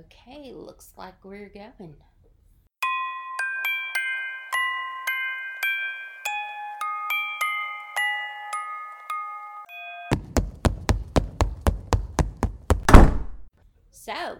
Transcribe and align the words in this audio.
Okay, 0.00 0.52
looks 0.54 0.92
like 0.96 1.24
we're 1.24 1.48
going. 1.48 1.96
So, 13.90 14.36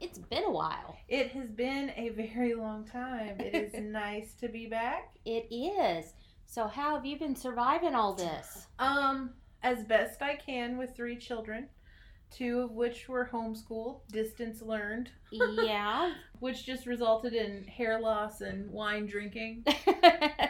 it's 0.00 0.18
been 0.18 0.44
a 0.44 0.50
while. 0.50 0.96
It 1.08 1.30
has 1.30 1.50
been 1.50 1.92
a 1.96 2.08
very 2.08 2.54
long 2.54 2.84
time. 2.84 3.38
It 3.38 3.54
is 3.54 3.72
nice 3.80 4.34
to 4.40 4.48
be 4.48 4.66
back. 4.66 5.14
It 5.24 5.46
is. 5.52 6.12
So, 6.46 6.66
how 6.66 6.96
have 6.96 7.06
you 7.06 7.18
been 7.18 7.36
surviving 7.36 7.94
all 7.94 8.14
this? 8.14 8.66
Um, 8.80 9.30
as 9.62 9.84
best 9.84 10.22
I 10.22 10.34
can 10.34 10.76
with 10.76 10.96
three 10.96 11.16
children, 11.16 11.68
two 12.30 12.60
of 12.60 12.72
which 12.72 13.08
were 13.08 13.28
homeschooled, 13.32 14.00
distance 14.12 14.62
learned, 14.62 15.10
Yeah. 15.30 16.12
which 16.40 16.66
just 16.66 16.86
resulted 16.86 17.32
in 17.32 17.64
hair 17.64 17.98
loss 18.00 18.40
and 18.40 18.70
wine 18.70 19.06
drinking, 19.06 19.64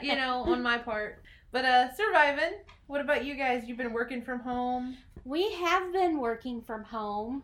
you 0.02 0.16
know, 0.16 0.42
on 0.46 0.62
my 0.62 0.78
part. 0.78 1.22
But 1.52 1.64
uh 1.64 1.94
surviving. 1.94 2.54
What 2.88 3.00
about 3.00 3.24
you 3.24 3.34
guys? 3.34 3.64
You've 3.66 3.78
been 3.78 3.92
working 3.92 4.22
from 4.22 4.40
home. 4.40 4.96
We 5.24 5.52
have 5.54 5.92
been 5.92 6.18
working 6.20 6.60
from 6.62 6.84
home, 6.84 7.42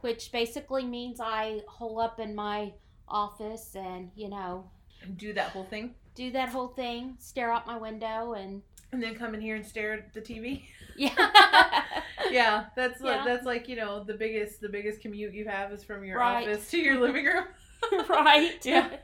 which 0.00 0.32
basically 0.32 0.84
means 0.84 1.20
I 1.20 1.60
hole 1.68 2.00
up 2.00 2.18
in 2.20 2.34
my 2.34 2.72
office 3.08 3.74
and, 3.76 4.10
you 4.16 4.28
know, 4.28 4.68
Do 5.16 5.32
that 5.34 5.50
whole 5.50 5.64
thing. 5.64 5.94
do 6.14 6.30
that 6.32 6.48
whole 6.48 6.68
thing, 6.68 7.16
stare 7.18 7.52
out 7.52 7.66
my 7.66 7.76
window 7.76 8.32
and 8.34 8.62
And 8.92 9.02
then 9.02 9.14
come 9.14 9.34
in 9.34 9.40
here 9.40 9.54
and 9.56 9.64
stare 9.64 9.92
at 9.94 10.12
the 10.12 10.20
TV. 10.20 10.64
yeah. 10.96 11.14
yeah, 12.30 12.64
that's 12.76 13.00
Yeah. 13.00 13.16
like 13.16 13.24
that's 13.24 13.46
like, 13.46 13.68
you 13.68 13.76
know, 13.76 14.02
the 14.04 14.14
biggest 14.14 14.60
the 14.60 14.68
biggest 14.68 15.00
commute 15.00 15.32
you 15.32 15.44
have 15.46 15.72
is 15.72 15.84
from 15.84 16.04
your 16.04 16.18
Right. 16.18 16.48
office 16.48 16.68
to 16.70 16.78
your 16.78 16.98
living 17.00 17.24
room. 17.24 17.44
right. 18.08 18.64
Yeah. 18.64 18.88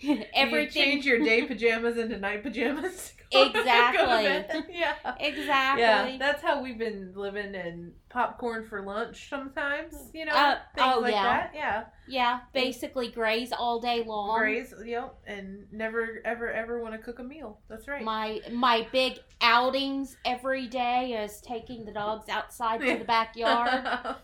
You 0.00 0.68
change 0.68 1.04
your 1.04 1.18
day 1.18 1.42
pajamas 1.42 1.98
into 1.98 2.16
night 2.16 2.44
pajamas. 2.44 3.14
Exactly. 3.32 4.64
yeah. 4.78 4.94
Exactly. 5.18 5.82
Yeah, 5.82 6.16
that's 6.18 6.42
how 6.42 6.62
we've 6.62 6.78
been 6.78 7.12
living 7.16 7.54
and 7.54 7.92
popcorn 8.08 8.66
for 8.68 8.82
lunch 8.82 9.28
sometimes, 9.28 9.94
you 10.12 10.24
know, 10.24 10.32
Uh, 10.32 10.58
things 10.74 10.94
oh, 10.94 11.00
like 11.00 11.12
yeah. 11.12 11.22
that. 11.22 11.52
Yeah. 11.54 11.84
Yeah, 12.06 12.40
basically 12.52 13.08
graze 13.10 13.52
all 13.52 13.80
day 13.80 14.02
long. 14.04 14.38
Graze, 14.38 14.74
yep, 14.84 15.14
and 15.26 15.66
never 15.72 16.20
ever 16.24 16.50
ever 16.50 16.82
want 16.82 16.94
to 16.94 16.98
cook 16.98 17.20
a 17.20 17.22
meal. 17.22 17.58
That's 17.68 17.88
right. 17.88 18.02
My 18.02 18.40
my 18.50 18.86
big 18.92 19.18
outings 19.40 20.16
every 20.24 20.66
day 20.66 21.12
is 21.24 21.40
taking 21.40 21.84
the 21.84 21.92
dogs 21.92 22.28
outside 22.28 22.80
to 22.80 22.98
the 22.98 23.04
backyard. 23.04 24.16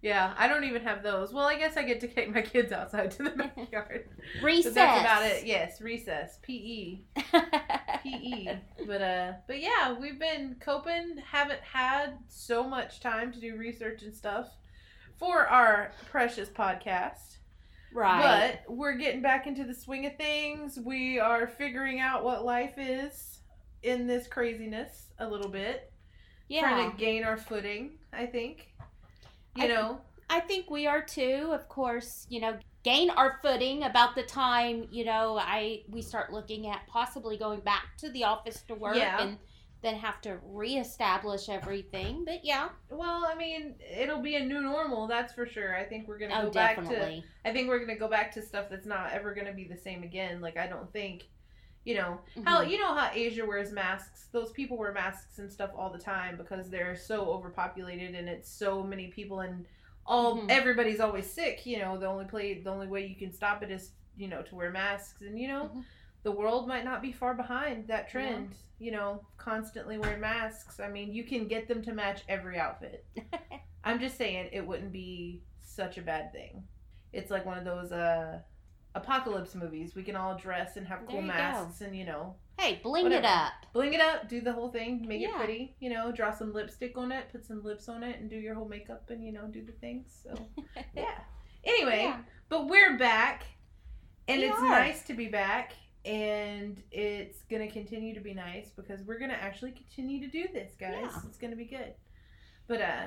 Yeah, 0.00 0.32
I 0.38 0.46
don't 0.48 0.64
even 0.64 0.82
have 0.82 1.02
those. 1.02 1.32
Well, 1.32 1.46
I 1.46 1.56
guess 1.58 1.76
I 1.76 1.82
get 1.82 2.00
to 2.00 2.08
take 2.08 2.32
my 2.32 2.42
kids 2.42 2.72
outside 2.72 3.10
to 3.12 3.24
the 3.24 3.30
backyard. 3.30 4.08
Recess. 4.42 4.64
But 4.74 4.74
that's 4.74 5.00
about 5.00 5.22
it. 5.24 5.44
Yes, 5.46 5.80
recess, 5.80 6.38
PE. 6.42 7.00
PE. 8.02 8.58
But 8.86 9.02
uh 9.02 9.32
but 9.46 9.60
yeah, 9.60 9.92
we've 9.98 10.18
been 10.18 10.56
coping, 10.60 11.16
haven't 11.30 11.60
had 11.60 12.18
so 12.28 12.62
much 12.68 13.00
time 13.00 13.32
to 13.32 13.40
do 13.40 13.56
research 13.56 14.02
and 14.02 14.14
stuff 14.14 14.48
for 15.18 15.46
our 15.48 15.92
precious 16.10 16.48
podcast. 16.48 17.38
right. 17.92 18.60
But 18.66 18.72
we're 18.76 18.94
getting 18.96 19.22
back 19.22 19.46
into 19.46 19.64
the 19.64 19.74
swing 19.74 20.06
of 20.06 20.16
things. 20.16 20.78
We 20.78 21.18
are 21.18 21.46
figuring 21.48 22.00
out 22.00 22.24
what 22.24 22.44
life 22.44 22.74
is 22.76 23.40
in 23.82 24.06
this 24.06 24.26
craziness 24.28 25.08
a 25.18 25.26
little 25.28 25.50
bit. 25.50 25.92
yeah. 26.48 26.60
Trying 26.60 26.90
to 26.92 26.96
gain 26.96 27.24
our 27.24 27.36
footing, 27.36 27.98
I 28.12 28.26
think. 28.26 28.68
You 29.58 29.64
I- 29.64 29.68
know. 29.68 30.00
I 30.30 30.40
think 30.40 30.70
we 30.70 30.86
are 30.86 31.02
too. 31.02 31.50
Of 31.52 31.68
course, 31.68 32.26
you 32.28 32.40
know, 32.40 32.58
gain 32.84 33.10
our 33.10 33.38
footing 33.42 33.82
about 33.84 34.14
the 34.14 34.22
time 34.22 34.86
you 34.90 35.04
know 35.04 35.38
I 35.38 35.82
we 35.88 36.00
start 36.02 36.32
looking 36.32 36.66
at 36.68 36.86
possibly 36.86 37.36
going 37.36 37.60
back 37.60 37.96
to 37.98 38.08
the 38.10 38.24
office 38.24 38.62
to 38.68 38.74
work 38.74 38.96
Yeah. 38.96 39.20
and 39.22 39.38
then 39.80 39.94
have 39.94 40.20
to 40.22 40.38
reestablish 40.44 41.48
everything. 41.48 42.24
But 42.24 42.44
yeah, 42.44 42.68
Well, 42.90 43.24
I 43.26 43.34
mean, 43.36 43.76
it'll 43.96 44.20
be 44.20 44.34
a 44.36 44.44
new 44.44 44.60
normal, 44.60 45.06
that's 45.06 45.32
for 45.32 45.46
sure. 45.46 45.76
I 45.76 45.84
think 45.84 46.08
we're 46.08 46.18
gonna 46.18 46.34
oh, 46.40 46.44
go 46.46 46.50
back 46.50 46.76
to. 46.76 47.22
I 47.44 47.52
think 47.52 47.68
we're 47.68 47.78
gonna 47.78 47.98
go 47.98 48.08
back 48.08 48.32
to 48.32 48.42
stuff 48.42 48.66
that's 48.70 48.86
not 48.86 49.12
ever 49.12 49.34
gonna 49.34 49.52
be 49.52 49.64
the 49.64 49.76
same 49.76 50.02
again. 50.02 50.40
Like 50.40 50.56
I 50.56 50.66
don't 50.66 50.92
think, 50.92 51.28
you 51.88 51.94
know, 51.94 52.20
how 52.44 52.62
Mhm. 52.62 52.70
you 52.70 52.78
know 52.78 52.92
how 52.94 53.10
Asia 53.14 53.46
wears 53.46 53.72
masks. 53.72 54.26
Those 54.30 54.52
people 54.52 54.76
wear 54.76 54.92
masks 54.92 55.38
and 55.38 55.50
stuff 55.50 55.70
all 55.74 55.88
the 55.90 55.98
time 55.98 56.36
because 56.36 56.68
they're 56.68 56.94
so 56.94 57.30
overpopulated 57.30 58.14
and 58.14 58.28
it's 58.28 58.50
so 58.50 58.82
many 58.82 59.06
people 59.08 59.40
and 59.40 59.64
all 60.04 60.36
Mhm. 60.36 60.50
everybody's 60.50 61.00
always 61.00 61.28
sick. 61.30 61.64
You 61.64 61.78
know, 61.78 61.96
the 61.96 62.04
only 62.06 62.26
play 62.26 62.60
the 62.60 62.68
only 62.70 62.88
way 62.88 63.06
you 63.06 63.16
can 63.16 63.32
stop 63.32 63.62
it 63.62 63.70
is 63.70 63.92
you 64.18 64.28
know 64.28 64.42
to 64.42 64.54
wear 64.54 64.70
masks 64.70 65.22
and 65.22 65.38
you 65.40 65.48
know. 65.48 65.64
Mhm. 65.74 65.84
The 66.24 66.32
world 66.32 66.68
might 66.68 66.84
not 66.84 67.00
be 67.00 67.10
far 67.12 67.32
behind 67.32 67.86
that 67.88 68.08
trend, 68.10 68.54
you 68.78 68.90
know, 68.90 69.24
constantly 69.38 69.96
wearing 69.96 70.20
masks. 70.20 70.80
I 70.80 70.88
mean, 70.88 71.14
you 71.14 71.24
can 71.24 71.48
get 71.48 71.68
them 71.68 71.80
to 71.82 71.92
match 71.94 72.22
every 72.28 72.58
outfit. 72.58 73.06
I'm 73.84 73.98
just 73.98 74.18
saying 74.18 74.50
it 74.52 74.66
wouldn't 74.66 74.92
be 74.92 75.42
such 75.62 75.96
a 75.96 76.02
bad 76.02 76.32
thing. 76.32 76.66
It's 77.14 77.30
like 77.30 77.46
one 77.46 77.56
of 77.56 77.64
those 77.64 77.92
uh 77.92 78.42
apocalypse 78.94 79.54
movies. 79.54 79.94
We 79.94 80.02
can 80.02 80.16
all 80.16 80.36
dress 80.36 80.76
and 80.76 80.86
have 80.86 81.00
cool 81.06 81.16
you 81.16 81.20
go. 81.22 81.26
masks 81.28 81.80
and 81.80 81.96
you 81.96 82.04
know, 82.04 82.34
Hey, 82.58 82.80
bling 82.82 83.04
Whatever. 83.04 83.24
it 83.24 83.28
up. 83.28 83.52
bling 83.72 83.94
it 83.94 84.00
up, 84.00 84.28
do 84.28 84.40
the 84.40 84.52
whole 84.52 84.70
thing, 84.70 85.06
make 85.06 85.22
it 85.22 85.32
pretty, 85.36 85.76
you 85.78 85.90
know, 85.90 86.10
draw 86.10 86.32
some 86.32 86.52
lipstick 86.52 86.98
on 86.98 87.12
it, 87.12 87.26
put 87.30 87.46
some 87.46 87.62
lips 87.62 87.88
on 87.88 88.02
it 88.02 88.18
and 88.18 88.28
do 88.28 88.36
your 88.36 88.54
whole 88.54 88.66
makeup 88.68 89.08
and 89.10 89.22
you 89.24 89.30
know, 89.32 89.46
do 89.46 89.64
the 89.64 89.70
things. 89.72 90.18
So, 90.24 90.34
yeah. 90.96 91.18
Anyway, 91.64 92.02
Yeah. 92.04 92.18
but 92.48 92.66
we're 92.66 92.98
back 92.98 93.44
and 94.26 94.40
We 94.40 94.48
it's 94.48 94.58
are. 94.58 94.68
nice 94.68 95.02
to 95.04 95.14
be 95.14 95.28
back 95.28 95.72
and 96.04 96.82
it's 96.90 97.42
going 97.50 97.64
to 97.66 97.72
continue 97.72 98.12
to 98.14 98.20
be 98.20 98.34
nice 98.34 98.70
because 98.70 99.02
we're 99.02 99.18
going 99.18 99.30
to 99.30 99.40
actually 99.40 99.72
continue 99.72 100.20
to 100.20 100.28
do 100.28 100.46
this, 100.52 100.72
guys. 100.80 100.94
Yeah. 101.12 101.20
It's 101.28 101.38
going 101.38 101.50
to 101.52 101.56
be 101.56 101.64
good. 101.66 101.94
But 102.66 102.80
uh 102.82 103.06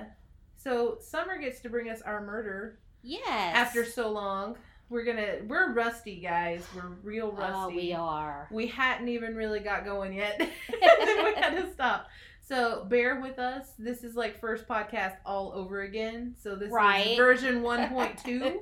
so 0.56 0.98
summer 1.02 1.38
gets 1.40 1.60
to 1.62 1.70
bring 1.70 1.90
us 1.90 2.02
our 2.04 2.22
murder 2.22 2.80
Yes. 3.04 3.28
after 3.56 3.84
so 3.84 4.12
long. 4.12 4.58
We're 4.92 5.06
to 5.06 5.42
we're 5.48 5.72
rusty, 5.72 6.20
guys. 6.20 6.68
We're 6.76 6.90
real 7.02 7.34
ah, 7.38 7.42
rusty. 7.42 7.56
Oh, 7.56 7.68
we 7.76 7.94
are. 7.94 8.48
We 8.52 8.68
hadn't 8.68 9.08
even 9.08 9.36
really 9.36 9.62
got 9.62 9.86
going 9.86 10.12
yet. 10.14 10.38
then 10.38 10.50
we 11.26 11.34
had 11.42 11.56
to 11.56 11.72
stop. 11.72 12.08
So 12.46 12.84
bear 12.90 13.22
with 13.22 13.40
us. 13.40 13.68
This 13.80 14.04
is 14.04 14.16
like 14.16 14.42
first 14.42 14.68
podcast 14.68 15.16
all 15.26 15.54
over 15.56 15.84
again. 15.84 16.36
So 16.44 16.56
this 16.58 16.70
Right. 16.70 17.12
is 17.12 17.18
version 17.18 17.62
1.2. 17.64 18.58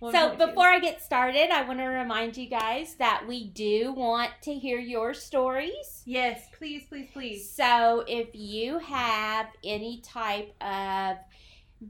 so 0.00 0.06
1.2. 0.10 0.38
before 0.38 0.66
I 0.66 0.80
get 0.80 1.00
started, 1.00 1.50
I 1.50 1.62
want 1.62 1.78
to 1.78 1.84
remind 1.84 2.36
you 2.36 2.48
guys 2.48 2.96
that 2.96 3.24
we 3.28 3.44
do 3.50 3.92
want 3.92 4.32
to 4.42 4.54
hear 4.54 4.80
your 4.80 5.14
stories. 5.14 6.02
Yes, 6.04 6.48
please, 6.58 6.82
please, 6.88 7.08
please. 7.12 7.48
So 7.48 8.04
if 8.08 8.30
you 8.32 8.80
have 8.80 9.46
any 9.62 10.00
type 10.00 10.52
of 10.60 11.18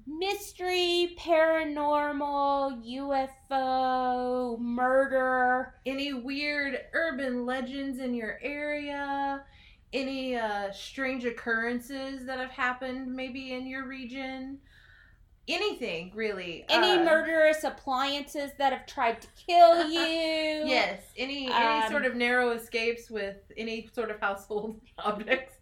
mystery, 0.06 1.16
paranormal, 1.19 2.84
UFO, 3.50 4.59
murder, 4.59 5.75
Any 5.87 6.12
weird 6.12 6.78
urban 6.93 7.47
legends 7.47 7.99
in 8.00 8.15
your 8.15 8.38
area? 8.43 9.44
Any 9.93 10.37
uh, 10.37 10.71
strange 10.72 11.25
occurrences 11.25 12.26
that 12.26 12.38
have 12.38 12.50
happened 12.50 13.15
maybe 13.15 13.54
in 13.54 13.66
your 13.66 13.87
region? 13.87 14.59
Anything 15.48 16.12
really? 16.14 16.64
any 16.69 16.98
Uh, 17.00 17.04
murderous 17.04 17.64
appliances 17.64 18.50
that 18.59 18.72
have 18.72 18.86
tried 18.86 19.22
to 19.22 19.28
kill 19.47 19.88
you. 19.91 20.69
Yes, 20.69 21.03
any 21.16 21.48
Um, 21.48 21.54
any 21.62 21.88
sort 21.91 22.04
of 22.04 22.14
narrow 22.14 22.50
escapes 22.50 23.10
with 23.10 23.36
any 23.56 23.88
sort 23.94 24.10
of 24.10 24.20
household 24.20 24.81
objects. 24.98 25.54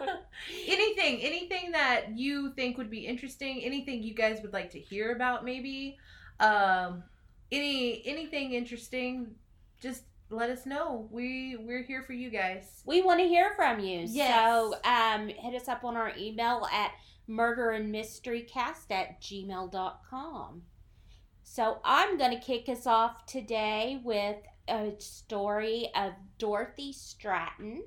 anything, 0.66 1.20
anything 1.20 1.72
that 1.72 2.16
you 2.16 2.52
think 2.54 2.78
would 2.78 2.90
be 2.90 3.06
interesting, 3.06 3.60
anything 3.62 4.02
you 4.02 4.14
guys 4.14 4.40
would 4.42 4.52
like 4.52 4.70
to 4.70 4.78
hear 4.80 5.12
about 5.12 5.44
maybe. 5.44 5.98
Um 6.40 7.02
any 7.50 8.02
anything 8.06 8.52
interesting, 8.52 9.34
just 9.80 10.02
let 10.30 10.50
us 10.50 10.66
know. 10.66 11.08
We 11.10 11.56
we're 11.58 11.82
here 11.82 12.02
for 12.02 12.12
you 12.12 12.30
guys. 12.30 12.82
We 12.84 13.00
want 13.02 13.20
to 13.20 13.26
hear 13.26 13.52
from 13.56 13.80
you. 13.80 14.04
Yes. 14.06 14.44
So 14.44 14.74
um, 14.84 15.28
hit 15.28 15.54
us 15.54 15.68
up 15.68 15.84
on 15.84 15.96
our 15.96 16.12
email 16.18 16.68
at 16.70 16.92
murderandmysterycast 17.28 18.90
at 18.90 19.20
gmail.com. 19.20 20.62
So 21.42 21.78
I'm 21.84 22.18
going 22.18 22.38
to 22.38 22.44
kick 22.44 22.68
us 22.68 22.86
off 22.86 23.26
today 23.26 24.00
with 24.04 24.36
a 24.68 24.92
story 24.98 25.90
of 25.94 26.12
Dorothy 26.38 26.92
Stratten. 26.92 27.80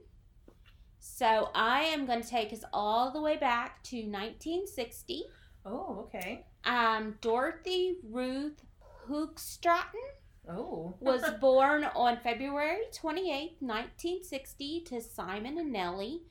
So 1.00 1.50
I 1.54 1.82
am 1.84 2.06
going 2.06 2.22
to 2.22 2.28
take 2.28 2.54
us 2.54 2.64
all 2.74 3.12
the 3.12 3.22
way 3.22 3.38
back 3.38 3.84
to 3.84 3.98
1960. 3.98 5.24
Oh, 5.66 6.08
okay. 6.08 6.46
Um, 6.66 7.16
Dorothy 7.22 7.98
Ruth 8.04 8.62
Hook 9.08 9.40
Stratton 9.40 10.02
Oh. 10.50 10.96
was 11.00 11.24
born 11.40 11.86
on 11.96 12.18
February 12.18 12.84
28, 12.94 13.58
1960, 13.60 14.82
to 14.82 15.02
Simon 15.02 15.58
and 15.58 15.72
Nellie, 15.72 16.22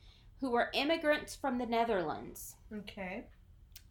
who 0.40 0.50
were 0.50 0.70
immigrants 0.74 1.34
from 1.36 1.58
the 1.58 1.66
Netherlands. 1.66 2.56
okay. 2.72 3.24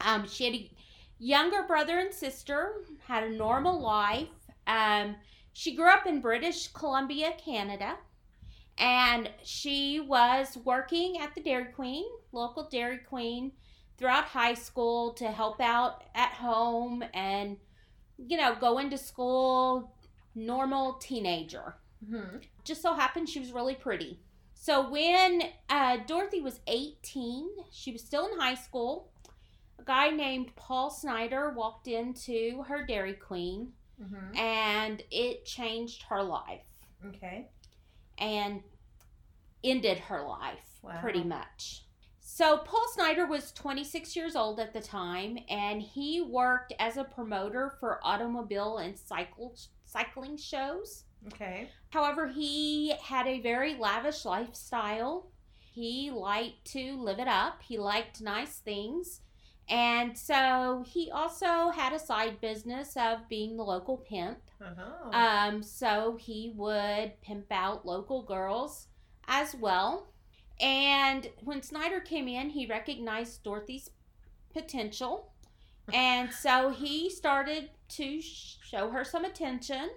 Um, 0.01 0.27
she 0.27 0.45
had 0.45 0.53
a 0.53 0.71
younger 1.19 1.63
brother 1.63 1.99
and 1.99 2.13
sister 2.13 2.73
had 3.05 3.23
a 3.23 3.29
normal 3.29 3.79
life. 3.79 4.27
Um, 4.67 5.15
she 5.53 5.75
grew 5.75 5.89
up 5.89 6.05
in 6.07 6.21
British 6.21 6.67
Columbia, 6.69 7.33
Canada, 7.43 7.97
and 8.77 9.29
she 9.43 9.99
was 9.99 10.57
working 10.63 11.19
at 11.19 11.35
the 11.35 11.41
Dairy 11.41 11.65
Queen, 11.73 12.05
local 12.31 12.69
Dairy 12.69 12.99
Queen, 12.99 13.51
throughout 13.97 14.23
high 14.25 14.53
school 14.53 15.13
to 15.13 15.27
help 15.27 15.59
out 15.59 16.05
at 16.15 16.31
home 16.31 17.03
and, 17.13 17.57
you 18.17 18.37
know, 18.37 18.55
go 18.55 18.77
into 18.77 18.97
school, 18.97 19.93
normal 20.33 20.93
teenager. 20.93 21.75
hmm 22.09 22.37
Just 22.63 22.81
so 22.81 22.93
happened 22.93 23.27
she 23.27 23.39
was 23.41 23.51
really 23.51 23.75
pretty. 23.75 24.19
So 24.61 24.89
when 24.89 25.41
uh, 25.69 25.97
Dorothy 26.05 26.41
was 26.41 26.59
18, 26.67 27.47
she 27.71 27.93
was 27.93 28.03
still 28.03 28.27
in 28.27 28.37
high 28.37 28.55
school. 28.55 29.09
A 29.79 29.83
guy 29.83 30.09
named 30.09 30.53
Paul 30.57 30.89
Snider 30.89 31.51
walked 31.55 31.87
into 31.87 32.63
her 32.67 32.85
Dairy 32.85 33.13
Queen 33.13 33.71
hmm 33.97 34.35
and 34.37 35.01
it 35.11 35.45
changed 35.45 36.03
her 36.09 36.21
life 36.21 36.67
Okay. 37.05 37.47
and 38.17 38.61
ended 39.63 39.97
her 39.97 40.27
life 40.27 40.79
Wow. 40.83 40.99
pretty 41.01 41.23
much. 41.23 41.85
So 42.19 42.57
Paul 42.57 42.85
Snider 42.93 43.25
was 43.25 43.53
26 43.53 44.13
years 44.15 44.35
old 44.35 44.59
at 44.59 44.73
the 44.73 44.81
time 44.81 45.39
and 45.49 45.81
he 45.81 46.19
worked 46.21 46.73
as 46.79 46.97
a 46.97 47.03
promoter 47.05 47.73
for 47.79 47.99
automobile 48.03 48.77
and 48.77 48.97
cycle 48.99 49.55
cycling 49.85 50.35
shows. 50.37 51.05
Okay. 51.27 51.69
However, 51.89 52.27
he 52.27 52.93
had 53.03 53.27
a 53.27 53.41
very 53.41 53.75
lavish 53.75 54.25
lifestyle. 54.25 55.31
He 55.55 56.11
liked 56.11 56.65
to 56.71 56.97
live 56.97 57.19
it 57.19 57.27
up. 57.27 57.61
He 57.61 57.77
liked 57.77 58.21
nice 58.21 58.57
things. 58.57 59.21
And 59.69 60.17
so 60.17 60.83
he 60.87 61.11
also 61.11 61.69
had 61.69 61.93
a 61.93 61.99
side 61.99 62.41
business 62.41 62.97
of 62.97 63.29
being 63.29 63.55
the 63.55 63.63
local 63.63 63.97
pimp. 63.97 64.39
Uh-huh. 64.59 65.09
Um, 65.11 65.61
so 65.61 66.17
he 66.19 66.53
would 66.55 67.21
pimp 67.21 67.45
out 67.51 67.85
local 67.85 68.23
girls 68.23 68.87
as 69.27 69.55
well. 69.55 70.07
And 70.59 71.29
when 71.43 71.61
Snider 71.61 71.99
came 71.99 72.27
in, 72.27 72.49
he 72.49 72.65
recognized 72.65 73.43
Dorothy's 73.43 73.91
potential. 74.51 75.31
And 75.93 76.31
so 76.33 76.69
he 76.69 77.09
started 77.09 77.69
to 77.89 78.21
sh- 78.21 78.57
show 78.63 78.89
her 78.89 79.03
some 79.03 79.25
attention. 79.25 79.89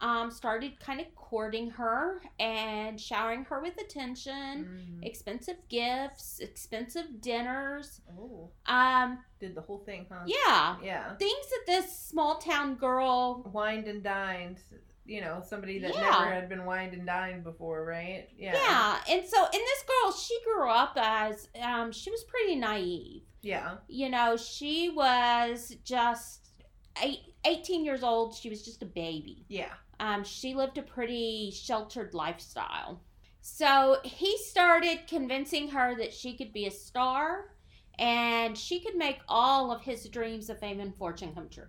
Um, 0.00 0.30
started 0.30 0.78
kind 0.80 1.00
of 1.00 1.06
courting 1.14 1.70
her 1.70 2.20
and 2.38 3.00
showering 3.00 3.44
her 3.44 3.60
with 3.62 3.80
attention, 3.80 4.98
Mm. 5.00 5.06
expensive 5.06 5.56
gifts, 5.68 6.40
expensive 6.40 7.20
dinners. 7.22 8.00
Oh, 8.18 8.50
Um, 8.66 9.24
did 9.38 9.54
the 9.54 9.62
whole 9.62 9.78
thing, 9.78 10.06
huh? 10.10 10.24
yeah, 10.26 10.76
Yeah. 10.82 11.16
things 11.16 11.48
that 11.50 11.62
this 11.66 11.96
small 11.96 12.36
town 12.38 12.74
girl 12.74 13.42
Wined 13.52 13.86
and 13.86 14.02
dined. 14.02 14.60
You 15.06 15.20
know, 15.20 15.42
somebody 15.46 15.78
that 15.80 15.94
Yeah. 15.94 16.00
never 16.00 16.30
had 16.32 16.48
been 16.48 16.64
wined 16.64 16.94
and 16.94 17.06
dined 17.06 17.44
before, 17.44 17.84
right? 17.84 18.28
Yeah. 18.36 18.54
Yeah. 18.54 19.02
and 19.08 19.26
so 19.26 19.44
and 19.44 19.52
this 19.52 19.82
girl, 19.84 20.12
she 20.12 20.38
grew 20.44 20.68
up 20.70 20.94
as 20.96 21.48
um 21.60 21.92
she 21.92 22.10
was 22.10 22.24
pretty 22.24 22.56
naive. 22.56 23.22
Yeah. 23.42 23.76
You 23.86 24.08
know, 24.08 24.36
she 24.38 24.88
was 24.90 25.76
just 25.84 26.43
eight, 27.02 27.20
18 27.44 27.84
years 27.84 28.02
old. 28.02 28.34
She 28.34 28.48
was 28.48 28.62
just 28.64 28.82
a 28.82 28.86
baby. 28.86 29.44
Yeah. 29.48 29.72
Um 30.00 30.24
she 30.24 30.54
lived 30.54 30.78
a 30.78 30.82
pretty 30.82 31.50
sheltered 31.50 32.14
lifestyle. 32.14 33.00
So 33.40 33.98
he 34.04 34.36
started 34.38 35.00
convincing 35.06 35.68
her 35.68 35.94
that 35.96 36.12
she 36.12 36.36
could 36.36 36.52
be 36.52 36.66
a 36.66 36.70
star 36.70 37.54
and 37.98 38.56
she 38.56 38.80
could 38.80 38.96
make 38.96 39.18
all 39.28 39.70
of 39.70 39.82
his 39.82 40.08
dreams 40.08 40.48
of 40.50 40.58
fame 40.58 40.80
and 40.80 40.96
fortune 40.96 41.34
come 41.34 41.48
true. 41.48 41.64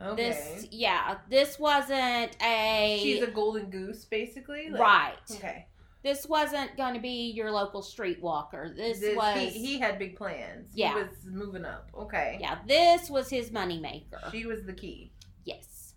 Okay. 0.00 0.16
This 0.30 0.66
yeah, 0.72 1.18
this 1.28 1.58
wasn't 1.58 2.36
a 2.42 2.98
She's 3.02 3.22
a 3.22 3.28
golden 3.28 3.70
goose, 3.70 4.04
basically. 4.04 4.68
like- 4.70 4.80
right. 4.80 5.14
Okay. 5.30 5.66
This 6.02 6.26
wasn't 6.26 6.76
going 6.76 6.94
to 6.94 7.00
be 7.00 7.30
your 7.30 7.50
local 7.50 7.80
streetwalker. 7.82 8.74
This, 8.76 9.00
This- 9.00 9.16
was 9.16 9.38
he, 9.38 9.48
he 9.50 9.78
had 9.78 9.98
big 9.98 10.16
plans. 10.16 10.72
Yeah. 10.74 10.94
He 10.94 11.02
was 11.02 11.16
moving 11.24 11.64
up. 11.64 11.88
Okay. 11.96 12.38
yeah, 12.40 12.58
this 12.66 13.08
was 13.08 13.30
his 13.30 13.50
moneymaker. 13.50 14.30
She 14.32 14.44
was 14.46 14.64
the 14.64 14.72
key. 14.72 15.12
Yes. 15.44 15.94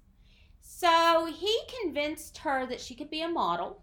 So 0.61 1.25
he 1.25 1.57
convinced 1.81 2.37
her 2.39 2.65
that 2.67 2.79
she 2.79 2.93
could 2.95 3.09
be 3.09 3.21
a 3.21 3.27
model. 3.27 3.81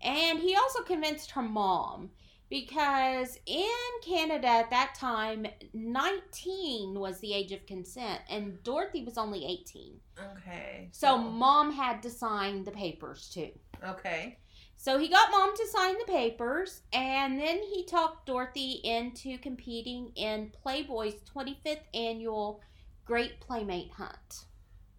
And 0.00 0.38
he 0.38 0.54
also 0.54 0.82
convinced 0.82 1.30
her 1.32 1.42
mom 1.42 2.10
because 2.50 3.38
in 3.46 3.68
Canada 4.04 4.46
at 4.46 4.70
that 4.70 4.94
time, 4.94 5.46
19 5.72 6.98
was 6.98 7.18
the 7.20 7.32
age 7.32 7.52
of 7.52 7.66
consent 7.66 8.20
and 8.28 8.62
Dorothy 8.62 9.02
was 9.02 9.18
only 9.18 9.44
18. 9.44 9.98
Okay. 10.36 10.88
So 10.92 11.18
mom 11.18 11.72
had 11.72 12.02
to 12.02 12.10
sign 12.10 12.64
the 12.64 12.70
papers 12.70 13.30
too. 13.32 13.50
Okay. 13.86 14.38
So 14.84 14.98
he 14.98 15.08
got 15.08 15.30
mom 15.30 15.56
to 15.56 15.66
sign 15.66 15.94
the 15.96 16.12
papers, 16.12 16.82
and 16.92 17.40
then 17.40 17.62
he 17.62 17.86
talked 17.86 18.26
Dorothy 18.26 18.82
into 18.84 19.38
competing 19.38 20.12
in 20.14 20.52
Playboy's 20.62 21.14
25th 21.34 21.78
annual 21.94 22.60
Great 23.06 23.40
Playmate 23.40 23.92
Hunt. 23.92 24.44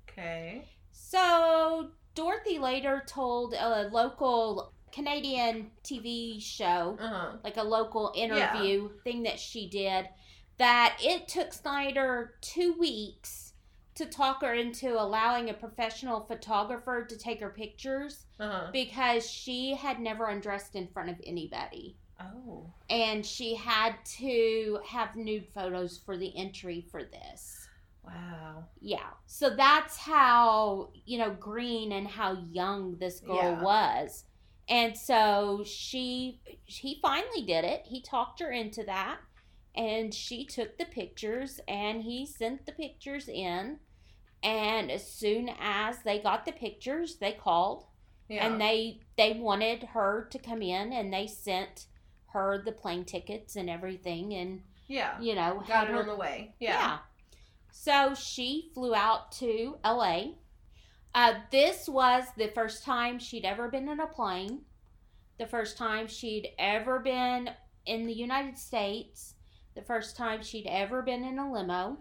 Okay. 0.10 0.66
So 0.92 1.92
Dorothy 2.16 2.58
later 2.58 3.04
told 3.06 3.54
a 3.54 3.88
local 3.92 4.74
Canadian 4.92 5.70
TV 5.84 6.42
show, 6.42 6.98
Uh 7.00 7.08
huh. 7.08 7.32
like 7.44 7.58
a 7.58 7.64
local 7.64 8.12
interview 8.16 8.90
thing 9.04 9.22
that 9.22 9.40
she 9.40 9.70
did, 9.70 10.10
that 10.58 10.98
it 11.00 11.28
took 11.28 11.54
Snider 11.54 12.34
two 12.42 12.74
weeks 12.80 13.45
to 13.96 14.06
talk 14.06 14.42
her 14.42 14.54
into 14.54 15.00
allowing 15.02 15.50
a 15.50 15.54
professional 15.54 16.22
photographer 16.26 17.06
to 17.06 17.18
take 17.18 17.40
her 17.40 17.50
pictures 17.50 18.26
Uh 18.40 18.50
huh. 18.52 18.70
because 18.74 19.30
she 19.30 19.74
had 19.76 20.00
never 20.00 20.28
undressed 20.28 20.76
in 20.76 20.88
front 20.88 21.10
of 21.10 21.16
anybody. 21.26 21.98
Oh. 22.20 22.72
And 22.90 23.26
she 23.26 23.56
had 23.56 23.96
to 24.18 24.80
have 24.88 25.16
nude 25.16 25.48
photos 25.54 25.98
for 26.06 26.18
the 26.18 26.36
entry 26.38 26.86
for 26.92 27.04
this. 27.04 27.68
Wow. 28.06 28.66
Yeah. 28.80 29.10
So 29.26 29.50
that's 29.56 29.98
how, 29.98 30.92
you 31.06 31.18
know, 31.18 31.32
green 31.32 31.92
and 31.92 32.08
how 32.08 32.38
young 32.52 32.98
this 32.98 33.20
girl 33.20 33.36
Yeah. 33.36 33.62
was. 33.64 34.26
And 34.68 34.98
so 34.98 35.64
she 35.66 36.42
he 36.66 37.00
finally 37.02 37.44
did 37.44 37.66
it. 37.66 37.84
He 37.86 38.02
talked 38.02 38.40
her 38.40 38.52
into 38.52 38.84
that 38.84 39.20
and 39.76 40.14
she 40.14 40.46
took 40.46 40.78
the 40.78 40.86
pictures 40.86 41.60
and 41.68 42.02
he 42.04 42.26
sent 42.26 42.66
the 42.66 42.72
pictures 42.72 43.28
in 43.28 43.80
and 44.44 44.92
as 44.92 45.10
soon 45.10 45.50
as 45.60 45.98
they 46.04 46.20
got 46.20 46.46
the 46.46 46.52
pictures, 46.52 47.16
they 47.18 47.32
called 47.34 47.86
Yeah. 48.30 48.46
and 48.48 48.60
they 48.62 49.00
they 49.18 49.34
wanted 49.34 49.84
her 49.94 50.28
to 50.32 50.40
come 50.40 50.62
in 50.62 50.92
and 50.94 51.12
they 51.14 51.28
sent 51.28 51.88
her 52.34 52.62
the 52.64 52.72
plane 52.72 53.06
tickets 53.06 53.56
and 53.56 53.70
everything 53.70 54.34
and 54.34 54.62
yeah. 54.88 55.20
you 55.22 55.36
know 55.36 55.64
Got 55.68 55.88
her 55.88 56.00
on 56.00 56.08
the 56.08 56.16
way. 56.16 56.54
yeah. 56.60 56.72
Yeah. 56.72 56.98
so 57.72 58.14
she 58.14 58.70
flew 58.74 58.94
out 58.94 59.32
to 59.34 59.78
la 59.84 60.22
uh, 61.14 61.34
this 61.50 61.88
was 61.88 62.26
the 62.36 62.48
first 62.50 62.84
time 62.84 63.20
she'd 63.20 63.46
ever 63.46 63.70
been 63.70 63.88
in 63.88 64.00
a 64.02 64.08
plane 64.08 64.62
the 65.40 65.46
first 65.48 65.78
time 65.78 66.08
she'd 66.08 66.50
ever 66.60 67.00
been 67.00 67.50
in 67.86 68.06
the 68.06 68.14
united 68.14 68.58
states 68.58 69.36
the 69.76 69.82
first 69.82 70.18
time 70.18 70.44
she'd 70.44 70.68
ever 70.68 71.02
been 71.02 71.24
in 71.24 71.40
a 71.40 71.52
limo 71.52 71.98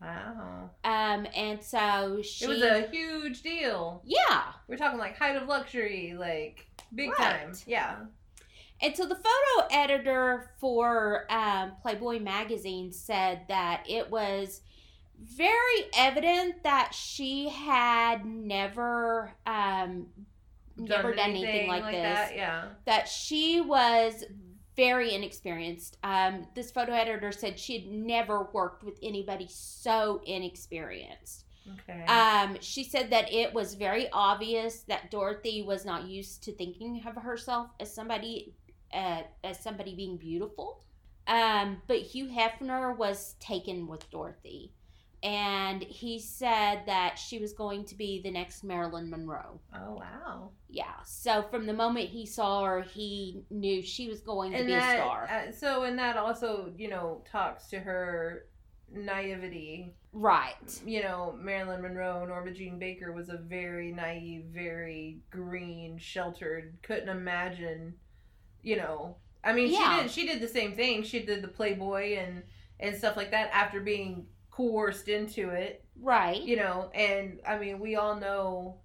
Wow. 0.00 0.70
um 0.84 1.26
and 1.34 1.62
so 1.62 2.20
she 2.22 2.44
It 2.44 2.48
was 2.48 2.62
a 2.62 2.86
huge 2.90 3.42
deal. 3.42 4.00
yeah 4.04 4.44
We're 4.68 4.76
talking 4.76 4.98
like 4.98 5.16
height 5.16 5.36
of 5.36 5.48
luxury, 5.48 6.14
like 6.18 6.66
big 6.94 7.10
Right. 7.10 7.18
time. 7.18 7.52
Yeah. 7.66 7.96
And 8.80 8.96
so 8.96 9.06
the 9.06 9.16
photo 9.16 9.68
editor 9.72 10.52
for 10.58 11.26
um, 11.30 11.72
Playboy 11.82 12.20
magazine 12.20 12.92
said 12.92 13.40
that 13.48 13.82
it 13.88 14.08
was 14.08 14.60
very 15.20 15.86
evident 15.96 16.62
that 16.62 16.94
she 16.94 17.48
had 17.48 18.24
never 18.24 19.32
um, 19.46 20.06
never 20.76 21.12
done 21.12 21.30
anything, 21.30 21.66
like, 21.66 21.86
this. 21.86 21.92
that. 21.92 22.36
Yeah. 22.36 22.66
That 22.84 23.08
she 23.08 23.60
was 23.60 24.22
very 24.78 25.12
inexperienced. 25.12 25.98
Um, 26.04 26.46
this 26.54 26.70
photo 26.70 26.92
editor 26.92 27.32
said 27.32 27.58
she 27.58 27.80
had 27.80 27.88
never 27.90 28.44
worked 28.52 28.84
with 28.84 28.96
anybody 29.02 29.48
so 29.50 30.22
inexperienced. 30.24 31.46
Okay. 31.80 32.04
Um, 32.04 32.56
she 32.60 32.84
said 32.84 33.10
that 33.10 33.30
it 33.32 33.52
was 33.52 33.74
very 33.74 34.08
obvious 34.12 34.82
that 34.82 35.10
Dorothy 35.10 35.62
was 35.62 35.84
not 35.84 36.06
used 36.06 36.44
to 36.44 36.52
thinking 36.52 37.02
of 37.04 37.20
herself 37.20 37.70
as 37.80 37.92
somebody 37.92 38.54
uh, 38.94 39.22
as 39.42 39.58
somebody 39.58 39.96
being 39.96 40.16
beautiful. 40.16 40.84
Um, 41.26 41.82
but 41.88 41.98
Hugh 41.98 42.28
Hefner 42.28 42.96
was 42.96 43.34
taken 43.40 43.88
with 43.88 44.08
Dorothy, 44.10 44.72
and 45.22 45.82
he 45.82 46.18
said 46.20 46.82
that 46.86 47.18
she 47.18 47.38
was 47.38 47.52
going 47.52 47.84
to 47.86 47.94
be 47.96 48.20
the 48.22 48.30
next 48.30 48.62
Marilyn 48.62 49.10
Monroe. 49.10 49.60
oh 49.74 49.94
wow. 49.94 50.50
Yeah. 50.68 50.94
So 51.04 51.42
from 51.50 51.66
the 51.66 51.72
moment 51.72 52.08
he 52.10 52.24
saw 52.26 52.64
her, 52.64 52.82
he 52.82 53.42
knew 53.50 53.82
she 53.82 54.08
was 54.08 54.20
going 54.20 54.52
to 54.52 54.64
be 54.64 54.72
that, 54.72 54.96
a 54.98 55.02
star. 55.02 55.28
uh, 55.30 55.52
so 55.52 55.84
and 55.84 55.98
that 55.98 56.16
also, 56.16 56.72
you 56.76 56.88
know, 56.88 57.22
talks 57.30 57.66
to 57.68 57.78
her 57.80 58.46
naivety. 58.92 59.94
Right. 60.12 60.80
You 60.86 61.02
know, 61.02 61.36
Marilyn 61.40 61.82
Monroe, 61.82 62.24
Norma 62.24 62.52
Jean 62.52 62.78
Baker 62.78 63.12
was 63.12 63.28
a 63.28 63.36
very 63.38 63.92
naive, 63.92 64.44
very 64.52 65.18
green, 65.30 65.98
sheltered. 65.98 66.76
Couldn't 66.82 67.08
imagine, 67.08 67.94
you 68.62 68.76
know. 68.76 69.16
I 69.44 69.52
mean, 69.52 69.70
Yeah. 69.72 69.96
she 69.96 70.02
did. 70.02 70.10
She 70.12 70.26
did 70.26 70.40
the 70.40 70.48
same 70.48 70.74
thing. 70.74 71.02
She 71.02 71.20
did 71.24 71.42
the 71.42 71.48
Playboy 71.48 72.16
and 72.16 72.42
and 72.80 72.96
stuff 72.96 73.16
like 73.16 73.30
that 73.32 73.50
after 73.52 73.80
being 73.80 74.26
coerced 74.58 75.08
into 75.08 75.50
it. 75.50 75.84
Right. 76.00 76.42
You 76.42 76.56
know, 76.56 76.90
and 76.92 77.40
I 77.46 77.58
mean, 77.58 77.78
we 77.78 77.94
all 77.94 78.16
know 78.16 78.80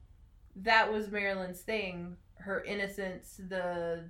that 0.57 0.91
was 0.91 1.09
Marilyn's 1.09 1.61
thing. 1.61 2.15
Her 2.35 2.63
innocence, 2.63 3.41
the 3.49 4.09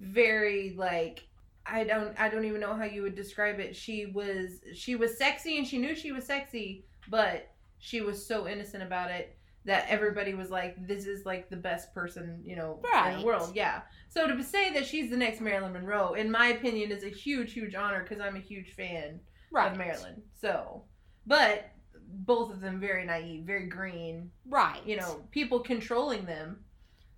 very 0.00 0.74
like 0.76 1.24
I 1.64 1.84
don't 1.84 2.18
I 2.18 2.28
don't 2.28 2.44
even 2.44 2.60
know 2.60 2.74
how 2.74 2.84
you 2.84 3.02
would 3.02 3.14
describe 3.14 3.60
it. 3.60 3.76
She 3.76 4.06
was 4.06 4.60
she 4.74 4.96
was 4.96 5.16
sexy 5.16 5.58
and 5.58 5.66
she 5.66 5.78
knew 5.78 5.94
she 5.94 6.10
was 6.10 6.24
sexy, 6.24 6.84
but 7.08 7.48
she 7.78 8.00
was 8.00 8.24
so 8.24 8.48
innocent 8.48 8.82
about 8.82 9.10
it 9.12 9.36
that 9.64 9.86
everybody 9.88 10.34
was 10.34 10.50
like, 10.50 10.74
"This 10.88 11.06
is 11.06 11.24
like 11.24 11.48
the 11.48 11.56
best 11.56 11.94
person 11.94 12.42
you 12.44 12.56
know 12.56 12.80
in 13.06 13.20
the 13.20 13.24
world." 13.24 13.52
Yeah. 13.54 13.82
So 14.08 14.26
to 14.26 14.42
say 14.42 14.72
that 14.72 14.86
she's 14.86 15.10
the 15.10 15.16
next 15.16 15.40
Marilyn 15.40 15.74
Monroe, 15.74 16.14
in 16.14 16.28
my 16.28 16.48
opinion, 16.48 16.90
is 16.90 17.04
a 17.04 17.08
huge, 17.08 17.52
huge 17.52 17.76
honor 17.76 18.02
because 18.02 18.20
I'm 18.20 18.36
a 18.36 18.40
huge 18.40 18.72
fan 18.72 19.20
right. 19.52 19.72
of 19.72 19.78
Marilyn. 19.78 20.22
So, 20.40 20.82
but 21.26 21.70
both 22.08 22.50
of 22.52 22.60
them 22.60 22.80
very 22.80 23.04
naive, 23.04 23.44
very 23.44 23.66
green. 23.68 24.30
Right. 24.48 24.80
You 24.84 24.96
know, 24.96 25.22
people 25.30 25.60
controlling 25.60 26.24
them. 26.24 26.58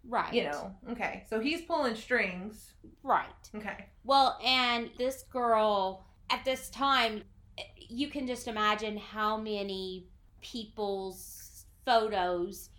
Right. 0.06 0.32
You 0.32 0.44
know. 0.44 0.74
Okay. 0.90 1.24
So 1.28 1.40
he's 1.40 1.62
pulling 1.62 1.96
strings. 1.96 2.74
Right. 3.02 3.26
Okay. 3.54 3.86
Well, 4.04 4.38
and 4.44 4.90
this 4.98 5.24
girl 5.30 6.06
at 6.30 6.44
this 6.44 6.68
time, 6.70 7.22
you 7.76 8.08
can 8.08 8.26
just 8.26 8.48
imagine 8.48 8.96
how 8.96 9.36
many 9.36 10.06
people's 10.42 11.64
photos 11.86 12.70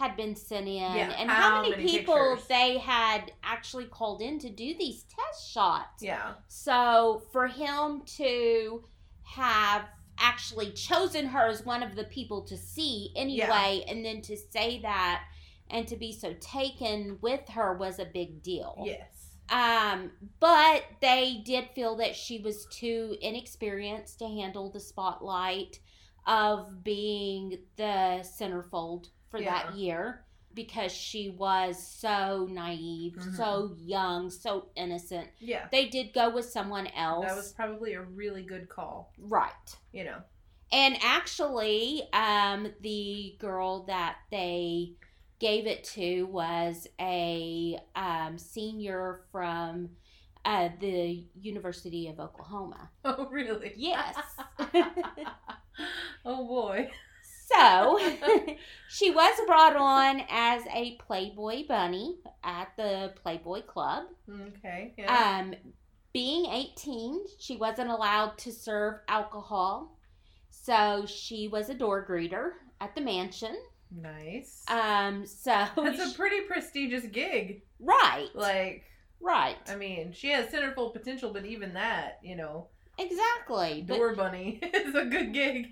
had 0.00 0.16
been 0.16 0.34
sent 0.34 0.66
in 0.66 0.74
Yeah, 0.74 1.12
and 1.18 1.30
how 1.30 1.50
how, 1.50 1.62
many, 1.62 1.76
many 1.76 1.86
people 1.86 2.14
pictures? 2.14 2.48
they 2.48 2.78
had 2.78 3.32
actually 3.44 3.84
called 3.84 4.22
in 4.22 4.38
to 4.38 4.48
do 4.48 4.74
these 4.78 5.04
test 5.04 5.52
shots. 5.52 6.02
Yeah. 6.02 6.32
So 6.48 7.22
for 7.32 7.46
him 7.46 8.02
to 8.16 8.82
have 9.22 9.84
actually 10.18 10.70
chosen 10.72 11.26
her 11.26 11.46
as 11.48 11.66
one 11.66 11.82
of 11.82 11.96
the 11.96 12.04
people 12.04 12.40
to 12.46 12.56
see 12.56 13.10
anyway, 13.14 13.84
and 13.88 14.02
then 14.04 14.22
to 14.22 14.36
say 14.36 14.80
that 14.80 15.22
and 15.68 15.86
to 15.86 15.96
be 15.96 16.12
so 16.12 16.34
taken 16.40 17.18
with 17.20 17.46
her 17.50 17.76
was 17.76 17.98
a 17.98 18.06
big 18.06 18.42
deal. 18.42 18.82
Yes. 18.84 19.36
Um, 19.50 20.12
but 20.38 20.84
they 21.02 21.42
did 21.44 21.68
feel 21.74 21.96
that 21.96 22.16
she 22.16 22.38
was 22.38 22.66
too 22.66 23.16
inexperienced 23.20 24.18
to 24.20 24.28
handle 24.28 24.70
the 24.70 24.80
spotlight 24.80 25.78
of 26.26 26.82
being 26.84 27.58
the 27.76 28.22
centerfold 28.22 29.08
for 29.30 29.38
Yeah. 29.40 29.62
that 29.68 29.74
year 29.76 30.24
because 30.52 30.90
she 30.92 31.30
was 31.30 31.80
so 31.86 32.46
naive, 32.50 33.14
Mhm. 33.14 33.36
so 33.36 33.72
young, 33.78 34.28
so 34.30 34.68
innocent. 34.74 35.30
Yeah. 35.38 35.68
They 35.70 35.88
did 35.88 36.12
go 36.12 36.28
with 36.30 36.44
someone 36.50 36.88
else. 36.88 37.26
That 37.26 37.36
was 37.36 37.52
probably 37.52 37.94
a 37.94 38.02
really 38.02 38.42
good 38.42 38.68
call. 38.68 39.12
right. 39.18 39.52
You 39.92 40.04
know. 40.04 40.22
And 40.72 40.96
actually, 41.02 42.02
um, 42.12 42.72
the 42.80 43.36
girl 43.38 43.84
that 43.84 44.18
they 44.30 44.94
gave 45.40 45.66
it 45.66 45.82
to 45.84 46.24
was 46.26 46.86
a 47.00 47.78
um, 47.96 48.36
senior 48.38 49.22
from 49.32 49.90
uh, 50.44 50.70
the 50.80 51.26
University 51.40 52.08
of 52.08 52.18
Oklahoma. 52.18 52.90
Oh, 53.04 53.28
really? 53.30 53.72
Yes. 53.76 54.16
oh 56.24 56.46
boy. 56.46 56.90
So 57.52 57.98
she 58.88 59.10
was 59.10 59.34
brought 59.46 59.76
on 59.76 60.22
as 60.28 60.62
a 60.74 60.96
Playboy 60.96 61.66
bunny 61.66 62.16
at 62.44 62.68
the 62.76 63.12
Playboy 63.22 63.62
Club. 63.62 64.04
Okay. 64.28 64.94
Yeah. 64.96 65.40
Um, 65.40 65.54
being 66.12 66.46
18, 66.46 67.24
she 67.38 67.56
wasn't 67.56 67.90
allowed 67.90 68.36
to 68.38 68.52
serve 68.52 69.00
alcohol. 69.08 69.96
So 70.50 71.04
she 71.06 71.48
was 71.48 71.70
a 71.70 71.74
door 71.74 72.06
greeter 72.08 72.52
at 72.80 72.94
the 72.94 73.00
mansion. 73.00 73.56
nice. 73.90 74.64
Um, 74.68 75.26
so 75.26 75.66
That's 75.76 76.12
a 76.12 76.16
pretty 76.16 76.42
prestigious 76.42 77.04
gig. 77.06 77.62
right, 77.78 78.28
Like, 78.34 78.84
right, 79.20 79.56
I 79.68 79.76
mean, 79.76 80.12
she 80.12 80.30
has 80.30 80.46
centerfold 80.48 80.92
potential, 80.92 81.32
but 81.32 81.44
even 81.46 81.74
that, 81.74 82.18
you 82.22 82.36
know, 82.36 82.68
exactly. 83.00 83.84
But, 83.86 83.96
door 83.96 84.14
bunny 84.14 84.58
is 84.62 84.94
a 84.94 85.04
good 85.04 85.32
gig. 85.32 85.68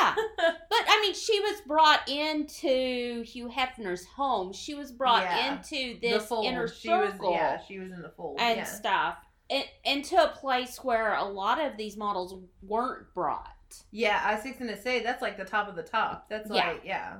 yeah, 0.00 0.14
but 0.36 0.84
I 0.88 1.00
mean, 1.02 1.14
she 1.14 1.38
was 1.40 1.60
brought 1.66 2.08
into 2.08 3.22
Hugh 3.22 3.48
Hefner's 3.48 4.04
home. 4.06 4.52
She 4.52 4.74
was 4.74 4.92
brought 4.92 5.22
Yeah. 5.24 5.52
into 5.56 5.98
this 6.00 6.30
inner 6.30 6.68
she 6.68 6.88
was, 6.90 7.10
circle 7.12 7.32
yeah, 7.32 7.60
she 7.66 7.78
was 7.78 7.90
in 7.92 8.02
the 8.02 8.10
fold. 8.10 8.38
and 8.40 8.58
yeah. 8.58 8.64
stuff, 8.64 9.16
and 9.50 9.64
into 9.84 10.16
a 10.16 10.28
place 10.28 10.78
where 10.82 11.14
a 11.14 11.24
lot 11.24 11.60
of 11.60 11.76
these 11.76 11.96
models 11.96 12.34
weren't 12.62 13.12
brought. 13.14 13.48
Yeah, 13.90 14.20
I 14.24 14.34
was 14.34 14.42
going 14.44 14.68
to 14.74 14.80
say 14.80 15.02
that's 15.02 15.20
like 15.20 15.36
the 15.36 15.44
top 15.44 15.68
of 15.68 15.76
the 15.76 15.82
top. 15.82 16.28
That's 16.30 16.48
Yeah. 16.50 16.68
like, 16.68 16.82
yeah. 16.84 17.16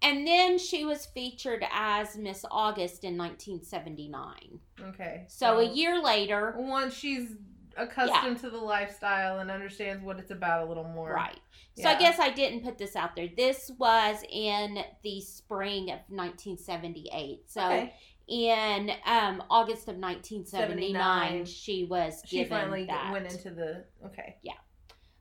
And 0.00 0.24
then 0.26 0.58
she 0.58 0.84
was 0.84 1.06
featured 1.06 1.64
as 1.72 2.16
Miss 2.16 2.44
August 2.52 3.02
in 3.02 3.16
1979. 3.18 4.60
Okay. 4.90 5.24
So 5.28 5.58
a 5.58 5.64
year 5.64 6.00
later, 6.00 6.54
once 6.56 6.94
she's 6.94 7.30
accustomed 7.78 8.38
to 8.40 8.50
the 8.50 8.58
lifestyle 8.58 9.38
and 9.38 9.50
understands 9.50 10.02
what 10.04 10.18
it's 10.18 10.30
about 10.30 10.64
a 10.66 10.68
little 10.68 10.84
more. 10.84 11.12
right. 11.14 11.38
So 11.76 11.88
I 11.88 11.96
guess 11.98 12.18
I 12.18 12.30
didn't 12.30 12.64
put 12.64 12.76
this 12.76 12.96
out 12.96 13.14
there. 13.14 13.28
This 13.36 13.70
was 13.78 14.16
in 14.30 14.78
the 15.04 15.20
spring 15.20 15.84
of 15.90 16.00
1978. 16.08 17.42
So 17.46 17.60
Okay. 17.64 17.94
in 18.26 18.90
um, 19.06 19.42
August 19.48 19.88
of 19.88 19.96
1979, 19.96 20.92
79. 20.94 21.44
she 21.44 21.84
was 21.84 22.20
She 22.26 22.38
given 22.38 22.58
finally 22.58 22.84
that. 22.86 23.12
went 23.12 23.30
into 23.32 23.50
the 23.50 23.84
okay. 24.06 24.36
Yeah. 24.42 24.54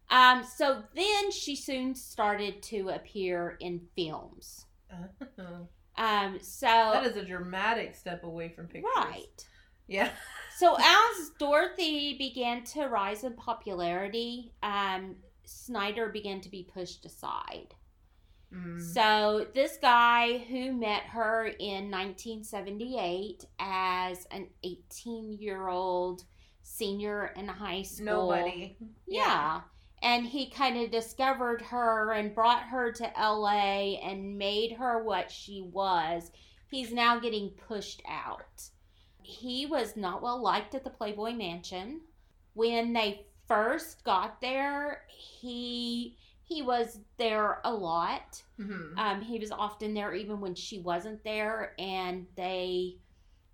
Um, 0.09 0.43
so 0.43 0.83
then 0.95 1.31
she 1.31 1.55
soon 1.55 1.93
started 1.93 2.61
to 2.63 2.89
appear 2.89 3.57
in 3.59 3.81
films. 3.95 4.65
Oh. 4.91 5.67
Um, 5.97 6.37
so 6.41 6.65
that 6.67 7.05
is 7.05 7.17
a 7.17 7.25
dramatic 7.25 7.95
step 7.95 8.23
away 8.23 8.49
from 8.49 8.67
pictures. 8.67 8.91
right. 8.95 9.47
Yeah. 9.87 10.09
So 10.57 10.75
as 10.75 11.31
Dorothy 11.37 12.17
began 12.17 12.63
to 12.65 12.87
rise 12.87 13.23
in 13.23 13.33
popularity, 13.33 14.53
um, 14.63 15.15
Snider 15.45 16.09
began 16.09 16.41
to 16.41 16.49
be 16.49 16.63
pushed 16.73 17.05
aside. 17.05 17.75
Mm. 18.53 18.81
So 18.81 19.47
this 19.53 19.77
guy 19.81 20.39
who 20.49 20.71
met 20.73 21.03
her 21.03 21.47
in 21.59 21.91
1978 21.91 23.45
as 23.59 24.25
an 24.31 24.47
18-year-old 24.65 26.23
senior 26.63 27.33
in 27.35 27.47
high 27.47 27.81
school. 27.81 28.31
Nobody. 28.31 28.77
Yeah. 29.05 29.61
And 30.01 30.25
he 30.25 30.49
kind 30.49 30.77
of 30.77 30.91
discovered 30.91 31.61
her 31.63 32.13
and 32.13 32.35
brought 32.35 32.63
her 32.63 32.91
to 32.91 33.11
LA 33.19 33.95
and 34.03 34.37
made 34.37 34.73
her 34.73 35.03
what 35.03 35.31
she 35.31 35.61
was. 35.71 36.31
He's 36.69 36.93
now 36.93 37.19
getting 37.19 37.49
pushed 37.67 38.01
out. 38.07 38.69
He 39.27 39.65
was 39.65 39.97
not 39.97 40.21
well 40.21 40.41
liked 40.41 40.73
at 40.73 40.85
the 40.85 40.89
Playboy 40.89 41.33
Mansion. 41.33 41.99
When 42.53 42.93
they 42.93 43.25
first 43.45 44.05
got 44.05 44.39
there, 44.39 45.03
he 45.09 46.15
he 46.43 46.61
was 46.61 46.99
there 47.17 47.59
a 47.65 47.73
lot. 47.73 48.41
hmm 48.55 48.97
Um, 48.97 49.21
he 49.21 49.37
was 49.37 49.51
often 49.51 49.93
there 49.93 50.13
even 50.13 50.39
when 50.39 50.55
she 50.55 50.79
wasn't 50.79 51.21
there, 51.25 51.73
and 51.77 52.25
they 52.37 52.99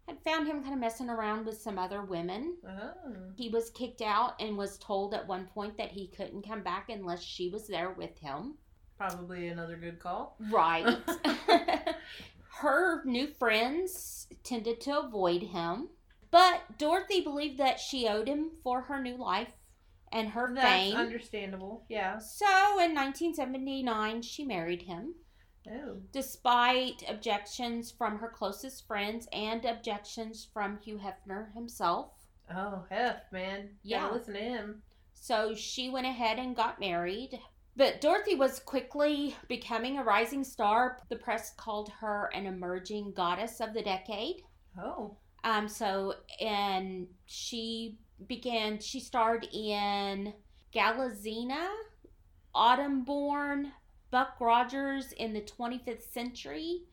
had 0.07 0.19
found 0.23 0.45
him 0.47 0.61
kind 0.61 0.75
of 0.75 0.79
messing 0.79 1.09
around 1.09 1.47
with 1.47 1.59
some 1.59 1.79
other 1.79 2.03
women. 2.03 2.55
Oh. 2.69 2.91
He 3.35 3.49
was 3.49 3.71
kicked 3.71 4.03
out 4.03 4.39
and 4.39 4.55
was 4.55 4.77
told 4.77 5.15
at 5.15 5.27
one 5.27 5.47
point 5.47 5.75
that 5.77 5.89
he 5.91 6.07
couldn't 6.09 6.47
come 6.47 6.61
back 6.61 6.89
unless 6.89 7.23
she 7.23 7.49
was 7.49 7.65
there 7.67 7.91
with 7.93 8.15
him. 8.19 8.53
Probably 8.95 9.47
another 9.47 9.75
good 9.75 9.97
call. 9.97 10.37
Right. 10.51 10.97
Her 12.49 13.03
new 13.05 13.27
friends 13.27 14.22
tended 14.43 14.81
to 14.81 14.99
avoid 14.99 15.43
him, 15.43 15.89
but 16.31 16.77
Dorothy 16.77 17.21
believed 17.21 17.57
that 17.59 17.79
she 17.79 18.07
owed 18.07 18.27
him 18.27 18.51
for 18.63 18.81
her 18.81 19.01
new 19.01 19.17
life 19.17 19.53
and 20.11 20.29
her 20.29 20.47
fame. 20.47 20.55
That's 20.55 20.65
fame. 20.65 20.95
understandable. 20.97 21.85
Yeah. 21.89 22.17
so 22.19 22.45
in 22.79 22.93
1979, 22.95 24.21
she 24.21 24.45
married 24.45 24.83
him. 24.83 25.15
Oh. 25.65 26.01
despite 26.11 27.05
objections 27.07 27.89
from 27.89 28.19
her 28.19 28.27
closest 28.27 28.85
friends 28.85 29.29
and 29.31 29.63
objections 29.63 30.45
from 30.53 30.77
Hugh 30.79 30.99
Hefner 30.99 31.53
himself. 31.53 32.11
Oh, 32.53 32.83
hef, 32.89 33.31
man. 33.31 33.69
Yeah. 33.81 34.01
Gotta 34.01 34.15
listen 34.15 34.33
to 34.33 34.39
him. 34.41 34.81
So 35.13 35.55
she 35.55 35.89
went 35.89 36.05
ahead 36.05 36.37
and 36.37 36.53
got 36.53 36.81
married. 36.81 37.39
But 37.75 38.01
Dorothy 38.01 38.35
was 38.35 38.59
quickly 38.59 39.35
becoming 39.47 39.97
a 39.97 40.03
rising 40.03 40.43
star. 40.43 40.99
The 41.09 41.15
press 41.15 41.53
called 41.57 41.89
her 41.99 42.29
an 42.33 42.45
emerging 42.45 43.13
goddess 43.15 43.59
of 43.59 43.73
the 43.73 43.81
decade. 43.81 44.43
Oh. 44.79 45.17
Um, 45.43 45.67
so, 45.67 46.13
and 46.39 47.07
she 47.25 47.97
began, 48.27 48.79
she 48.79 48.99
starred 48.99 49.47
in 49.51 50.33
Galaxina, 50.73 51.67
Autumn 52.53 53.03
Born, 53.03 53.71
Buck 54.11 54.35
Rogers 54.39 55.11
in 55.13 55.33
the 55.33 55.41
25th 55.41 56.03
century. 56.11 56.83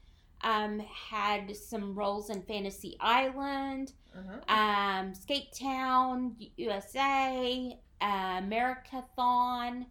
Um, 0.42 0.78
had 1.10 1.54
some 1.54 1.94
roles 1.94 2.30
in 2.30 2.40
Fantasy 2.42 2.96
Island, 3.00 3.92
Uh-huh. 4.16 4.54
um, 4.56 5.14
Skate 5.14 5.52
Town, 5.52 6.34
USA, 6.56 7.78
uh, 8.00 8.40
Americathon, 8.40 9.84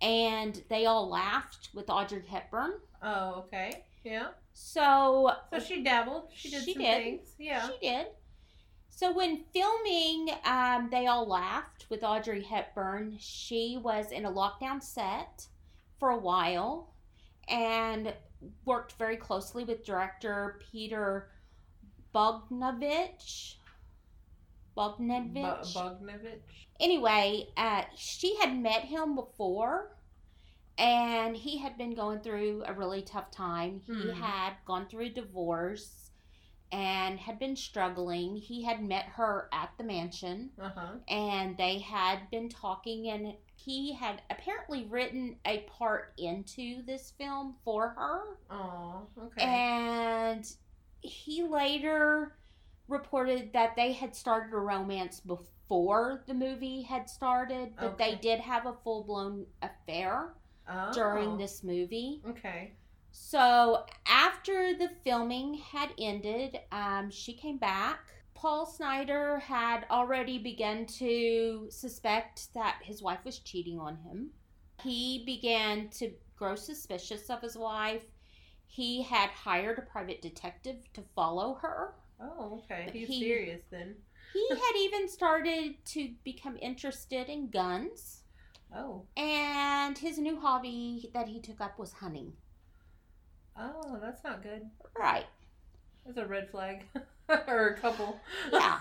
and 0.00 0.62
they 0.68 0.86
all 0.86 1.08
laughed 1.08 1.70
with 1.74 1.88
Audrey 1.90 2.22
Hepburn. 2.28 2.74
Oh, 3.02 3.44
okay. 3.46 3.84
Yeah. 4.04 4.28
So 4.52 5.32
So 5.52 5.58
she 5.58 5.82
dabbled. 5.82 6.30
She 6.34 6.50
did 6.50 6.64
She 6.64 6.72
some 6.74 6.82
did. 6.82 7.02
things. 7.02 7.34
Yeah. 7.38 7.66
She 7.68 7.88
did. 7.88 8.06
So 8.88 9.12
when 9.12 9.44
filming, 9.52 10.30
um, 10.44 10.88
they 10.90 11.06
all 11.06 11.26
laughed 11.26 11.86
with 11.90 12.02
Audrey 12.02 12.42
Hepburn. 12.42 13.16
She 13.18 13.78
was 13.82 14.10
in 14.12 14.24
a 14.24 14.30
lockdown 14.32 14.82
set 14.82 15.46
for 15.98 16.10
a 16.10 16.18
while 16.18 16.94
and 17.48 18.14
worked 18.64 18.92
very 18.92 19.16
closely 19.16 19.64
with 19.64 19.84
director 19.84 20.60
Peter 20.72 21.28
Bogdanovich. 22.14 23.56
Bogdanovich. 24.76 25.34
Bu- 25.74 25.78
Bogdanovich. 25.78 26.65
Anyway, 26.80 27.48
uh, 27.56 27.82
she 27.96 28.36
had 28.36 28.56
met 28.56 28.82
him 28.84 29.14
before, 29.14 29.96
and 30.78 31.36
he 31.36 31.58
had 31.58 31.78
been 31.78 31.94
going 31.94 32.20
through 32.20 32.64
a 32.66 32.72
really 32.74 33.02
tough 33.02 33.30
time. 33.30 33.80
He 33.86 33.92
Hmm. 34.12 34.22
had 34.22 34.54
gone 34.66 34.86
through 34.88 35.06
a 35.06 35.10
divorce 35.10 36.10
and 36.72 37.18
had 37.18 37.38
been 37.38 37.56
struggling. 37.56 38.36
He 38.36 38.62
had 38.64 38.82
met 38.82 39.04
her 39.06 39.48
at 39.52 39.70
the 39.78 39.84
mansion, 39.84 40.50
Uh 40.60 40.68
huh. 40.68 40.92
and 41.08 41.56
they 41.56 41.78
had 41.78 42.28
been 42.30 42.48
talking, 42.48 43.08
and 43.08 43.34
he 43.54 43.92
had 43.94 44.20
apparently 44.30 44.84
written 44.84 45.38
a 45.46 45.60
part 45.60 46.12
into 46.18 46.82
this 46.82 47.12
film 47.12 47.56
for 47.64 47.90
her. 47.90 48.38
Oh, 48.50 49.06
okay. 49.18 49.44
And 49.44 50.44
he 51.00 51.42
later 51.44 52.36
reported 52.96 53.52
that 53.52 53.76
they 53.76 53.92
had 53.92 54.14
started 54.14 54.52
a 54.54 54.58
romance 54.58 55.20
before 55.20 56.22
the 56.26 56.34
movie 56.34 56.82
had 56.82 57.08
started, 57.08 57.72
but 57.78 57.98
they 57.98 58.16
did 58.16 58.40
have 58.40 58.66
a 58.66 58.74
full 58.84 59.04
blown 59.04 59.46
affair 59.62 60.34
oh. 60.68 60.92
during 60.92 61.36
this 61.36 61.62
movie. 61.62 62.22
Okay. 62.28 62.72
So 63.12 63.84
after 64.06 64.74
the 64.74 64.90
filming 65.02 65.54
had 65.54 65.90
ended, 65.98 66.60
um, 66.70 67.10
she 67.10 67.32
came 67.32 67.58
back. 67.58 68.12
Paul 68.34 68.66
Snider 68.66 69.38
had 69.38 69.86
already 69.90 70.38
begun 70.38 70.84
to 70.98 71.66
suspect 71.70 72.52
that 72.52 72.78
his 72.82 73.02
wife 73.02 73.24
was 73.24 73.38
cheating 73.38 73.78
on 73.78 73.96
him. 73.96 74.30
He 74.82 75.24
began 75.24 75.88
to 75.98 76.12
grow 76.36 76.54
suspicious 76.54 77.30
of 77.30 77.40
his 77.40 77.56
wife. 77.56 78.04
He 78.66 79.02
had 79.02 79.30
hired 79.30 79.78
a 79.78 79.82
private 79.82 80.20
detective 80.20 80.76
to 80.92 81.02
follow 81.14 81.54
her. 81.62 81.94
Oh, 82.20 82.62
okay. 82.64 82.84
But 82.86 82.94
He's 82.94 83.08
he- 83.08 83.20
serious 83.20 83.62
then. 83.70 83.94
He 84.32 84.46
had 84.50 84.72
even 84.78 85.08
started 85.08 85.74
to 85.86 86.10
become 86.24 86.56
interested 86.60 87.28
in 87.28 87.48
guns. 87.48 88.22
Oh. 88.74 89.04
And 89.16 89.96
his 89.96 90.18
new 90.18 90.38
hobby 90.40 91.10
that 91.14 91.28
he 91.28 91.40
took 91.40 91.60
up 91.60 91.78
was 91.78 91.92
hunting. 91.92 92.32
Oh, 93.58 93.98
that's 94.02 94.22
not 94.24 94.42
good. 94.42 94.68
Right. 94.98 95.26
That's 96.04 96.18
a 96.18 96.26
red 96.26 96.50
flag. 96.50 96.84
or 97.28 97.68
a 97.68 97.78
couple. 97.80 98.18
Yeah. 98.52 98.80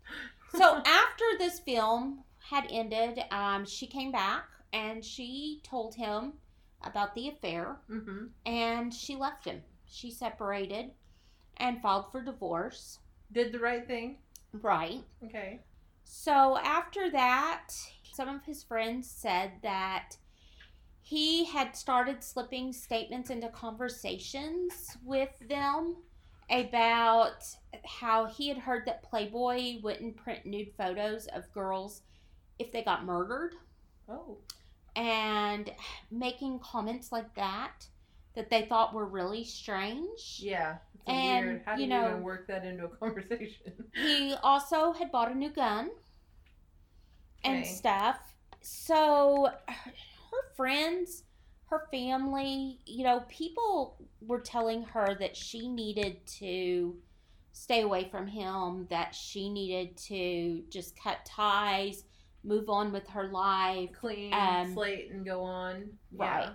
so 0.56 0.76
after 0.86 1.24
this 1.38 1.58
film 1.60 2.22
had 2.38 2.66
ended, 2.70 3.20
um, 3.30 3.64
she 3.64 3.86
came 3.86 4.12
back 4.12 4.44
and 4.72 5.04
she 5.04 5.60
told 5.64 5.94
him 5.94 6.34
about 6.84 7.14
the 7.14 7.28
affair 7.28 7.76
Mm-hmm. 7.90 8.26
and 8.46 8.92
she 8.94 9.16
left 9.16 9.44
him. 9.46 9.62
She 9.86 10.10
separated 10.10 10.90
and 11.62 11.80
filed 11.80 12.10
for 12.12 12.20
divorce. 12.22 12.98
Did 13.32 13.52
the 13.52 13.58
right 13.58 13.86
thing. 13.86 14.16
Right. 14.52 15.02
Okay. 15.24 15.60
So 16.04 16.58
after 16.58 17.08
that, 17.10 17.68
some 18.12 18.28
of 18.28 18.44
his 18.44 18.62
friends 18.62 19.10
said 19.10 19.52
that 19.62 20.16
he 21.00 21.44
had 21.46 21.74
started 21.74 22.22
slipping 22.22 22.72
statements 22.72 23.30
into 23.30 23.48
conversations 23.48 24.96
with 25.04 25.30
them 25.48 25.96
about 26.50 27.42
how 27.86 28.26
he 28.26 28.48
had 28.48 28.58
heard 28.58 28.84
that 28.86 29.02
Playboy 29.02 29.80
wouldn't 29.82 30.16
print 30.16 30.44
nude 30.44 30.72
photos 30.76 31.26
of 31.28 31.50
girls 31.52 32.02
if 32.58 32.70
they 32.72 32.82
got 32.82 33.04
murdered 33.06 33.54
Oh. 34.08 34.36
and 34.96 35.72
making 36.10 36.58
comments 36.58 37.10
like 37.12 37.32
that 37.36 37.86
that 38.34 38.50
they 38.50 38.62
thought 38.66 38.92
were 38.94 39.06
really 39.06 39.44
strange. 39.44 40.38
Yeah. 40.38 40.76
It's 41.06 41.14
And, 41.16 41.46
weird. 41.46 41.62
How 41.64 41.74
do 41.74 41.82
you 41.82 41.88
you, 41.88 41.94
know- 41.94 42.08
even 42.10 42.22
work 42.22 42.46
that 42.48 42.64
into 42.64 42.84
a 42.84 42.88
conversation? 42.96 43.72
He 43.94 44.34
also 44.42 44.92
had 44.92 45.10
bought 45.12 45.30
a 45.30 45.34
new 45.34 45.50
gun 45.50 45.90
and 47.44 47.58
Okay. 47.58 47.64
stuff. 47.68 48.34
So 48.60 49.50
her 49.76 50.54
friends, 50.56 51.24
her 51.66 51.86
family, 51.90 52.78
you 52.86 53.04
know, 53.04 53.24
people 53.28 53.96
were 54.20 54.40
telling 54.40 54.82
her 54.84 55.16
that 55.18 55.36
she 55.36 55.68
needed 55.68 56.24
to 56.38 56.96
stay 57.52 57.82
away 57.82 58.08
from 58.10 58.26
him, 58.26 58.86
that 58.88 59.14
she 59.14 59.50
needed 59.50 59.96
to 59.96 60.62
just 60.70 60.96
cut 60.98 61.18
ties, 61.24 62.04
move 62.44 62.68
on 62.70 62.92
with 62.92 63.06
her 63.08 63.24
life. 63.28 63.90
Clean 63.92 64.32
Um, 64.32 64.72
slate 64.72 65.10
and 65.10 65.24
go 65.26 65.42
on. 65.42 65.90
Right. 66.12 66.50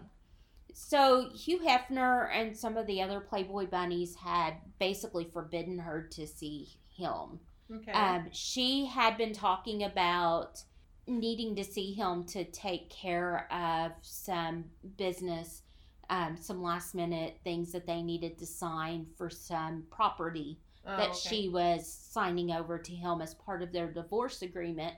So 0.79 1.31
Hugh 1.33 1.59
Hefner 1.59 2.29
and 2.31 2.55
some 2.55 2.77
of 2.77 2.85
the 2.85 3.01
other 3.01 3.19
Playboy 3.19 3.65
bunnies 3.65 4.13
had 4.15 4.53
basically 4.79 5.25
forbidden 5.25 5.79
her 5.79 6.03
to 6.11 6.27
see 6.27 6.69
him. 6.87 7.39
Okay. 7.75 7.91
Um, 7.91 8.27
she 8.31 8.85
had 8.85 9.17
been 9.17 9.33
talking 9.33 9.83
about 9.83 10.61
needing 11.07 11.55
to 11.55 11.63
see 11.63 11.93
him 11.93 12.25
to 12.25 12.43
take 12.45 12.91
care 12.91 13.51
of 13.51 13.93
some 14.03 14.65
business, 14.97 15.63
um, 16.11 16.37
some 16.37 16.61
last 16.61 16.93
minute 16.93 17.39
things 17.43 17.71
that 17.71 17.87
they 17.87 18.03
needed 18.03 18.37
to 18.37 18.45
sign 18.45 19.07
for 19.17 19.31
some 19.31 19.83
property 19.89 20.59
Oh, 20.85 20.95
that 20.95 21.09
okay. 21.09 21.17
she 21.27 21.49
was 21.49 21.91
signing 21.91 22.51
over 22.51 22.77
to 22.77 22.91
him 22.93 23.19
as 23.19 23.33
part 23.33 23.63
of 23.63 23.73
their 23.73 23.91
divorce 23.91 24.43
agreement. 24.43 24.95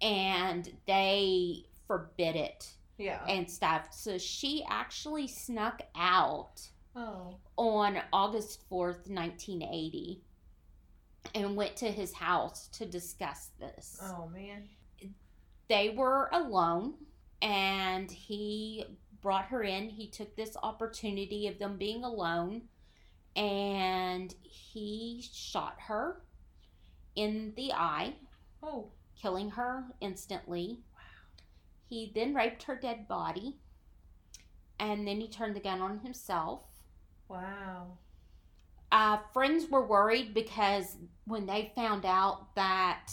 And 0.00 0.72
they 0.86 1.66
forbid 1.86 2.36
it 2.36 2.72
Yeah. 3.00 3.24
and 3.26 3.50
stuff. 3.50 3.88
So 3.92 4.18
she 4.18 4.64
actually 4.68 5.26
snuck 5.26 5.80
out 5.96 6.60
oh. 6.94 7.36
on 7.56 7.98
August 8.12 8.68
4th, 8.70 9.08
1980, 9.08 10.20
and 11.34 11.56
went 11.56 11.76
to 11.76 11.90
his 11.90 12.12
house 12.12 12.68
to 12.74 12.84
discuss 12.84 13.50
this. 13.58 13.98
Oh 14.02 14.28
man. 14.28 14.68
They 15.68 15.90
were 15.96 16.28
alone, 16.32 16.94
and 17.40 18.10
he 18.10 18.84
brought 19.22 19.46
her 19.46 19.62
in. 19.62 19.88
He 19.88 20.08
took 20.08 20.34
this 20.36 20.56
opportunity 20.62 21.46
of 21.46 21.58
them 21.58 21.76
being 21.78 22.04
alone, 22.04 22.62
and 23.36 24.34
he 24.42 25.24
shot 25.32 25.76
her 25.78 26.22
in 27.16 27.52
the 27.56 27.72
eye, 27.72 28.14
Oh. 28.62 28.90
killing 29.16 29.50
her 29.50 29.84
instantly. 30.00 30.80
He 31.90 32.10
then 32.14 32.34
raped 32.34 32.62
her 32.64 32.76
dead 32.76 33.06
body, 33.06 33.60
and 34.80 35.06
then 35.06 35.20
he 35.20 35.28
turned 35.28 35.54
the 35.54 35.60
gun 35.60 35.80
on 35.80 36.00
himself. 36.00 36.62
Wow. 37.28 37.98
uh, 38.92 39.18
friends 39.32 39.70
were 39.70 39.86
worried 39.86 40.34
because 40.34 40.96
when 41.26 41.46
they 41.46 41.72
found 41.76 42.04
out 42.04 42.54
that 42.56 43.12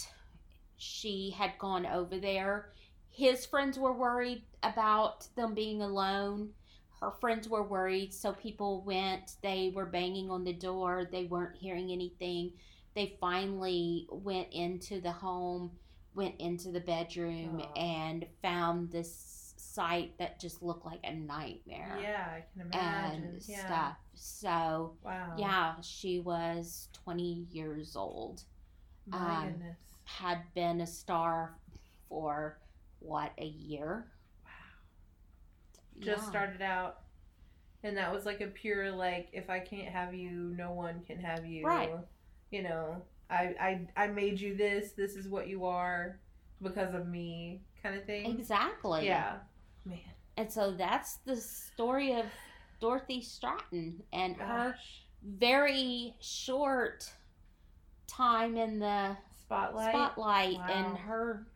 she 0.77 1.31
had 1.37 1.57
gone 1.59 1.85
over 1.85 2.17
there, 2.19 2.71
his 3.09 3.45
friends 3.45 3.77
were 3.79 3.93
worried 3.93 4.43
about 4.63 5.27
them 5.35 5.53
being 5.53 5.81
alone. 5.81 6.51
Her 6.99 7.11
friends 7.11 7.47
were 7.49 7.63
worried, 7.63 8.13
so 8.13 8.33
people 8.33 8.83
went. 8.83 9.33
They 9.43 9.71
were 9.75 9.85
banging 9.85 10.31
on 10.31 10.43
the 10.43 10.53
door. 10.53 11.07
They 11.11 11.25
weren't 11.25 11.57
hearing 11.57 11.91
anything. 11.91 12.53
They 12.95 13.17
finally 13.21 14.07
went 14.11 14.49
into 14.51 15.01
the 15.01 15.11
home, 15.11 15.71
went 16.17 16.35
into 16.41 16.71
the 16.71 16.79
bedroom, 16.81 17.61
Oh. 17.63 17.71
and 17.79 18.25
found 18.41 18.91
this 18.91 19.53
sight 19.55 20.17
that 20.17 20.39
just 20.39 20.61
looked 20.63 20.85
like 20.85 20.99
a 21.03 21.13
nightmare 21.13 21.99
Yeah, 22.01 22.27
I 22.35 22.41
can 22.51 22.61
imagine. 22.67 23.23
and 23.23 23.47
yeah. 23.47 23.65
stuff. 23.65 23.97
So, 24.15 24.97
Wow. 25.03 25.35
yeah, 25.37 25.79
she 25.81 26.19
was 26.19 26.89
20 26.93 27.45
years 27.51 27.95
old. 27.95 28.43
My 29.05 29.17
um, 29.45 29.51
goodness. 29.51 29.77
Had 30.05 30.41
been 30.55 30.81
a 30.81 30.87
star 30.87 31.55
for 32.09 32.57
what, 32.99 33.31
a 33.37 33.45
year? 33.45 34.11
Wow. 34.43 34.51
Just 35.99 36.23
Yeah. 36.23 36.29
started 36.29 36.61
out. 36.61 37.03
And 37.83 37.95
that 37.97 38.11
was 38.11 38.25
like 38.25 38.41
a 38.41 38.47
pure 38.47 38.91
like 38.91 39.29
if 39.31 39.49
I 39.49 39.59
can't 39.59 39.89
have 39.89 40.13
you, 40.15 40.31
no 40.57 40.71
one 40.71 41.01
can 41.05 41.19
have 41.19 41.45
you. 41.45 41.63
Right. 41.65 41.91
You 42.49 42.63
know, 42.63 43.03
I 43.29 43.55
I 43.97 44.03
I 44.05 44.07
made 44.07 44.39
you 44.39 44.55
this, 44.55 44.91
this 44.91 45.15
is 45.15 45.27
what 45.27 45.47
you 45.47 45.65
are 45.65 46.19
because 46.61 46.93
of 46.93 47.07
me. 47.07 47.61
kind 47.83 47.95
of 47.95 48.05
thing. 48.05 48.25
Exactly. 48.37 49.05
Yeah. 49.05 49.37
Man. 49.85 49.99
And 50.37 50.51
so 50.51 50.71
that's 50.71 51.17
the 51.25 51.35
story 51.35 52.13
of 52.13 52.25
Dorothy 52.79 53.21
Stratten 53.21 53.95
and 54.13 54.35
her 54.37 54.75
very 55.23 56.15
short 56.21 57.11
time 58.07 58.55
in 58.57 58.79
the 58.79 59.17
Spotlight. 59.39 59.89
spotlight 59.93 60.57
Wow. 60.57 60.67
and 60.69 60.97
her 60.97 61.47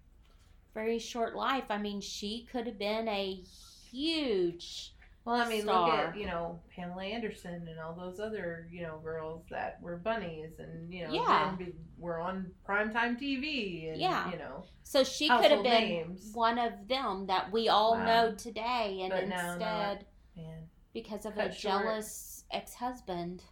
very 0.74 1.00
short 1.00 1.36
life. 1.36 1.66
I 1.70 1.78
mean, 1.78 2.02
she 2.02 2.48
could 2.52 2.66
have 2.68 2.80
been 2.80 3.08
a 3.08 3.44
huge 3.92 4.94
Well, 5.24 5.36
I 5.36 5.48
mean, 5.48 5.66
look 5.68 5.88
at 5.90 6.18
you 6.18 6.26
know 6.26 6.60
Pamela 6.76 7.04
Anderson 7.04 7.68
and 7.70 7.80
all 7.80 7.94
those 7.94 8.20
other 8.20 8.68
you 8.72 8.82
know 8.82 9.00
girls 9.04 9.44
that 9.52 9.80
were 9.82 9.98
bunnies 9.98 10.54
and 10.60 10.92
you 10.92 11.06
know 11.08 11.14
Yeah. 11.14 11.56
then 11.58 11.68
be, 11.68 11.76
were 11.98 12.20
on 12.20 12.52
primetime 12.68 13.20
TV 13.20 13.92
and 13.92 14.02
Yeah. 14.02 14.32
you 14.32 14.38
know 14.40 14.64
So 14.84 15.04
she 15.04 15.30
could 15.30 15.52
have 15.52 15.64
been 15.64 15.90
names. 15.90 16.32
one 16.34 16.58
of 16.58 16.88
them 16.88 17.28
that 17.28 17.52
we 17.52 17.70
all 17.70 17.94
Wow. 17.94 18.06
know 18.06 18.36
today, 18.36 19.02
and 19.02 19.12
But 19.12 19.24
instead, 19.26 20.06
Man, 20.36 20.70
because 20.94 21.26
of 21.28 21.36
Cut 21.36 21.48
a 21.48 21.52
short. 21.54 21.84
jealous 21.84 22.46
ex-husband, 22.52 23.44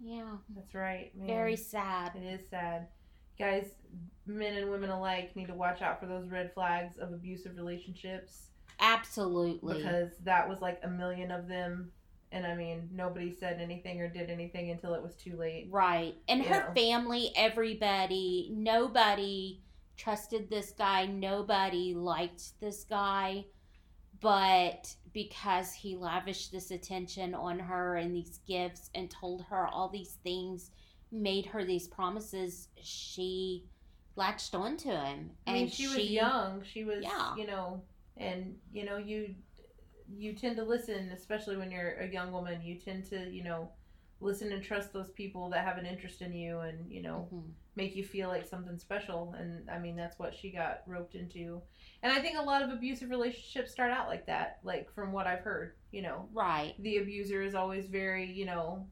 yeah, 0.00 0.36
that's 0.54 0.74
right. 0.74 1.14
Man. 1.16 1.26
very 1.26 1.56
sad. 1.56 2.12
It 2.14 2.24
is 2.24 2.48
sad. 2.50 2.88
Guys, 3.38 3.70
men 4.26 4.54
and 4.56 4.70
women 4.70 4.90
alike 4.90 5.34
need 5.34 5.46
to 5.48 5.54
watch 5.54 5.80
out 5.82 5.98
for 5.98 6.06
those 6.06 6.28
red 6.28 6.52
flags 6.52 6.98
of 6.98 7.12
abusive 7.12 7.56
relationships 7.56 8.50
Absolutely, 8.80 9.76
because 9.78 10.10
that 10.24 10.48
was 10.48 10.60
like 10.60 10.80
a 10.82 10.88
million 10.88 11.30
of 11.30 11.48
them. 11.48 11.90
And 12.32 12.44
I 12.46 12.54
mean, 12.56 12.88
nobody 12.92 13.32
said 13.32 13.60
anything 13.60 14.00
or 14.00 14.08
did 14.08 14.28
anything 14.28 14.70
until 14.70 14.94
it 14.94 15.02
was 15.02 15.14
too 15.14 15.36
late. 15.36 15.68
right. 15.70 16.16
And 16.28 16.42
her 16.44 16.54
Yeah. 16.68 16.72
family, 16.74 17.30
everybody, 17.36 18.50
nobody 18.52 19.60
trusted 19.96 20.50
this 20.50 20.72
guy. 20.72 21.06
Nobody 21.06 21.94
liked 21.94 22.58
this 22.60 22.82
guy, 22.82 23.44
but 24.20 24.92
because 25.12 25.72
he 25.72 25.94
lavished 25.96 26.50
this 26.50 26.72
attention 26.72 27.34
on 27.34 27.58
her 27.60 27.96
and 27.96 28.14
these 28.14 28.38
gifts 28.48 28.90
and 28.96 29.08
told 29.10 29.42
her 29.44 29.68
all 29.68 29.88
these 29.88 30.18
things, 30.24 30.72
made 31.12 31.46
her 31.46 31.64
these 31.64 31.86
promises, 31.86 32.66
she 32.82 33.64
latched 34.16 34.54
onto 34.56 34.90
him. 34.90 35.30
I 35.46 35.52
mean, 35.52 35.68
she, 35.68 35.86
was 35.86 35.98
young. 35.98 36.64
She 36.64 36.82
was, 36.82 37.02
Yeah. 37.04 37.36
you 37.36 37.46
know, 37.46 37.82
and 38.16 38.56
you 38.72 38.84
know, 38.84 38.96
you 38.96 39.34
you 40.16 40.34
tend 40.34 40.56
to 40.56 40.62
listen, 40.62 41.10
especially 41.16 41.56
when 41.56 41.70
you're 41.70 41.94
a 41.94 42.06
young 42.06 42.30
woman. 42.30 42.62
You 42.62 42.76
tend 42.78 43.04
to, 43.06 43.30
you 43.30 43.42
know, 43.42 43.70
listen 44.20 44.52
and 44.52 44.62
trust 44.62 44.92
those 44.92 45.10
people 45.10 45.48
that 45.50 45.64
have 45.64 45.78
an 45.78 45.86
interest 45.86 46.22
in 46.22 46.32
you, 46.32 46.60
and 46.60 46.90
you 46.90 47.02
know, 47.02 47.28
Mhm. 47.32 47.50
make 47.76 47.96
you 47.96 48.04
feel 48.04 48.28
like 48.28 48.44
something 48.46 48.78
special. 48.78 49.32
And 49.36 49.68
I 49.68 49.78
mean, 49.78 49.96
that's 49.96 50.18
what 50.18 50.34
she 50.34 50.50
got 50.50 50.82
roped 50.86 51.14
into. 51.14 51.60
And 52.02 52.12
I 52.12 52.20
think 52.20 52.38
a 52.38 52.42
lot 52.42 52.62
of 52.62 52.70
abusive 52.70 53.10
relationships 53.10 53.72
start 53.72 53.90
out 53.92 54.08
like 54.08 54.26
that. 54.26 54.60
Like 54.62 54.90
from 54.92 55.10
what 55.12 55.26
I've 55.26 55.40
heard, 55.40 55.74
you 55.90 56.02
know, 56.02 56.28
Right. 56.32 56.74
the 56.78 56.98
abuser 56.98 57.42
is 57.42 57.54
always 57.54 57.86
very, 57.86 58.30
you 58.30 58.44
know, 58.44 58.86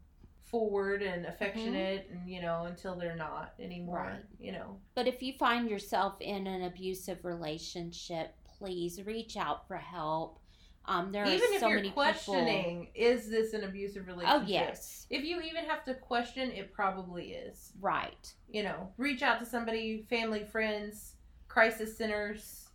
forward 0.45 1.03
and 1.03 1.25
affectionate, 1.27 2.09
and 2.11 2.29
you 2.29 2.43
know, 2.43 2.65
until 2.65 2.95
they're 2.97 3.17
not 3.17 3.55
anymore. 3.59 3.97
Right. 3.99 4.25
You 4.41 4.53
know. 4.53 4.81
But 4.95 5.07
if 5.07 5.23
you 5.23 5.33
find 5.35 5.69
yourself 5.71 6.21
in 6.21 6.47
an 6.47 6.63
abusive 6.63 7.25
relationship, 7.25 8.35
please 8.62 9.01
reach 9.05 9.37
out 9.37 9.66
for 9.66 9.77
help. 9.77 10.38
Um, 10.85 11.12
there 11.12 11.25
even 11.27 11.40
are 11.40 11.55
if 11.55 11.61
so 11.61 11.68
you're 11.68 11.77
many 11.79 11.90
questioning, 11.90 12.88
is 12.94 13.29
this 13.31 13.53
an 13.55 13.62
abusive 13.64 14.07
relationship? 14.07 14.42
Oh 14.42 14.46
yes, 14.46 15.07
If 15.11 15.25
you 15.25 15.40
even 15.40 15.64
have 15.64 15.85
to 15.85 15.94
question, 15.94 16.51
it 16.51 16.72
probably 16.72 17.33
is. 17.35 17.72
right. 17.81 18.33
You 18.51 18.64
know, 18.64 18.88
reach 18.98 19.22
out 19.22 19.38
to 19.40 19.46
somebody, 19.46 20.05
family, 20.11 20.44
friends, 20.44 21.14
crisis 21.48 21.96
centers. 21.96 22.68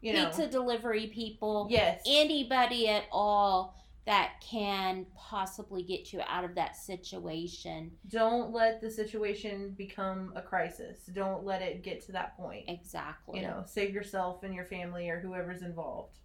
You 0.00 0.14
know, 0.14 0.26
Pizza 0.26 0.46
delivery 0.46 1.08
people. 1.08 1.66
yes, 1.70 2.00
Anybody 2.06 2.88
at 2.88 3.04
all 3.12 3.74
that 4.10 4.32
can 4.40 5.06
possibly 5.14 5.84
get 5.84 6.12
you 6.12 6.20
out 6.28 6.42
of 6.42 6.56
that 6.56 6.74
situation. 6.74 7.92
don't 8.08 8.52
let 8.52 8.80
the 8.80 8.90
situation 8.90 9.72
become 9.78 10.32
a 10.34 10.42
crisis. 10.42 11.06
Don't 11.12 11.44
let 11.44 11.62
it 11.62 11.84
get 11.84 12.04
to 12.06 12.12
that 12.12 12.36
point. 12.36 12.64
Exactly. 12.66 13.38
You 13.38 13.46
know, 13.46 13.62
save 13.66 13.94
yourself 13.94 14.42
and 14.42 14.52
your 14.52 14.64
family 14.64 15.08
or 15.08 15.20
whoever's 15.20 15.62
involved. 15.62 16.18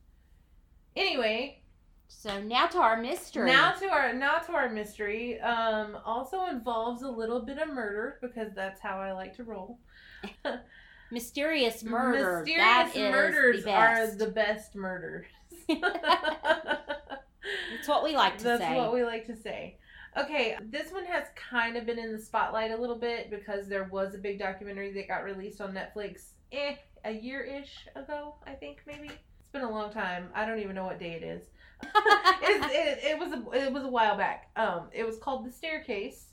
Anyway, 0.95 1.61
So 2.07 2.41
now 2.41 2.65
to 2.65 2.79
our 2.79 2.99
mystery. 2.99 3.51
now 3.51 3.73
to 3.73 3.85
our 3.85 4.13
now 4.13 4.39
to 4.39 4.53
our 4.53 4.69
mystery. 4.69 5.39
Um, 5.41 5.95
also 6.03 6.47
involves 6.47 7.03
a 7.03 7.09
little 7.11 7.45
bit 7.45 7.59
of 7.59 7.67
murder 7.67 8.17
because 8.19 8.51
that's 8.55 8.81
how 8.81 8.97
I 8.97 9.11
like 9.11 9.35
to 9.35 9.43
roll. 9.43 9.77
mysterious 11.11 11.83
murder. 11.83 12.39
Mysterious 12.39 12.93
that 12.95 13.11
murders 13.11 13.63
the 13.63 13.71
are 13.71 14.07
the 14.07 14.31
best 14.31 14.73
murders. 14.73 15.27
It's 17.77 17.87
what 17.87 18.03
we 18.03 18.15
like 18.15 18.37
to 18.39 18.43
That's 18.43 18.61
say. 18.63 18.75
what 18.75 18.93
we 18.93 19.03
like 19.03 19.25
to 19.27 19.35
say. 19.35 19.77
Okay, 20.17 20.57
this 20.69 20.91
one 20.91 21.05
has 21.05 21.25
kind 21.35 21.75
of 21.75 21.85
been 21.85 21.99
in 21.99 22.13
the 22.13 22.19
spotlight 22.19 22.71
a 22.71 22.77
little 22.77 22.97
bit 22.97 23.29
because 23.29 23.67
there 23.67 23.83
was 23.85 24.15
a 24.15 24.17
big 24.17 24.39
documentary 24.39 24.91
that 24.93 25.07
got 25.07 25.23
released 25.25 25.59
on 25.59 25.73
Netflix 25.73 26.29
eh, 26.53 26.75
a 27.03 27.11
year 27.11 27.41
ish 27.41 27.87
ago, 27.95 28.35
I 28.47 28.51
think 28.51 28.81
maybe. 28.87 29.07
It's 29.07 29.51
been 29.51 29.63
a 29.63 29.69
long 29.69 29.91
time. 29.91 30.29
I 30.33 30.45
don't 30.45 30.59
even 30.59 30.75
know 30.75 30.85
what 30.85 30.99
day 30.99 31.11
it 31.11 31.23
is. 31.23 31.43
It, 32.47 32.99
it 33.03 33.19
was 33.19 33.31
a, 33.31 33.65
it 33.65 33.73
was 33.73 33.83
a 33.83 33.87
while 33.87 34.15
back. 34.17 34.49
Um, 34.55 34.87
it 34.93 35.05
was 35.05 35.17
called 35.17 35.45
The 35.45 35.51
Staircase, 35.51 36.27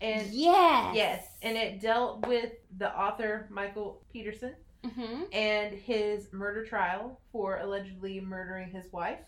and 0.00 0.26
yes. 0.32 0.94
yes, 0.94 1.26
and 1.42 1.56
it 1.56 1.80
dealt 1.80 2.26
with 2.26 2.52
the 2.78 2.96
author 2.98 3.46
Michael 3.50 4.02
Peterson 4.12 4.54
hmm 4.84 5.22
and 5.32 5.74
his 5.74 6.32
murder 6.32 6.64
trial 6.64 7.20
for 7.32 7.58
allegedly 7.58 8.20
murdering 8.20 8.70
his 8.70 8.90
wife 8.92 9.18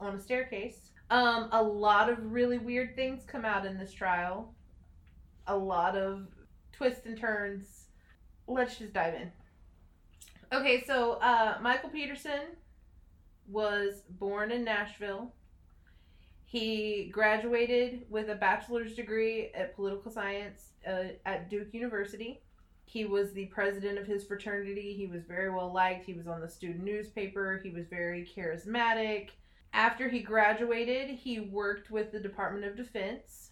on 0.00 0.14
a 0.14 0.20
staircase. 0.20 0.90
Um, 1.10 1.48
a 1.52 1.62
lot 1.62 2.08
of 2.08 2.32
really 2.32 2.58
weird 2.58 2.94
things 2.96 3.24
come 3.26 3.44
out 3.44 3.66
in 3.66 3.78
this 3.78 3.92
trial. 3.92 4.54
A 5.46 5.56
lot 5.56 5.96
of 5.96 6.28
twists 6.72 7.06
and 7.06 7.18
turns. 7.18 7.86
Let's 8.46 8.76
just 8.76 8.92
dive 8.92 9.14
in. 9.14 9.32
Okay, 10.52 10.82
so 10.84 11.12
uh, 11.14 11.58
Michael 11.60 11.90
Peterson 11.90 12.56
was 13.48 14.02
born 14.08 14.50
in 14.50 14.64
Nashville. 14.64 15.32
He 16.44 17.10
graduated 17.12 18.06
with 18.08 18.28
a 18.28 18.34
bachelor's 18.34 18.94
degree 18.94 19.50
at 19.54 19.76
political 19.76 20.10
science 20.10 20.70
uh, 20.86 21.14
at 21.24 21.48
Duke 21.48 21.72
University. 21.72 22.40
He 22.86 23.04
was 23.04 23.32
the 23.32 23.46
president 23.46 23.98
of 23.98 24.06
his 24.06 24.24
fraternity. 24.24 24.94
He 24.96 25.06
was 25.06 25.22
very 25.22 25.50
well 25.50 25.72
liked. 25.72 26.04
He 26.04 26.14
was 26.14 26.26
on 26.26 26.40
the 26.40 26.48
student 26.48 26.82
newspaper. 26.82 27.60
He 27.62 27.70
was 27.70 27.86
very 27.86 28.28
charismatic. 28.36 29.28
After 29.72 30.08
he 30.08 30.20
graduated, 30.20 31.10
he 31.10 31.40
worked 31.40 31.90
with 31.90 32.10
the 32.12 32.18
Department 32.20 32.64
of 32.64 32.76
Defense 32.76 33.50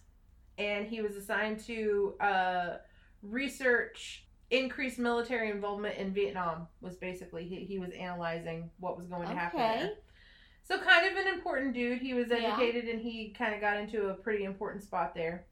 and 0.57 0.85
he 0.85 1.01
was 1.01 1.15
assigned 1.15 1.59
to 1.65 2.15
uh, 2.19 2.77
research 3.23 4.25
increased 4.51 4.99
military 4.99 5.51
involvement 5.51 5.95
in 5.97 6.11
Vietnam 6.13 6.67
was 6.81 6.95
basically 6.95 7.45
he, 7.45 7.57
he 7.65 7.77
was 7.79 7.91
analyzing 7.91 8.69
what 8.79 8.97
was 8.97 9.05
going 9.05 9.27
to 9.29 9.35
happen 9.35 9.61
Okay. 9.61 9.79
there. 9.79 9.91
So 10.63 10.77
kind 10.79 11.09
of 11.09 11.17
an 11.17 11.31
important 11.33 11.73
dude. 11.73 11.99
He 12.01 12.13
was 12.13 12.27
Yeah. 12.29 12.37
educated 12.37 12.85
and 12.89 12.99
he 13.01 13.29
kind 13.29 13.53
of 13.55 13.61
got 13.61 13.77
into 13.77 14.09
a 14.09 14.13
pretty 14.13 14.43
important 14.43 14.83
spot 14.83 15.13
there. 15.15 15.45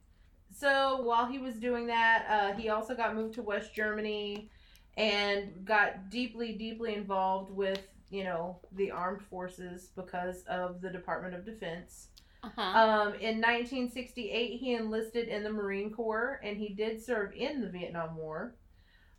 So 0.51 1.01
while 1.01 1.25
he 1.27 1.39
was 1.39 1.55
doing 1.55 1.87
that, 1.87 2.25
uh, 2.29 2.59
he 2.59 2.69
also 2.69 2.95
got 2.95 3.15
moved 3.15 3.35
to 3.35 3.41
West 3.43 3.73
Germany 3.73 4.49
and 4.95 5.63
got 5.63 6.09
deeply, 6.09 6.53
deeply 6.53 6.95
involved 6.95 7.51
with, 7.51 7.81
you 8.09 8.23
know, 8.23 8.59
the 8.73 8.91
armed 8.91 9.21
forces 9.21 9.89
because 9.95 10.43
of 10.43 10.81
the 10.81 10.89
Department 10.89 11.35
of 11.35 11.45
Defense. 11.45 12.07
Uh-huh. 12.43 12.61
Um, 12.61 13.07
in 13.15 13.41
1968, 13.41 14.59
he 14.59 14.73
enlisted 14.75 15.27
in 15.27 15.43
the 15.43 15.49
Marine 15.51 15.91
Corps 15.91 16.39
and 16.43 16.57
he 16.57 16.69
did 16.69 17.03
serve 17.03 17.33
in 17.33 17.61
the 17.61 17.69
Vietnam 17.69 18.15
War. 18.15 18.55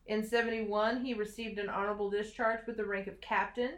In 0.07 0.27
71, 0.27 1.05
he 1.05 1.13
received 1.13 1.59
an 1.59 1.69
honorable 1.69 2.09
discharge 2.09 2.61
with 2.67 2.79
the 2.79 2.85
rank 2.85 3.07
of 3.09 3.21
captain. 3.21 3.73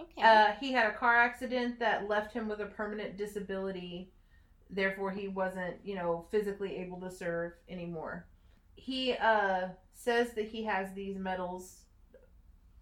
okay. 0.00 0.22
Uh, 0.22 0.52
he 0.58 0.72
had 0.72 0.86
a 0.86 0.96
car 0.96 1.16
accident 1.16 1.78
that 1.78 2.08
left 2.08 2.32
him 2.32 2.48
with 2.48 2.60
a 2.60 2.66
permanent 2.66 3.18
disability. 3.18 4.12
Therefore, 4.70 5.10
he 5.10 5.28
wasn't, 5.28 5.76
you 5.84 5.94
know, 5.94 6.26
physically 6.30 6.76
able 6.76 7.00
to 7.00 7.10
serve 7.10 7.52
anymore. 7.68 8.26
He 8.76 9.12
uh, 9.12 9.68
says 9.92 10.32
that 10.34 10.46
he 10.46 10.64
has 10.64 10.92
these 10.94 11.18
medals, 11.18 11.82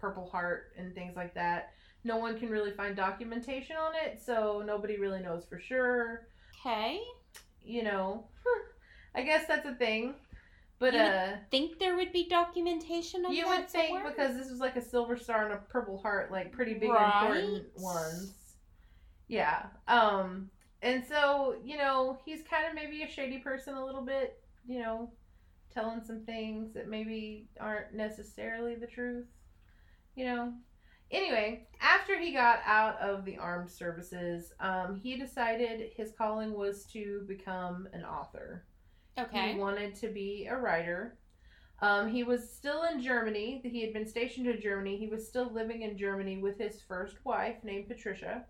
Purple 0.04 0.28
Heart, 0.28 0.72
and 0.76 0.94
things 0.94 1.16
like 1.16 1.32
that. 1.34 1.70
No 2.04 2.18
one 2.18 2.38
can 2.38 2.50
really 2.50 2.70
find 2.72 2.94
documentation 2.94 3.76
on 3.76 3.92
it, 3.94 4.20
so 4.22 4.62
nobody 4.66 4.98
really 4.98 5.22
knows 5.22 5.46
for 5.46 5.58
sure. 5.58 6.26
okay. 6.60 7.00
You 7.64 7.82
know, 7.84 8.24
I 9.14 9.22
guess 9.22 9.46
that's 9.48 9.66
a 9.66 9.74
thing. 9.74 10.14
But 10.78 10.92
You 10.92 11.00
would 11.00 11.08
uh, 11.08 11.32
Think 11.50 11.78
there 11.78 11.96
would 11.96 12.12
be 12.12 12.28
documentation 12.28 13.24
of 13.24 13.32
you 13.32 13.46
would 13.48 13.70
think 13.70 13.94
somewhere? 13.96 14.10
because 14.10 14.36
this 14.36 14.50
was 14.50 14.60
like 14.60 14.76
a 14.76 14.82
silver 14.82 15.16
star 15.16 15.44
and 15.46 15.54
a 15.54 15.56
purple 15.56 15.96
heart, 15.96 16.30
like 16.30 16.52
pretty 16.52 16.74
big 16.74 16.90
Right. 16.90 17.06
important 17.06 17.64
ones. 17.78 18.34
Yeah. 19.28 19.66
Um 19.88 20.50
and 20.82 21.02
so, 21.06 21.56
you 21.64 21.78
know, 21.78 22.18
he's 22.26 22.42
kind 22.42 22.66
of 22.68 22.74
maybe 22.74 23.02
a 23.04 23.08
shady 23.08 23.38
person 23.38 23.72
a 23.74 23.82
little 23.86 24.02
bit, 24.02 24.42
you 24.68 24.80
know, 24.82 25.10
telling 25.72 26.02
some 26.04 26.20
things 26.26 26.74
that 26.74 26.88
maybe 26.88 27.48
aren't 27.58 27.94
necessarily 27.94 28.74
the 28.74 28.86
truth. 28.86 29.24
You 30.14 30.24
know, 30.26 30.52
Anyway, 31.14 31.66
after 31.80 32.18
he 32.18 32.32
got 32.32 32.58
out 32.64 32.98
of 33.00 33.24
the 33.24 33.38
armed 33.38 33.70
services, 33.70 34.52
um, 34.58 34.98
he 35.00 35.16
decided 35.16 35.90
his 35.96 36.12
calling 36.16 36.52
was 36.52 36.86
to 36.86 37.24
become 37.28 37.86
an 37.92 38.04
author. 38.04 38.64
Okay. 39.16 39.52
He 39.52 39.58
wanted 39.58 39.94
to 39.96 40.08
be 40.08 40.48
a 40.50 40.56
writer. 40.56 41.18
Um, 41.80 42.08
he 42.08 42.24
was 42.24 42.50
still 42.50 42.82
in 42.84 43.00
Germany. 43.00 43.60
He 43.62 43.80
had 43.80 43.92
been 43.92 44.08
stationed 44.08 44.48
in 44.48 44.60
Germany. 44.60 44.96
He 44.96 45.06
was 45.06 45.28
still 45.28 45.52
living 45.52 45.82
in 45.82 45.96
Germany 45.96 46.38
with 46.38 46.58
his 46.58 46.80
first 46.80 47.16
wife 47.24 47.62
named 47.62 47.86
Patricia. 47.86 48.44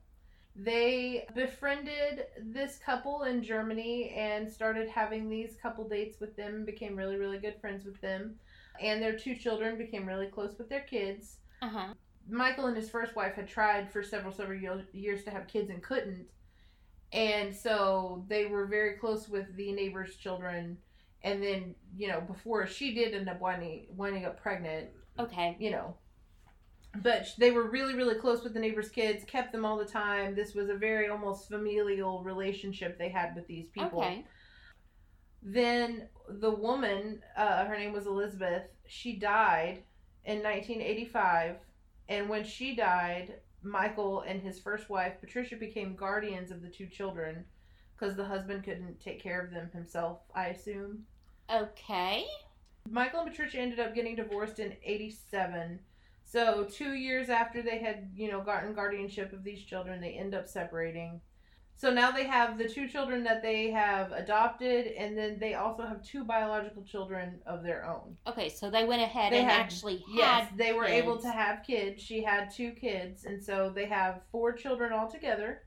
They 0.56 1.26
befriended 1.34 2.26
this 2.40 2.78
couple 2.78 3.24
in 3.24 3.42
Germany 3.42 4.14
and 4.16 4.50
started 4.50 4.88
having 4.88 5.28
these 5.28 5.56
couple 5.60 5.86
dates 5.86 6.20
with 6.20 6.36
them, 6.36 6.64
became 6.64 6.96
really, 6.96 7.16
really 7.16 7.38
good 7.38 7.60
friends 7.60 7.84
with 7.84 8.00
them. 8.00 8.36
And 8.80 9.02
their 9.02 9.18
two 9.18 9.34
children 9.34 9.76
became 9.76 10.06
really 10.06 10.28
close 10.28 10.56
with 10.56 10.68
their 10.68 10.82
kids. 10.82 11.38
Uh 11.64 11.68
huh. 11.68 11.94
Michael 12.28 12.66
and 12.66 12.76
his 12.76 12.90
first 12.90 13.16
wife 13.16 13.34
had 13.34 13.48
tried 13.48 13.90
for 13.90 14.02
several, 14.02 14.32
several 14.32 14.58
years 14.92 15.24
to 15.24 15.30
have 15.30 15.46
kids 15.46 15.70
and 15.70 15.82
couldn't. 15.82 16.26
And 17.12 17.54
so 17.54 18.24
they 18.28 18.46
were 18.46 18.66
very 18.66 18.94
close 18.98 19.28
with 19.28 19.54
the 19.56 19.72
neighbor's 19.72 20.16
children. 20.16 20.76
And 21.22 21.42
then, 21.42 21.74
you 21.96 22.08
know, 22.08 22.20
before 22.20 22.66
she 22.66 22.94
did 22.94 23.14
end 23.14 23.30
up 23.30 23.40
winding, 23.40 23.86
winding 23.96 24.26
up 24.26 24.40
pregnant, 24.40 24.88
Okay. 25.18 25.56
you 25.58 25.70
know. 25.70 25.96
But 27.02 27.28
they 27.38 27.50
were 27.50 27.70
really, 27.70 27.94
really 27.94 28.16
close 28.16 28.44
with 28.44 28.52
the 28.52 28.60
neighbor's 28.60 28.90
kids, 28.90 29.24
kept 29.24 29.52
them 29.52 29.64
all 29.64 29.78
the 29.78 29.84
time. 29.86 30.34
This 30.34 30.54
was 30.54 30.68
a 30.68 30.74
very 30.74 31.08
almost 31.08 31.48
familial 31.48 32.22
relationship 32.22 32.98
they 32.98 33.08
had 33.08 33.34
with 33.34 33.46
these 33.46 33.68
people. 33.70 34.00
Okay. 34.00 34.26
Then 35.42 36.08
the 36.28 36.50
woman, 36.50 37.22
uh, 37.36 37.64
her 37.64 37.76
name 37.76 37.92
was 37.92 38.06
Elizabeth, 38.06 38.64
she 38.86 39.16
died 39.16 39.82
in 40.24 40.42
1985. 40.42 41.56
And 42.08 42.28
when 42.28 42.44
she 42.44 42.74
died, 42.74 43.34
Michael 43.62 44.20
and 44.20 44.42
his 44.42 44.60
first 44.60 44.90
wife, 44.90 45.14
Patricia, 45.20 45.56
became 45.56 45.96
guardians 45.96 46.50
of 46.50 46.62
the 46.62 46.68
two 46.68 46.86
children 46.86 47.44
because 47.96 48.16
the 48.16 48.24
husband 48.24 48.64
couldn't 48.64 49.00
take 49.00 49.22
care 49.22 49.40
of 49.40 49.50
them 49.50 49.70
himself, 49.72 50.18
I 50.34 50.48
assume. 50.48 51.04
Okay. 51.52 52.24
Michael 52.90 53.20
and 53.20 53.30
Patricia 53.30 53.58
ended 53.58 53.80
up 53.80 53.94
getting 53.94 54.16
divorced 54.16 54.58
in 54.58 54.74
87. 54.82 55.78
So, 56.24 56.64
two 56.64 56.94
years 56.94 57.28
after 57.28 57.62
they 57.62 57.78
had, 57.78 58.10
you 58.14 58.30
know, 58.30 58.40
gotten 58.40 58.74
guardianship 58.74 59.32
of 59.32 59.44
these 59.44 59.62
children, 59.62 60.00
they 60.00 60.12
end 60.12 60.34
up 60.34 60.48
separating. 60.48 61.20
So 61.76 61.92
now 61.92 62.10
they 62.12 62.24
have 62.24 62.56
the 62.56 62.68
two 62.68 62.88
children 62.88 63.24
that 63.24 63.42
they 63.42 63.70
have 63.70 64.12
adopted, 64.12 64.86
and 64.96 65.18
then 65.18 65.38
they 65.38 65.54
also 65.54 65.82
have 65.82 66.02
two 66.02 66.24
biological 66.24 66.82
children 66.84 67.40
of 67.46 67.62
their 67.62 67.84
own. 67.84 68.16
Okay. 68.26 68.48
So 68.48 68.70
they 68.70 68.84
went 68.84 69.02
ahead 69.02 69.32
They 69.32 69.40
and 69.40 69.50
had- 69.50 69.60
actually 69.60 69.96
had. 69.98 70.06
Yes, 70.14 70.52
they 70.56 70.72
were 70.72 70.86
able 70.86 71.18
to 71.18 71.30
have 71.30 71.62
kids. 71.64 72.02
She 72.02 72.22
had 72.22 72.50
two 72.50 72.70
kids, 72.72 73.24
and 73.24 73.42
so 73.42 73.70
they 73.74 73.86
have 73.86 74.22
four 74.30 74.52
children 74.52 74.92
altogether. 74.92 75.62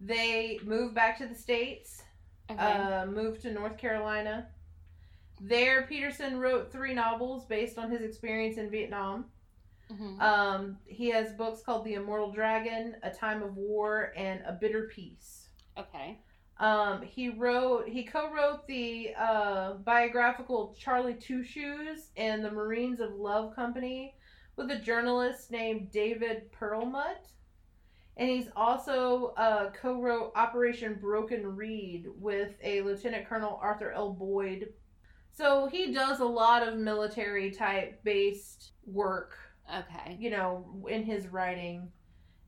They 0.00 0.58
moved 0.64 0.94
back 0.94 1.16
to 1.18 1.26
the 1.26 1.34
States 1.34 2.02
Okay. 2.50 2.60
uh, 2.60 3.06
moved 3.06 3.40
to 3.42 3.52
North 3.52 3.78
Carolina. 3.78 4.48
There, 5.40 5.82
Peterson 5.86 6.38
wrote 6.38 6.70
three 6.72 6.94
novels 6.94 7.46
based 7.46 7.78
on 7.78 7.90
his 7.90 8.02
experience 8.02 8.58
in 8.58 8.70
Vietnam. 8.70 9.30
Mhm. 9.90 10.20
Um, 10.20 10.78
he 10.86 11.08
has 11.10 11.32
books 11.32 11.62
called 11.62 11.84
The 11.84 11.94
Immortal 11.94 12.32
Dragon, 12.32 12.96
A 13.02 13.10
Time 13.10 13.42
of 13.42 13.56
War, 13.56 14.12
and 14.16 14.42
A 14.46 14.52
Bitter 14.52 14.88
Peace. 14.94 15.43
Okay. 15.78 16.18
Um, 16.60 17.02
he 17.02 17.30
wrote, 17.30 17.88
he 17.88 18.04
co-wrote 18.04 18.66
the 18.66 19.12
uh, 19.18 19.72
biographical 19.84 20.76
Charlie 20.78 21.14
Two 21.14 21.42
Shoes 21.42 22.10
and 22.16 22.44
the 22.44 22.50
Marines 22.50 23.00
of 23.00 23.14
Love 23.14 23.54
Company 23.56 24.14
with 24.56 24.70
a 24.70 24.78
journalist 24.78 25.50
named 25.50 25.90
David 25.90 26.52
Perlmutt. 26.52 27.26
And 28.16 28.30
he's 28.30 28.48
also 28.54 29.34
uh, 29.36 29.70
co-wrote 29.72 30.32
Operation 30.36 30.94
Broken 31.00 31.56
Reed 31.56 32.06
with 32.14 32.52
a 32.62 32.80
Lieutenant 32.82 33.28
Colonel 33.28 33.58
Arthur 33.60 33.90
L. 33.90 34.12
Boyd. 34.12 34.68
So 35.32 35.66
he 35.66 35.92
does 35.92 36.20
a 36.20 36.24
lot 36.24 36.66
of 36.66 36.78
military 36.78 37.50
type 37.50 37.98
based 38.04 38.70
work, 38.86 39.36
Okay. 39.68 40.16
you 40.20 40.30
know, 40.30 40.86
in 40.88 41.02
his 41.02 41.26
writing 41.26 41.88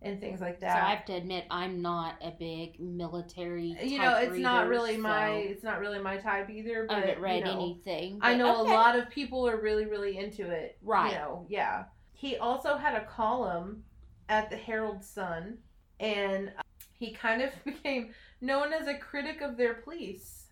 and 0.02 0.20
things 0.20 0.40
like 0.40 0.60
that. 0.60 0.76
So 0.78 0.86
I 0.86 0.90
have 0.90 1.04
to 1.06 1.14
admit, 1.14 1.44
I'm 1.50 1.82
not 1.82 2.16
a 2.22 2.30
big 2.30 2.78
military. 2.78 3.76
you 3.82 3.98
know 3.98 4.16
it's 4.16 4.36
not 4.36 4.68
reader, 4.68 4.70
really 4.70 4.96
my 4.96 5.30
it's 5.30 5.64
not 5.64 5.80
really 5.80 5.98
my 5.98 6.16
type 6.18 6.50
either 6.50 6.84
I 6.84 6.94
but 6.94 6.98
haven't 7.08 7.20
read 7.20 7.38
you 7.38 7.44
know, 7.44 7.52
anything. 7.62 8.18
i 8.22 8.34
know 8.34 8.62
okay. 8.62 8.70
a 8.70 8.74
lot 8.74 8.96
of 8.98 9.08
people 9.10 9.48
are 9.48 9.60
really 9.60 9.86
really 9.86 10.18
into 10.18 10.50
it 10.50 10.76
Right. 10.82 11.12
you 11.12 11.18
know 11.18 11.46
yeah 11.48 11.84
he 12.12 12.36
also 12.36 12.76
had 12.76 12.94
a 12.94 13.04
column 13.06 13.84
at 14.28 14.50
the 14.50 14.56
herald 14.56 15.02
sun 15.04 15.58
and 16.00 16.48
uh, 16.58 16.62
he 16.98 17.12
kind 17.12 17.42
of 17.42 17.50
became 17.64 18.10
known 18.40 18.72
as 18.72 18.86
a 18.86 18.94
critic 18.94 19.40
of 19.40 19.56
their 19.56 19.74
police. 19.74 20.45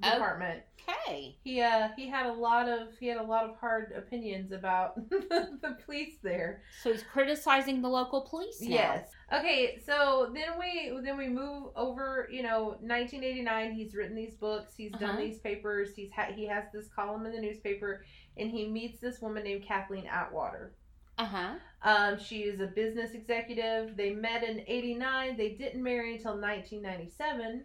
Department 0.00 0.62
Okay. 1.06 1.36
he 1.42 1.60
uh 1.62 1.88
he 1.96 2.08
had 2.08 2.26
a 2.26 2.32
lot 2.32 2.68
of 2.68 2.88
he 3.00 3.06
had 3.06 3.16
a 3.16 3.22
lot 3.22 3.48
of 3.48 3.56
hard 3.56 3.92
opinions 3.96 4.52
about 4.52 4.96
the 5.10 5.76
police 5.84 6.16
there 6.22 6.62
So 6.82 6.92
he's 6.92 7.02
criticizing 7.02 7.80
the 7.80 7.88
local 7.88 8.22
police 8.22 8.60
now. 8.60 8.68
Yes. 8.68 9.08
Okay, 9.32 9.80
so 9.86 10.30
then 10.34 10.58
we 10.58 10.92
then 11.02 11.16
we 11.16 11.28
move 11.28 11.68
over. 11.74 12.28
You 12.30 12.42
know, 12.42 12.76
1989. 12.82 13.72
He's 13.72 13.94
written 13.94 14.14
these 14.14 14.34
books. 14.34 14.74
He's 14.76 14.92
done 14.92 15.10
Uh-huh. 15.10 15.20
these 15.20 15.38
papers. 15.38 15.94
He's 15.96 16.10
ha- 16.14 16.32
he 16.34 16.46
has 16.46 16.64
this 16.72 16.88
column 16.94 17.24
in 17.24 17.32
the 17.32 17.40
newspaper, 17.40 18.04
and 18.36 18.50
he 18.50 18.68
meets 18.68 19.00
this 19.00 19.20
woman 19.22 19.42
named 19.44 19.64
Kathleen 19.66 20.06
Atwater. 20.06 20.74
Uh 21.16 21.24
huh. 21.24 21.54
Um, 21.82 22.18
she 22.18 22.40
is 22.40 22.60
a 22.60 22.66
business 22.66 23.12
executive. 23.12 23.96
They 23.96 24.10
met 24.10 24.44
in 24.44 24.62
'89. 24.66 25.36
They 25.38 25.50
didn't 25.50 25.82
marry 25.82 26.16
until 26.16 26.32
1997, 26.38 27.64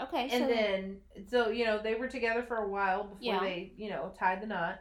Okay. 0.00 0.28
and 0.30 0.44
so 0.44 0.48
then 0.48 0.96
so 1.30 1.48
you 1.50 1.64
know 1.64 1.80
they 1.82 1.94
were 1.94 2.08
together 2.08 2.42
for 2.42 2.56
a 2.56 2.68
while 2.68 3.04
before 3.04 3.18
Yeah. 3.20 3.40
they 3.40 3.72
you 3.76 3.90
know 3.90 4.12
tied 4.18 4.42
the 4.42 4.46
knot. 4.46 4.80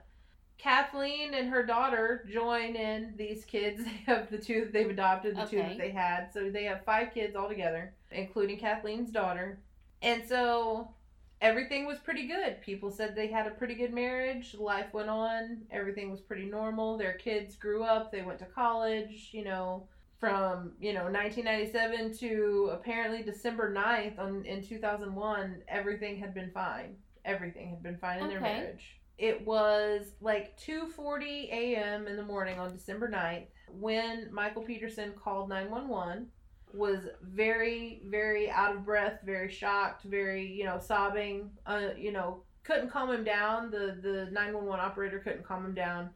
Kathleen 0.57 1.33
and 1.33 1.49
her 1.49 1.65
daughter 1.65 2.25
join 2.31 2.75
in 2.75 3.13
these 3.17 3.43
kids. 3.43 3.81
They 3.85 4.13
have 4.13 4.29
the 4.31 4.37
two 4.37 4.61
that 4.61 4.73
they've 4.73 4.89
adopted, 4.89 5.35
the 5.35 5.45
two 5.45 5.57
that 5.57 5.77
they 5.77 5.89
had. 5.91 6.31
So 6.33 6.49
they 6.49 6.63
have 6.65 6.85
five 6.85 7.13
kids 7.13 7.35
all 7.35 7.49
together, 7.49 7.93
including 8.11 8.59
Kathleen's 8.59 9.11
daughter. 9.11 9.59
And 10.01 10.23
so 10.27 10.93
everything 11.41 11.85
was 11.85 11.97
pretty 11.99 12.27
good. 12.27 12.61
People 12.61 12.91
said 12.91 13.13
they 13.15 13.27
had 13.27 13.45
a 13.47 13.51
pretty 13.51 13.75
good 13.75 13.93
marriage. 13.93 14.55
Life 14.57 14.93
went 14.93 15.09
on. 15.09 15.63
Everything 15.71 16.09
was 16.09 16.21
pretty 16.21 16.45
normal. 16.45 16.97
Their 16.97 17.13
kids 17.13 17.55
grew 17.55 17.83
up. 17.83 18.11
They 18.11 18.21
went 18.21 18.39
to 18.39 18.45
college, 18.45 19.29
you 19.31 19.43
know, 19.43 19.87
from, 20.23 20.71
you 20.79 20.93
know, 20.93 21.03
1997 21.03 22.17
to 22.19 22.69
apparently 22.71 23.23
December 23.23 23.73
9th 23.73 24.17
on, 24.19 24.45
in 24.45 24.63
2001, 24.63 25.61
everything 25.67 26.17
had 26.17 26.33
been 26.33 26.49
fine. 26.51 26.95
Everything 27.25 27.69
had 27.69 27.83
been 27.83 27.97
fine 27.97 28.21
in 28.21 28.29
their 28.29 28.39
marriage. 28.39 29.01
It 29.17 29.45
was 29.45 30.13
like 30.21 30.57
2:40 30.57 31.49
a.m. 31.51 32.07
in 32.07 32.15
the 32.15 32.23
morning 32.23 32.57
on 32.57 32.71
December 32.71 33.09
9th 33.09 33.47
when 33.79 34.29
Michael 34.31 34.63
Peterson 34.63 35.13
called 35.13 35.49
911 35.49 36.27
was 36.73 37.07
very 37.21 38.01
very 38.05 38.49
out 38.49 38.75
of 38.75 38.85
breath, 38.85 39.19
very 39.25 39.51
shocked, 39.51 40.03
very, 40.03 40.45
you 40.45 40.63
know, 40.63 40.79
sobbing, 40.79 41.51
uh, 41.65 41.89
you 41.97 42.11
know, 42.11 42.43
couldn't 42.63 42.89
calm 42.89 43.11
him 43.11 43.23
down. 43.23 43.71
The 43.71 43.97
the 44.01 44.29
911 44.31 44.79
operator 44.79 45.19
couldn't 45.19 45.45
calm 45.45 45.65
him 45.65 45.75
down. 45.75 46.09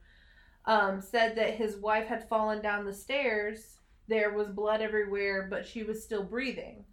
Um, 0.65 1.01
said 1.01 1.35
that 1.37 1.55
his 1.55 1.77
wife 1.77 2.07
had 2.07 2.27
fallen 2.27 2.61
down 2.61 2.85
the 2.85 2.93
stairs. 2.93 3.76
There 4.07 4.33
was 4.33 4.47
blood 4.47 4.81
everywhere, 4.81 5.47
but 5.49 5.65
she 5.65 5.83
was 5.83 6.03
still 6.03 6.23
breathing. 6.23 6.85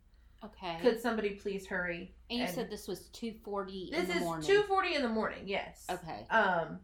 okay. 0.45 0.79
Could 0.81 1.01
somebody 1.01 1.31
please 1.31 1.67
hurry? 1.67 2.15
and 2.31 2.39
you 2.39 2.45
and- 2.47 2.55
said 2.55 2.71
this 2.71 2.89
was 2.89 3.09
two 3.09 3.35
forty 3.45 3.91
in 3.93 4.07
This 4.07 4.17
is 4.17 4.23
2:40 4.23 4.95
in 4.97 5.03
the 5.03 5.09
morning. 5.09 5.43
Yes. 5.47 5.87
Okay. 5.91 6.27
Um, 6.31 6.81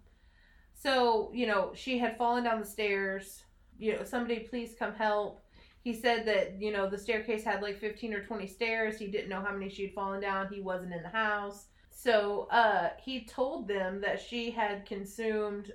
so 0.74 1.30
you 1.34 1.46
know 1.46 1.72
she 1.74 1.98
had 1.98 2.16
fallen 2.16 2.44
down 2.44 2.60
the 2.60 2.66
stairs. 2.66 3.42
You 3.78 3.96
know, 3.96 4.04
somebody 4.04 4.40
please 4.40 4.74
come 4.78 4.94
help. 4.94 5.42
He 5.82 5.94
said 5.94 6.26
that 6.26 6.60
you 6.60 6.70
know 6.72 6.88
the 6.88 6.98
staircase 6.98 7.42
had 7.42 7.62
like 7.62 7.78
fifteen 7.78 8.12
or 8.14 8.22
twenty 8.24 8.46
stairs. 8.46 8.98
He 8.98 9.06
didn't 9.08 9.30
know 9.30 9.40
how 9.40 9.52
many 9.52 9.68
she 9.70 9.84
had 9.84 9.94
fallen 9.94 10.20
down. 10.20 10.48
He 10.52 10.60
wasn't 10.60 10.92
in 10.92 11.02
the 11.02 11.08
house, 11.08 11.66
so 11.90 12.48
uh, 12.50 12.90
he 13.02 13.24
told 13.24 13.66
them 13.66 14.00
that 14.02 14.20
she 14.20 14.50
had 14.50 14.84
consumed 14.86 15.72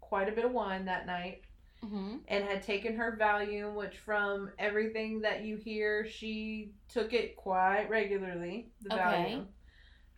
quite 0.00 0.28
a 0.28 0.32
bit 0.32 0.44
of 0.44 0.52
wine 0.52 0.84
that 0.86 1.06
night 1.06 1.42
hmm 1.84 2.16
and 2.28 2.44
had 2.44 2.62
taken 2.62 2.96
her 2.96 3.16
Valium, 3.20 3.74
which 3.74 3.98
from 3.98 4.50
everything 4.58 5.20
that 5.20 5.42
you 5.44 5.56
hear, 5.56 6.06
she 6.06 6.72
took 6.88 7.12
it 7.12 7.36
quite 7.36 7.88
regularly. 7.90 8.72
The 8.82 8.94
Okay. 8.94 8.98
Valium, 8.98 9.46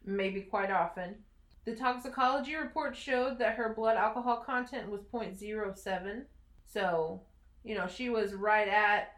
maybe 0.05 0.43
quite 0.43 0.71
often. 0.71 1.25
The 1.65 1.75
toxicology 1.75 2.55
report 2.55 2.97
showed 2.97 3.39
that 3.39 3.57
her 3.57 3.75
blood 3.75 3.97
alcohol 3.97 4.43
content 4.45 4.89
was 4.91 5.03
0.07. 5.03 6.27
So, 6.65 7.23
you 7.65 7.75
know, 7.75 7.87
she 7.89 8.09
was 8.09 8.35
right 8.35 8.69
at 8.69 9.13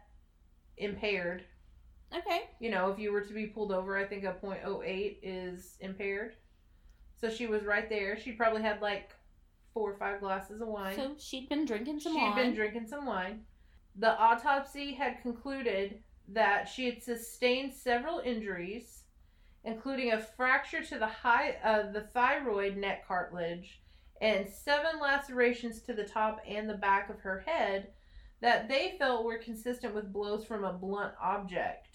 impaired. 0.77 1.43
Okay. 2.13 2.49
You 2.59 2.71
know, 2.71 2.89
if 2.89 2.99
you 2.99 3.11
were 3.11 3.21
to 3.21 3.33
be 3.33 3.47
pulled 3.47 3.71
over, 3.71 3.97
I 3.97 4.05
think 4.05 4.23
a 4.23 4.33
0.08 4.33 5.19
is 5.21 5.77
impaired. 5.79 6.35
So 7.15 7.29
she 7.29 7.47
was 7.47 7.63
right 7.63 7.89
there. 7.89 8.17
She 8.17 8.31
probably 8.31 8.61
had 8.61 8.81
like 8.81 9.11
four 9.73 9.91
or 9.91 9.97
five 9.97 10.19
glasses 10.19 10.61
of 10.61 10.67
wine. 10.67 10.95
So 10.95 11.11
she'd 11.17 11.49
been 11.49 11.65
drinking 11.65 11.99
some 11.99 12.15
wine. 12.15 12.25
She'd 12.35 12.41
been 12.41 12.55
drinking 12.55 12.87
some 12.87 13.05
wine. 13.05 13.41
The 13.95 14.17
autopsy 14.17 14.93
had 14.93 15.21
concluded 15.21 15.99
that 16.29 16.67
she 16.69 16.85
had 16.85 17.01
sustained 17.03 17.73
several 17.73 18.19
injuries, 18.19 19.03
including 19.63 20.11
a 20.13 20.19
fracture 20.21 20.83
to 20.83 20.99
the 20.99 21.07
high 21.07 21.55
uh, 21.63 21.91
the 21.91 22.01
thyroid 22.13 22.77
neck 22.77 23.07
cartilage 23.07 23.81
and 24.21 24.47
seven 24.49 24.99
lacerations 25.01 25.81
to 25.81 25.93
the 25.93 26.03
top 26.03 26.39
and 26.47 26.69
the 26.69 26.75
back 26.75 27.09
of 27.09 27.19
her 27.19 27.39
head 27.45 27.89
that 28.41 28.67
they 28.69 28.95
felt 28.99 29.25
were 29.25 29.37
consistent 29.37 29.93
with 29.93 30.13
blows 30.13 30.45
from 30.45 30.63
a 30.63 30.73
blunt 30.73 31.13
object. 31.21 31.87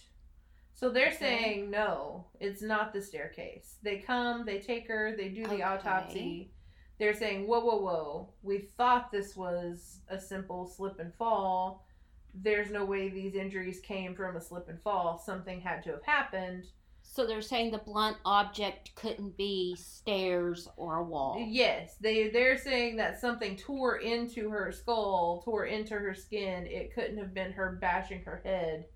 So 0.75 0.91
they're 0.91 1.07
Okay. 1.09 1.17
saying 1.17 1.71
no, 1.71 2.27
it's 2.41 2.61
not 2.61 2.93
the 2.93 3.01
staircase. 3.01 3.77
They 3.83 3.99
come, 3.99 4.45
they 4.45 4.59
take 4.59 4.89
her, 4.89 5.15
they 5.17 5.29
do 5.29 5.43
the 5.45 5.55
Okay. 5.55 5.63
autopsy. 5.63 6.51
They're 6.99 7.15
saying, 7.15 7.47
whoa, 7.47 7.61
whoa, 7.61 7.77
whoa, 7.77 8.29
we 8.43 8.69
thought 8.77 9.11
this 9.11 9.37
was 9.37 10.01
a 10.09 10.19
simple 10.19 10.67
slip 10.67 11.01
and 11.01 11.13
fall. 11.15 11.87
There's 12.35 12.71
no 12.71 12.85
way 12.85 13.09
these 13.09 13.35
injuries 13.35 13.81
came 13.81 14.15
from 14.15 14.37
a 14.37 14.41
slip 14.41 14.69
and 14.69 14.81
fall. 14.83 15.19
Something 15.19 15.61
had 15.61 15.83
to 15.85 15.91
have 15.91 16.05
happened. 16.05 16.67
So 17.03 17.27
they're 17.27 17.43
saying 17.43 17.71
the 17.71 17.79
blunt 17.79 18.17
object 18.25 18.95
couldn't 18.97 19.37
be 19.37 19.77
stairs 19.77 20.69
or 20.77 20.97
a 20.97 21.05
wall. 21.05 21.45
Yes, 21.47 21.97
they 22.01 22.29
they're 22.31 22.59
saying 22.59 22.97
that 22.97 23.21
something 23.21 23.57
tore 23.57 23.99
into 23.99 24.51
her 24.51 24.73
skull, 24.73 25.43
tore 25.45 25.67
into 25.67 25.95
her 25.95 26.15
skin. 26.15 26.67
It 26.67 26.93
couldn't 26.93 27.19
have 27.19 27.33
been 27.33 27.53
her 27.53 27.79
bashing 27.81 28.23
her 28.25 28.41
head. 28.45 28.87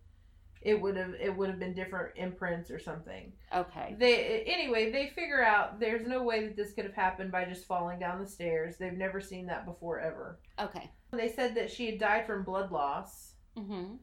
It 0.68 0.78
would 0.82 0.98
have 0.98 1.14
it 1.18 1.34
would 1.34 1.48
have 1.48 1.58
been 1.58 1.72
different 1.72 2.10
imprints 2.16 2.70
or 2.70 2.78
something. 2.78 3.32
Okay. 3.54 3.96
They 3.98 4.42
anyway, 4.46 4.92
they 4.92 5.08
figure 5.14 5.42
out 5.42 5.80
there's 5.80 6.06
no 6.06 6.22
way 6.22 6.44
that 6.44 6.56
this 6.56 6.74
could 6.74 6.84
have 6.84 6.94
happened 6.94 7.32
by 7.32 7.46
just 7.46 7.66
falling 7.66 7.98
down 7.98 8.20
the 8.20 8.28
stairs. 8.28 8.76
They've 8.76 8.92
never 8.92 9.18
seen 9.18 9.46
that 9.46 9.64
before 9.64 9.98
ever. 9.98 10.40
Okay. 10.60 10.90
They 11.10 11.30
said 11.30 11.54
that 11.54 11.70
she 11.70 11.86
had 11.86 11.98
died 11.98 12.26
from 12.26 12.44
blood 12.44 12.70
loss. 12.70 13.32
Mm-hmm. 13.56 13.94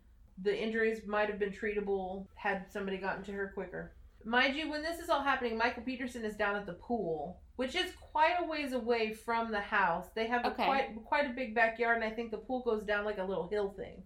The 0.41 0.60
injuries 0.60 1.01
might 1.06 1.30
have 1.30 1.38
been 1.38 1.51
treatable 1.51 2.25
had 2.34 2.65
somebody 2.71 2.97
gotten 2.97 3.23
to 3.25 3.32
her 3.34 3.51
quicker. 3.54 3.93
Mind 4.23 4.56
you, 4.56 4.67
when 4.71 4.82
this 4.82 4.97
is 4.97 5.10
all 5.10 5.21
happening, 5.21 5.56
Michael 5.56 5.84
Peterson 5.84 6.25
is 6.25 6.36
down 6.36 6.56
at 6.56 6.65
the 6.65 6.73
pool, 6.73 7.41
which 7.58 7.75
is 7.75 7.91
quite 8.12 8.38
a 8.39 8.45
ways 8.45 8.73
away 8.73 9.13
from 9.13 9.51
the 9.51 9.62
house. 9.62 10.08
They 10.15 10.25
have 10.25 10.45
a 10.45 10.51
quite 10.51 10.95
quite 11.06 11.30
a 11.30 11.34
big 11.34 11.54
backyard, 11.54 11.97
and 11.97 12.04
I 12.04 12.10
think 12.10 12.32
the 12.32 12.38
pool 12.38 12.63
goes 12.63 12.84
down 12.84 13.06
like 13.06 13.19
a 13.19 13.23
little 13.23 13.47
hill 13.47 13.75
thing 13.78 14.01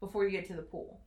before 0.00 0.24
you 0.24 0.30
get 0.30 0.46
to 0.46 0.54
the 0.54 0.62
pool. 0.62 1.02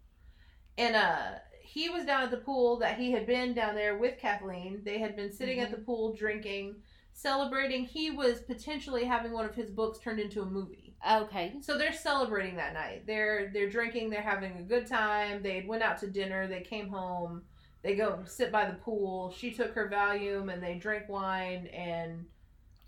And 0.77 0.95
uh, 0.95 1.39
he 1.61 1.89
was 1.89 2.05
down 2.05 2.23
at 2.23 2.31
the 2.31 2.37
pool 2.37 2.77
that 2.79 2.97
he 2.97 3.11
had 3.11 3.25
been 3.25 3.53
down 3.53 3.75
there 3.75 3.97
with 3.97 4.17
Kathleen. 4.17 4.81
They 4.83 4.99
had 4.99 5.15
been 5.15 5.31
sitting 5.31 5.59
at 5.59 5.71
the 5.71 5.77
pool 5.77 6.13
drinking, 6.13 6.75
celebrating. 7.13 7.85
He 7.85 8.11
was 8.11 8.41
potentially 8.41 9.05
having 9.05 9.31
one 9.31 9.45
of 9.45 9.55
his 9.55 9.69
books 9.69 9.99
turned 9.99 10.19
into 10.19 10.41
a 10.41 10.45
movie. 10.45 10.95
Okay. 11.09 11.53
So 11.61 11.77
they're 11.77 11.93
celebrating 11.93 12.55
that 12.57 12.73
night. 12.73 13.07
They're 13.07 13.51
they're 13.53 13.69
drinking. 13.69 14.09
They're 14.09 14.21
having 14.21 14.57
a 14.57 14.63
good 14.63 14.85
time. 14.85 15.41
They 15.41 15.65
went 15.67 15.83
out 15.83 15.97
to 15.99 16.07
dinner. 16.07 16.47
They 16.47 16.61
came 16.61 16.89
home. 16.89 17.43
They 17.83 17.95
go 17.95 18.19
sit 18.25 18.51
by 18.51 18.65
the 18.65 18.75
pool. 18.75 19.33
She 19.35 19.51
took 19.51 19.73
her 19.73 19.89
Valium 19.89 20.53
and 20.53 20.61
they 20.61 20.75
drank 20.75 21.09
wine 21.09 21.67
and 21.67 22.25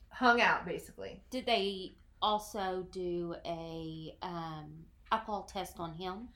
hung 0.10 0.41
out 0.41 0.65
basically. 0.65 1.24
Did 1.32 1.46
they 1.46 1.96
also 2.22 2.86
do 2.91 3.36
a 3.46 4.15
um, 4.22 4.72
alcohol 5.12 5.43
test 5.43 5.80
on 5.80 5.93
him? 5.93 6.30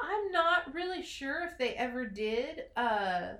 I'm 0.00 0.30
not 0.32 0.72
really 0.74 1.02
sure 1.02 1.44
if 1.44 1.58
they 1.58 1.74
ever 1.74 2.06
did. 2.06 2.64
Uh, 2.76 3.34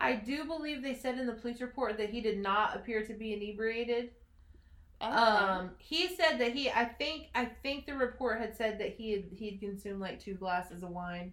I 0.00 0.14
do 0.14 0.44
believe 0.44 0.82
they 0.82 0.94
said 0.94 1.18
in 1.18 1.26
the 1.26 1.32
police 1.32 1.60
report 1.60 1.96
that 1.98 2.10
he 2.10 2.20
did 2.20 2.38
not 2.38 2.76
appear 2.76 3.04
to 3.06 3.14
be 3.14 3.32
inebriated. 3.32 4.10
Okay. 5.02 5.10
Um, 5.10 5.70
he 5.78 6.08
said 6.14 6.38
that 6.38 6.52
he. 6.52 6.70
I 6.70 6.84
think. 6.84 7.28
I 7.34 7.46
think 7.46 7.86
the 7.86 7.94
report 7.94 8.40
had 8.40 8.56
said 8.56 8.78
that 8.80 8.94
he 8.94 9.12
had 9.12 9.24
he 9.32 9.50
had 9.50 9.60
consumed 9.60 10.00
like 10.00 10.20
two 10.20 10.34
glasses 10.34 10.82
of 10.82 10.90
wine, 10.90 11.32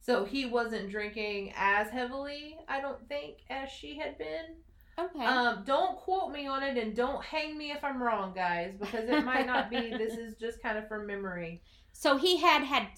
so 0.00 0.24
he 0.24 0.46
wasn't 0.46 0.90
drinking 0.90 1.52
as 1.56 1.88
heavily. 1.90 2.56
I 2.68 2.80
don't 2.80 3.06
think 3.08 3.38
as 3.50 3.68
she 3.70 3.98
had 3.98 4.16
been. 4.16 4.56
okay. 4.98 5.24
Um, 5.24 5.62
don't 5.66 5.98
quote 5.98 6.32
me 6.32 6.46
on 6.46 6.62
it, 6.62 6.78
and 6.78 6.94
don't 6.96 7.22
hang 7.24 7.56
me 7.58 7.70
if 7.70 7.84
I'm 7.84 8.02
wrong, 8.02 8.32
guys, 8.34 8.74
because 8.78 9.08
it 9.10 9.24
might 9.24 9.46
not 9.46 9.68
be. 9.70 9.90
this 9.90 10.14
is 10.18 10.36
just 10.36 10.62
kind 10.62 10.78
of 10.78 10.88
from 10.88 11.06
memory. 11.06 11.62
so 11.92 12.16
he 12.16 12.38
had 12.38 12.62
had 12.62 12.88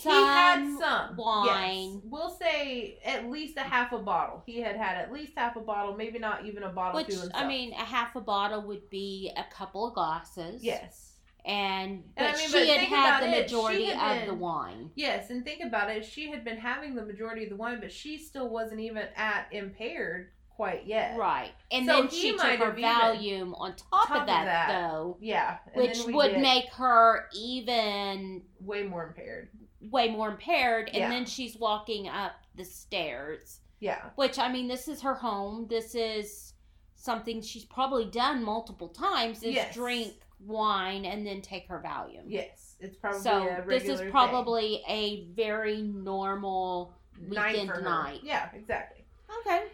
some. 0.00 0.12
he 0.12 0.26
had 0.26 0.78
some 0.78 1.16
wine. 1.16 1.92
Yes. 1.94 2.02
We'll 2.04 2.30
say 2.30 2.98
at 3.04 3.30
least 3.30 3.56
a 3.56 3.62
half 3.62 3.92
a 3.92 3.98
bottle. 3.98 4.42
He 4.46 4.60
had 4.60 4.76
had 4.76 4.96
at 4.96 5.12
least 5.12 5.32
half 5.36 5.56
a 5.56 5.60
bottle, 5.60 5.96
maybe 5.96 6.18
not 6.18 6.44
even 6.46 6.62
a 6.64 6.70
bottle 6.70 7.00
Which 7.00 7.08
to 7.08 7.12
himself. 7.20 7.32
I 7.34 7.46
mean, 7.46 7.72
a 7.72 7.84
half 7.84 8.16
a 8.16 8.20
bottle 8.20 8.62
would 8.62 8.88
be 8.90 9.30
a 9.36 9.44
couple 9.54 9.86
of 9.86 9.94
glasses. 9.94 10.62
yes. 10.62 11.06
And 11.46 12.02
but 12.16 12.24
And 12.24 12.36
I 12.36 12.38
mean, 12.38 12.48
she 12.48 12.52
but 12.52 12.66
had 12.68 12.80
had 12.80 13.22
the 13.22 13.38
it, 13.38 13.42
majority 13.44 13.84
had 13.86 14.22
of 14.22 14.28
the 14.28 14.34
wine. 14.34 14.90
Yes, 14.94 15.30
and 15.30 15.42
think 15.42 15.62
about 15.64 15.90
it. 15.90 16.04
She 16.04 16.30
had 16.30 16.44
been 16.44 16.58
having 16.58 16.94
the 16.94 17.02
majority 17.04 17.44
of 17.44 17.50
the 17.50 17.56
wine, 17.56 17.80
but 17.80 17.90
she 17.90 18.18
still 18.18 18.50
wasn't 18.50 18.80
even 18.80 19.04
at 19.16 19.46
impaired 19.50 20.28
quite 20.54 20.86
yet. 20.86 21.16
Right. 21.18 21.52
And 21.70 21.86
So 21.86 21.92
then 22.02 22.10
she 22.10 22.32
took 22.32 22.42
her 22.42 22.72
Valium 22.72 23.58
on 23.58 23.74
top, 23.76 24.08
top 24.08 24.10
of 24.10 24.20
of 24.22 24.26
that, 24.26 24.44
that. 24.44 24.68
though. 24.68 25.16
Yeah. 25.22 25.56
Which 25.72 26.00
would 26.08 26.36
make 26.38 26.66
her 26.74 27.26
even 27.34 28.42
way 28.60 28.82
more 28.82 29.06
impaired. 29.06 29.48
Way 29.80 30.08
more 30.10 30.30
impaired. 30.30 30.88
And 30.88 30.96
Yeah. 30.96 31.08
then 31.10 31.24
she's 31.26 31.56
walking 31.56 32.08
up 32.08 32.32
the 32.54 32.64
stairs. 32.64 33.60
Yeah. 33.78 34.10
Which, 34.16 34.38
I 34.38 34.50
mean, 34.52 34.68
this 34.68 34.88
is 34.88 35.00
her 35.02 35.14
home. 35.14 35.66
This 35.68 35.94
is 35.94 36.52
something 36.96 37.40
she's 37.40 37.64
probably 37.64 38.04
done 38.04 38.42
multiple 38.44 38.88
times 38.88 39.42
is 39.42 39.54
Yes. 39.54 39.74
drink 39.74 40.14
wine 40.38 41.04
and 41.06 41.26
then 41.26 41.40
take 41.40 41.66
her 41.68 41.80
Valium. 41.84 42.24
Yes. 42.26 42.76
It's 42.80 42.96
probably 42.96 43.20
so 43.20 43.48
a 43.48 43.64
this 43.66 43.84
is 43.84 44.00
thing. 44.00 44.10
probably 44.10 44.82
a 44.88 45.24
very 45.32 45.82
normal 45.82 46.94
weekend 47.28 47.70
her. 47.70 47.80
night. 47.82 48.20
Yeah, 48.22 48.50
exactly. 48.54 49.04
Okay. 49.40 49.64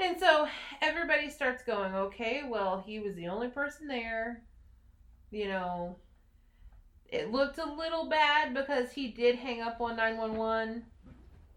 And 0.00 0.18
so 0.18 0.48
everybody 0.80 1.28
starts 1.30 1.62
going, 1.64 1.94
okay, 1.94 2.44
well, 2.48 2.80
he 2.80 3.00
was 3.00 3.14
the 3.16 3.26
only 3.28 3.48
person 3.48 3.88
there. 3.88 4.42
You 5.30 5.48
know, 5.48 5.96
it 7.08 7.30
looked 7.30 7.58
a 7.58 7.64
little 7.64 8.08
bad 8.08 8.54
because 8.54 8.90
he 8.92 9.08
did 9.08 9.36
hang 9.36 9.60
up 9.62 9.80
on 9.80 9.96
911, 9.96 10.84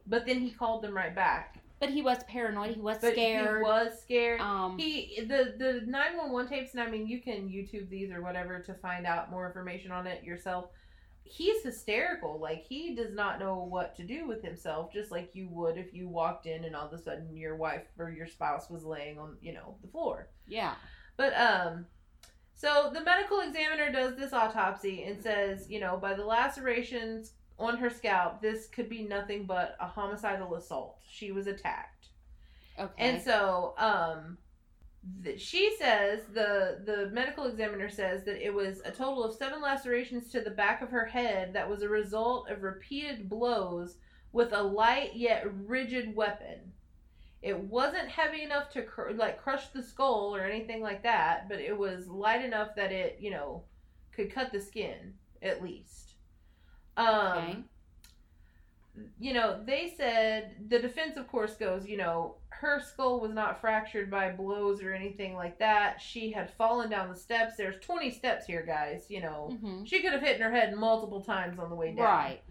but 0.07 0.25
then 0.25 0.39
he 0.39 0.51
called 0.51 0.81
them 0.83 0.95
right 0.95 1.13
back. 1.15 1.57
But 1.79 1.89
he 1.89 2.01
was 2.03 2.23
paranoid. 2.25 2.75
He 2.75 2.79
was 2.81 2.99
But 3.01 3.13
scared. 3.13 3.57
he 3.57 3.63
was 3.63 3.99
scared. 4.01 4.39
um, 4.39 4.77
He 4.77 5.19
the 5.27 5.55
the 5.57 5.81
911 5.87 6.47
tapes, 6.49 6.73
and 6.73 6.81
I 6.81 6.89
mean, 6.89 7.07
you 7.07 7.19
can 7.21 7.49
YouTube 7.49 7.89
these 7.89 8.11
or 8.11 8.21
whatever 8.21 8.59
to 8.59 8.73
find 8.75 9.05
out 9.07 9.31
more 9.31 9.47
information 9.47 9.91
on 9.91 10.05
it 10.05 10.23
yourself. 10.23 10.65
He's 11.23 11.63
hysterical. 11.63 12.37
Like 12.39 12.63
he 12.63 12.93
does 12.93 13.13
not 13.13 13.39
know 13.39 13.55
what 13.63 13.95
to 13.95 14.03
do 14.03 14.27
with 14.27 14.43
himself, 14.43 14.93
just 14.93 15.09
like 15.11 15.31
you 15.33 15.47
would 15.49 15.77
if 15.77 15.91
you 15.93 16.07
walked 16.07 16.45
in 16.45 16.65
and 16.65 16.75
all 16.75 16.85
of 16.87 16.93
a 16.93 17.01
sudden 17.01 17.35
your 17.35 17.55
wife 17.55 17.83
or 17.97 18.11
your 18.11 18.27
spouse 18.27 18.69
was 18.69 18.83
laying 18.83 19.17
on, 19.17 19.37
you 19.41 19.53
know, 19.53 19.75
the 19.81 19.87
floor. 19.87 20.27
yeah. 20.47 20.75
But 21.17 21.33
um 21.39 21.85
so 22.61 22.91
the 22.93 23.01
medical 23.01 23.39
examiner 23.39 23.91
does 23.91 24.15
this 24.15 24.33
autopsy 24.33 25.01
and 25.05 25.19
says, 25.19 25.65
you 25.67 25.79
know, 25.79 25.97
by 25.97 26.13
the 26.13 26.23
lacerations 26.23 27.31
on 27.57 27.75
her 27.77 27.89
scalp, 27.89 28.39
this 28.39 28.67
could 28.67 28.87
be 28.87 29.01
nothing 29.01 29.45
but 29.47 29.75
a 29.79 29.87
homicidal 29.87 30.53
assault. 30.53 30.99
She 31.09 31.31
was 31.31 31.47
attacked. 31.47 32.09
Okay. 32.77 32.93
And 32.99 33.19
so, 33.19 33.73
um, 33.79 34.37
th- 35.23 35.41
she 35.41 35.75
says 35.79 36.19
the 36.35 36.81
the 36.85 37.09
medical 37.11 37.45
examiner 37.45 37.89
says 37.89 38.25
that 38.25 38.45
it 38.45 38.53
was 38.53 38.79
a 38.85 38.91
total 38.91 39.23
of 39.23 39.33
seven 39.33 39.59
lacerations 39.59 40.31
to 40.31 40.41
the 40.41 40.51
back 40.51 40.83
of 40.83 40.91
her 40.91 41.05
head 41.05 41.53
that 41.53 41.67
was 41.67 41.81
a 41.81 41.89
result 41.89 42.47
of 42.47 42.61
repeated 42.61 43.27
blows 43.27 43.97
with 44.33 44.53
a 44.53 44.61
light 44.61 45.15
yet 45.15 45.47
rigid 45.65 46.15
weapon. 46.15 46.59
It 47.41 47.57
wasn't 47.59 48.07
heavy 48.07 48.43
enough 48.43 48.69
to 48.71 48.83
cr- 48.83 49.11
like 49.11 49.41
crush 49.41 49.67
the 49.69 49.81
skull 49.81 50.35
or 50.35 50.41
anything 50.45 50.81
like 50.81 51.01
that, 51.03 51.49
but 51.49 51.59
it 51.59 51.75
was 51.77 52.07
light 52.07 52.43
enough 52.45 52.75
that 52.75 52.91
it 52.91 53.17
you 53.19 53.31
know 53.31 53.63
could 54.11 54.31
cut 54.33 54.51
the 54.51 54.59
skin 54.61 55.13
at 55.41 55.61
least. 55.63 56.13
Um, 56.97 57.07
Okay. 57.07 57.57
you 59.19 59.33
know, 59.33 59.59
they 59.65 59.93
said 59.95 60.55
the 60.69 60.77
defense, 60.77 61.15
of 61.17 61.27
course, 61.27 61.55
goes, 61.55 61.87
you 61.87 61.97
know, 61.97 62.35
her 62.49 62.79
skull 62.79 63.19
was 63.21 63.31
not 63.31 63.59
fractured 63.61 64.11
by 64.11 64.29
blows 64.29 64.83
or 64.83 64.93
anything 64.93 65.33
like 65.33 65.57
that. 65.59 65.99
She 66.01 66.29
had 66.31 66.51
fallen 66.57 66.89
down 66.89 67.09
the 67.09 67.15
steps. 67.15 67.55
There's 67.57 67.79
20 67.83 68.11
steps 68.11 68.45
here, 68.45 68.63
guys. 68.63 69.05
You 69.09 69.21
know, 69.21 69.57
hmm 69.61 69.83
she 69.85 70.01
could 70.01 70.11
have 70.11 70.21
hit 70.21 70.39
her 70.41 70.51
head 70.51 70.75
multiple 70.75 71.21
times 71.21 71.57
on 71.57 71.69
the 71.69 71.75
way 71.75 71.95
down. 71.95 72.05
Right. 72.05 72.41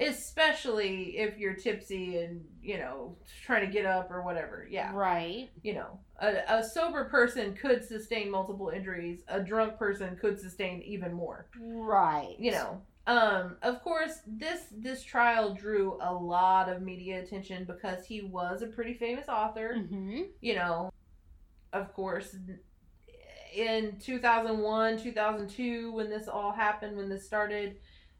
Especially 0.00 1.18
if 1.18 1.38
you're 1.38 1.54
tipsy 1.54 2.18
and, 2.18 2.44
you 2.62 2.78
know, 2.78 3.16
trying 3.44 3.66
to 3.66 3.72
get 3.72 3.84
up 3.86 4.10
or 4.10 4.22
whatever. 4.22 4.66
Yeah. 4.70 4.92
Right. 4.94 5.50
You 5.62 5.74
know, 5.74 5.98
a, 6.20 6.36
a 6.48 6.64
sober 6.64 7.04
person 7.06 7.54
could 7.54 7.84
sustain 7.84 8.30
multiple 8.30 8.68
injuries. 8.68 9.22
A 9.28 9.40
drunk 9.40 9.78
person 9.78 10.16
could 10.20 10.38
sustain 10.40 10.82
even 10.82 11.12
more 11.12 11.48
Right. 11.60 12.36
you 12.38 12.50
know 12.50 12.80
um 13.06 13.56
of 13.62 13.82
course 13.82 14.18
this 14.26 14.64
this 14.70 15.02
trial 15.02 15.54
drew 15.54 15.98
a 16.02 16.12
lot 16.12 16.68
of 16.68 16.82
media 16.82 17.22
attention 17.22 17.64
because 17.64 18.04
he 18.04 18.20
was 18.22 18.60
a 18.62 18.66
pretty 18.66 18.92
famous 18.94 19.28
author 19.28 19.74
hmm 19.88 20.22
you 20.40 20.54
know 20.54 20.90
of 21.72 21.92
course 21.94 22.36
in 23.54 23.96
2001 23.98 24.98
2002 24.98 25.92
when 25.92 26.10
this 26.10 26.28
all 26.28 26.52
happened 26.52 26.96
when 26.96 27.08
this 27.08 27.24
started 27.26 27.76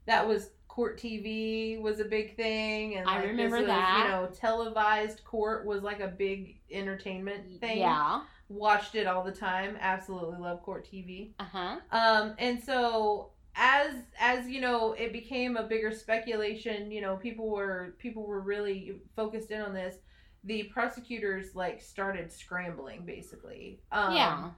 that 0.06 0.26
was 0.26 0.50
court 0.78 0.96
TV 0.96 1.82
was 1.82 1.98
a 1.98 2.04
big 2.04 2.36
thing, 2.36 2.94
and 2.94 3.08
I 3.08 3.14
like, 3.14 3.22
this 3.22 3.30
remember 3.32 3.58
was, 3.58 3.66
that. 3.66 4.04
You 4.04 4.12
know, 4.12 4.28
televised 4.32 5.24
court 5.24 5.66
was 5.66 5.82
like 5.82 5.98
a 5.98 6.06
big 6.06 6.60
entertainment 6.70 7.58
thing. 7.58 7.78
Yeah. 7.78 8.22
Watched 8.48 8.94
it 8.94 9.08
all 9.08 9.24
the 9.24 9.32
time. 9.32 9.76
Absolutely 9.80 10.38
love 10.38 10.62
court 10.62 10.88
TV. 10.88 11.32
Uh 11.40 11.44
huh. 11.52 11.76
Um, 11.90 12.34
and 12.38 12.62
so 12.62 13.30
as 13.56 13.92
as 14.20 14.46
you 14.46 14.60
know, 14.60 14.92
it 14.92 15.12
became 15.12 15.56
a 15.56 15.64
bigger 15.64 15.90
speculation. 15.90 16.92
You 16.92 17.00
know, 17.00 17.16
people 17.16 17.50
were 17.50 17.96
people 17.98 18.22
were 18.22 18.40
really 18.40 19.00
focused 19.16 19.50
in 19.50 19.60
on 19.60 19.74
this. 19.74 19.96
The 20.44 20.62
prosecutors 20.72 21.56
like 21.56 21.82
started 21.82 22.30
scrambling, 22.30 23.02
basically. 23.04 23.80
Um, 23.90 24.14
yeah. 24.14 24.50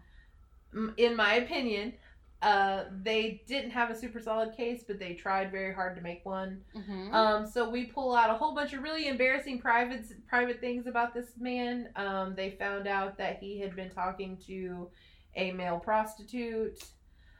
in 0.99 1.16
my 1.16 1.37
opinion, 1.37 1.95
uh, 2.43 2.84
they 3.03 3.43
didn't 3.47 3.70
have 3.70 3.91
a 3.91 3.95
super 3.95 4.18
solid 4.20 4.57
case, 4.57 4.82
but 4.86 4.99
they 4.99 5.12
tried 5.14 5.51
very 5.51 5.74
hard 5.74 5.95
to 5.97 6.01
make 6.03 6.24
one. 6.24 6.62
hmm 6.74 7.12
Um, 7.14 7.47
so 7.47 7.68
we 7.68 7.84
pull 7.86 8.14
out 8.14 8.30
a 8.30 8.34
whole 8.34 8.55
bunch 8.55 8.72
of 8.72 8.82
really 8.82 9.09
embarrassing 9.09 9.59
private 9.61 10.07
private 10.26 10.61
things 10.61 10.86
about 10.86 11.12
this 11.12 11.32
man. 11.38 11.91
Um, 11.97 12.34
they 12.34 12.53
found 12.53 12.86
out 12.86 13.18
that 13.18 13.38
he 13.41 13.61
had 13.61 13.76
been 13.76 13.91
talking 13.91 14.38
to 14.47 14.88
a 15.36 15.53
male 15.53 15.78
prostitute, 15.78 16.82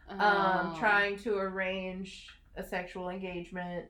um, 0.09 0.19
Oh. 0.21 0.77
trying 0.79 1.17
to 1.19 1.37
arrange 1.39 2.29
a 2.57 2.63
sexual 2.63 3.09
engagement. 3.09 3.87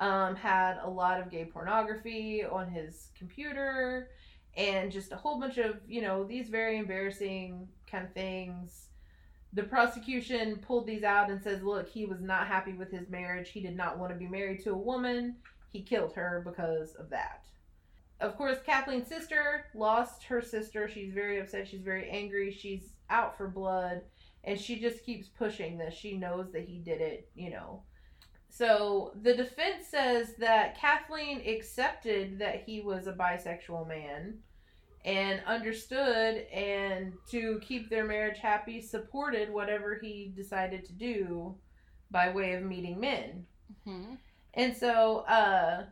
Um, 0.00 0.34
had 0.34 0.78
a 0.82 0.88
lot 0.90 1.20
of 1.20 1.30
gay 1.30 1.44
pornography 1.44 2.44
on 2.44 2.68
his 2.70 3.10
computer, 3.16 4.10
and 4.56 4.90
just 4.90 5.12
a 5.12 5.16
whole 5.16 5.38
bunch 5.38 5.58
of 5.58 5.76
you 5.86 6.00
know 6.02 6.24
these 6.24 6.48
very 6.48 6.78
embarrassing 6.78 7.68
kind 7.90 8.04
of 8.06 8.12
things. 8.14 8.88
The 9.54 9.62
prosecution 9.62 10.56
pulled 10.56 10.86
these 10.86 11.04
out 11.04 11.30
and 11.30 11.40
says, 11.42 11.62
look, 11.62 11.88
he 11.88 12.06
was 12.06 12.20
not 12.20 12.48
happy 12.48 12.72
with 12.72 12.90
his 12.90 13.08
marriage. 13.08 13.50
He 13.50 13.60
did 13.60 13.76
not 13.76 13.98
want 13.98 14.12
to 14.12 14.18
be 14.18 14.26
married 14.26 14.62
to 14.64 14.72
a 14.72 14.76
woman. 14.76 15.36
He 15.72 15.82
killed 15.82 16.12
her 16.14 16.42
because 16.44 16.94
of 16.94 17.08
that. 17.10 17.46
Of 18.20 18.36
course, 18.36 18.58
Kathleen's 18.64 19.08
sister 19.08 19.66
lost 19.74 20.24
her 20.24 20.40
sister. 20.40 20.88
She's 20.88 21.12
very 21.12 21.40
upset. 21.40 21.68
She's 21.68 21.82
very 21.82 22.08
angry. 22.08 22.52
She's 22.52 22.94
out 23.10 23.36
for 23.36 23.48
blood. 23.48 24.02
And 24.44 24.60
she 24.60 24.78
just 24.78 25.04
keeps 25.04 25.28
pushing 25.28 25.78
this. 25.78 25.94
She 25.94 26.16
knows 26.16 26.52
that 26.52 26.68
he 26.68 26.78
did 26.78 27.00
it, 27.00 27.28
you 27.34 27.50
know. 27.50 27.82
So 28.50 29.12
the 29.22 29.34
defense 29.34 29.88
says 29.88 30.34
that 30.38 30.78
Kathleen 30.78 31.42
accepted 31.46 32.38
that 32.38 32.62
he 32.64 32.80
was 32.80 33.06
a 33.06 33.12
bisexual 33.12 33.88
man 33.88 34.38
and 35.04 35.42
understood 35.46 36.46
and 36.52 37.12
to 37.30 37.60
keep 37.60 37.90
their 37.90 38.04
marriage 38.04 38.38
happy 38.38 38.80
supported 38.80 39.50
whatever 39.52 39.98
he 40.00 40.32
decided 40.36 40.84
to 40.84 40.92
do 40.92 41.54
by 42.10 42.30
way 42.30 42.54
of 42.54 42.62
meeting 42.62 43.00
men. 43.00 43.46
Mhm. 43.86 44.18
And 44.54 44.76
so 44.76 45.18
uh 45.20 45.86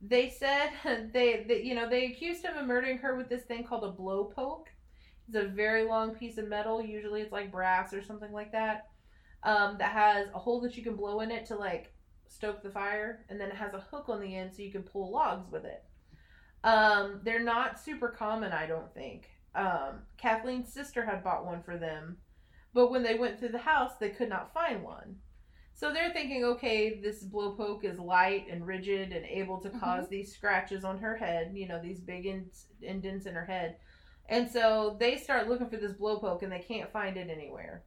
they 0.00 0.28
said 0.28 0.70
they, 1.12 1.44
they 1.46 1.62
you 1.62 1.74
know 1.74 1.88
they 1.88 2.06
accused 2.06 2.42
him 2.44 2.56
of 2.56 2.66
murdering 2.66 2.98
her 2.98 3.16
with 3.16 3.28
this 3.28 3.44
thing 3.44 3.64
called 3.64 3.84
a 3.84 3.90
blow 3.92 4.24
poke. 4.24 4.68
It's 5.28 5.36
a 5.36 5.48
very 5.48 5.84
long 5.84 6.14
piece 6.14 6.38
of 6.38 6.48
metal, 6.48 6.82
usually 6.82 7.22
it's 7.22 7.32
like 7.32 7.52
brass 7.52 7.94
or 7.94 8.02
something 8.02 8.32
like 8.32 8.52
that. 8.52 8.88
Um, 9.44 9.76
that 9.78 9.92
has 9.92 10.28
a 10.34 10.38
hole 10.38 10.60
that 10.62 10.76
you 10.76 10.82
can 10.84 10.96
blow 10.96 11.20
in 11.20 11.30
it 11.30 11.46
to 11.46 11.56
like 11.56 11.92
stoke 12.28 12.62
the 12.62 12.70
fire, 12.70 13.24
and 13.28 13.40
then 13.40 13.48
it 13.50 13.56
has 13.56 13.74
a 13.74 13.80
hook 13.80 14.08
on 14.08 14.20
the 14.20 14.36
end 14.36 14.52
so 14.54 14.62
you 14.62 14.72
can 14.72 14.82
pull 14.82 15.10
logs 15.12 15.50
with 15.50 15.64
it. 15.64 15.84
Um, 16.64 17.20
they're 17.24 17.42
not 17.42 17.80
super 17.80 18.08
common, 18.08 18.52
I 18.52 18.66
don't 18.66 18.92
think. 18.94 19.28
Um, 19.54 20.02
Kathleen's 20.16 20.72
sister 20.72 21.04
had 21.04 21.24
bought 21.24 21.44
one 21.44 21.62
for 21.62 21.76
them, 21.76 22.16
but 22.72 22.90
when 22.90 23.02
they 23.02 23.14
went 23.14 23.38
through 23.38 23.50
the 23.50 23.58
house, 23.58 23.92
they 23.98 24.10
could 24.10 24.28
not 24.28 24.54
find 24.54 24.82
one. 24.82 25.16
So 25.74 25.92
they're 25.92 26.12
thinking, 26.12 26.44
okay, 26.44 27.00
this 27.00 27.24
blowpoke 27.24 27.84
is 27.84 27.98
light 27.98 28.46
and 28.50 28.66
rigid 28.66 29.12
and 29.12 29.24
able 29.26 29.58
to 29.58 29.70
cause 29.70 30.08
these 30.08 30.32
scratches 30.32 30.84
on 30.84 30.98
her 30.98 31.16
head, 31.16 31.52
you 31.54 31.66
know, 31.66 31.80
these 31.82 32.00
big 32.00 32.26
indents, 32.26 32.66
indents 32.82 33.26
in 33.26 33.34
her 33.34 33.46
head. 33.46 33.76
And 34.28 34.48
so 34.48 34.96
they 35.00 35.16
start 35.16 35.48
looking 35.48 35.68
for 35.68 35.78
this 35.78 35.92
blowpoke 35.92 36.42
and 36.42 36.52
they 36.52 36.60
can't 36.60 36.92
find 36.92 37.16
it 37.16 37.28
anywhere. 37.28 37.82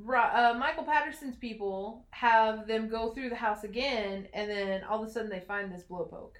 Uh, 0.00 0.54
Michael 0.58 0.84
Peterson's 0.84 1.36
people 1.36 2.06
have 2.10 2.66
them 2.66 2.88
go 2.88 3.12
through 3.12 3.28
the 3.28 3.36
house 3.36 3.62
again, 3.62 4.26
and 4.32 4.50
then 4.50 4.82
all 4.84 5.02
of 5.02 5.08
a 5.08 5.12
sudden 5.12 5.28
they 5.28 5.40
find 5.40 5.70
this 5.70 5.84
blowpoke. 5.84 6.36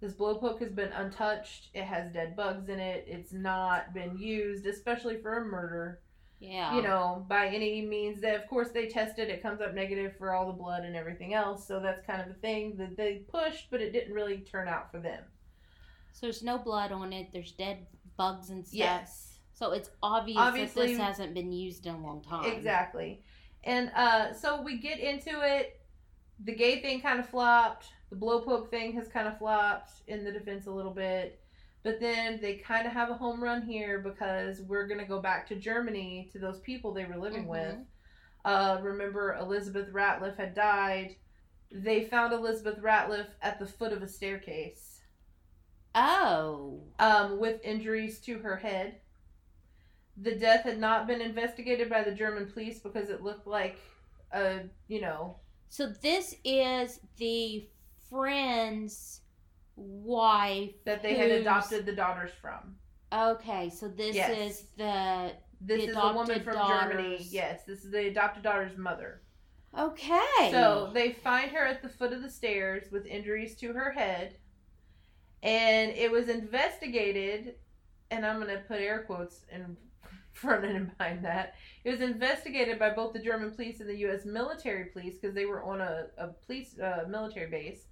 This 0.00 0.14
blowpoke 0.14 0.60
has 0.60 0.72
been 0.72 0.92
untouched. 0.92 1.68
It 1.74 1.84
has 1.84 2.10
dead 2.12 2.34
bugs 2.34 2.68
in 2.68 2.78
it. 2.80 3.04
It's 3.06 3.32
not 3.32 3.92
been 3.92 4.16
used, 4.16 4.66
especially 4.66 5.18
for 5.20 5.38
a 5.38 5.44
murder 5.44 6.00
Yeah. 6.40 6.74
you 6.74 6.80
know, 6.80 7.26
by 7.28 7.48
any 7.48 7.82
means 7.84 8.20
that 8.22 8.34
of 8.34 8.46
course 8.48 8.70
they 8.70 8.86
tested 8.88 9.28
it 9.28 9.42
comes 9.42 9.60
up 9.60 9.74
negative 9.74 10.16
for 10.16 10.32
all 10.32 10.46
the 10.46 10.54
blood 10.54 10.84
and 10.84 10.96
everything 10.96 11.34
else. 11.34 11.66
So 11.66 11.80
that's 11.80 12.04
kind 12.06 12.22
of 12.22 12.28
the 12.28 12.40
thing 12.40 12.76
that 12.78 12.96
they 12.96 13.16
pushed, 13.30 13.70
but 13.70 13.82
it 13.82 13.92
didn't 13.92 14.14
really 14.14 14.38
turn 14.38 14.66
out 14.68 14.90
for 14.90 14.98
them. 15.00 15.22
So 16.12 16.20
there's 16.26 16.42
no 16.42 16.56
blood 16.56 16.92
on 16.92 17.12
it. 17.12 17.28
There's 17.32 17.52
dead 17.52 17.86
bugs 18.16 18.48
and 18.50 18.66
stuff. 18.66 18.78
Yes. 18.78 19.38
So 19.52 19.72
it's 19.72 19.90
obvious 20.02 20.38
Obviously- 20.38 20.82
that 20.86 20.88
this 20.92 20.98
hasn't 20.98 21.34
been 21.34 21.52
used 21.52 21.86
in 21.86 21.94
a 21.94 22.00
long 22.02 22.22
time. 22.22 22.50
Exactly. 22.50 23.22
And 23.64 23.90
uh 23.94 24.32
so 24.32 24.62
we 24.62 24.78
get 24.78 24.98
into 24.98 25.42
it. 25.42 25.79
The 26.44 26.54
gay 26.54 26.80
thing 26.80 27.00
kind 27.00 27.20
of 27.20 27.28
flopped. 27.28 27.86
The 28.10 28.16
blowpoke 28.16 28.70
thing 28.70 28.92
has 28.94 29.08
kind 29.08 29.28
of 29.28 29.38
flopped 29.38 29.92
in 30.08 30.24
the 30.24 30.32
defense 30.32 30.66
a 30.66 30.70
little 30.70 30.92
bit. 30.94 31.40
But 31.82 32.00
then 32.00 32.40
they 32.40 32.56
kind 32.56 32.86
of 32.86 32.92
have 32.92 33.08
a 33.10 33.14
home 33.14 33.42
run 33.42 33.62
here 33.62 33.98
because 34.00 34.60
we're 34.62 34.86
going 34.86 35.00
to 35.00 35.06
go 35.06 35.20
back 35.20 35.46
to 35.48 35.56
Germany 35.56 36.28
to 36.32 36.38
those 36.38 36.60
people 36.60 36.92
they 36.92 37.04
were 37.06 37.16
living 37.16 37.46
with. 37.46 37.74
Mhm. 37.74 37.84
Uh, 38.44 38.78
remember, 38.82 39.34
Elizabeth 39.36 39.88
Ratliff 39.92 40.36
had 40.36 40.54
died. 40.54 41.16
They 41.70 42.04
found 42.04 42.32
Elizabeth 42.32 42.78
Ratliff 42.80 43.28
at 43.42 43.58
the 43.58 43.66
foot 43.66 43.92
of 43.92 44.02
a 44.02 44.08
staircase 44.08 45.00
Oh. 45.94 46.82
um, 46.98 47.38
with 47.38 47.62
injuries 47.64 48.20
to 48.22 48.38
her 48.40 48.56
head. 48.56 49.00
The 50.16 50.34
death 50.34 50.64
had 50.64 50.78
not 50.78 51.06
been 51.06 51.20
investigated 51.20 51.88
by 51.88 52.02
the 52.02 52.12
German 52.12 52.50
police 52.50 52.80
because 52.80 53.08
it 53.08 53.22
looked 53.22 53.46
like 53.46 53.76
a, 54.32 54.60
you 54.88 55.00
know, 55.00 55.36
So 55.70 55.86
this 55.86 56.34
is 56.44 57.00
the 57.16 57.68
friend's 58.10 59.20
wife 59.76 60.72
that 60.84 61.02
they 61.02 61.14
had 61.14 61.30
who's- 61.30 61.40
adopted 61.42 61.86
the 61.86 61.92
daughters 61.94 62.32
from. 62.40 62.76
Okay, 63.12 63.70
so 63.70 63.88
this 63.88 64.14
Yes. 64.16 64.36
is 64.38 64.68
the 64.76 65.34
This 65.62 65.82
The 65.84 65.90
is 65.90 65.96
a 65.96 66.00
woman 66.00 66.22
adopted 66.30 66.44
from 66.44 66.54
Germany. 66.68 67.10
daughters. 67.10 67.32
Yes, 67.34 67.64
this 67.64 67.84
is 67.84 67.90
the 67.90 68.06
adopted 68.08 68.42
daughter's 68.42 68.76
mother. 68.78 69.22
okay. 69.76 70.48
So 70.50 70.90
they 70.94 71.12
find 71.12 71.50
her 71.52 71.64
at 71.66 71.82
the 71.82 71.88
foot 71.88 72.12
of 72.14 72.22
the 72.22 72.30
stairs 72.30 72.90
with 72.90 73.04
injuries 73.06 73.54
to 73.56 73.72
her 73.74 73.92
head. 73.92 74.36
And 75.42 75.90
it 75.92 76.10
was 76.10 76.28
investigated, 76.30 77.56
and 78.10 78.24
I'm 78.26 78.40
going 78.40 78.54
to 78.56 78.62
put 78.64 78.80
air 78.80 79.02
quotes 79.04 79.44
in 79.50 79.76
front 80.40 80.64
and 80.64 80.90
behind 80.98 81.24
that. 81.24 81.54
It 81.84 81.90
was 81.90 82.00
investigated 82.00 82.78
by 82.78 82.90
both 82.90 83.12
the 83.12 83.18
German 83.18 83.50
police 83.52 83.80
and 83.80 83.88
the 83.88 83.96
U.S. 83.98 84.24
military 84.24 84.86
police 84.86 85.16
because 85.18 85.34
they 85.34 85.46
were 85.46 85.62
on 85.62 85.80
a, 85.80 86.06
a 86.18 86.28
police 86.46 86.78
uh, 86.78 87.04
military 87.08 87.50
base. 87.50 87.86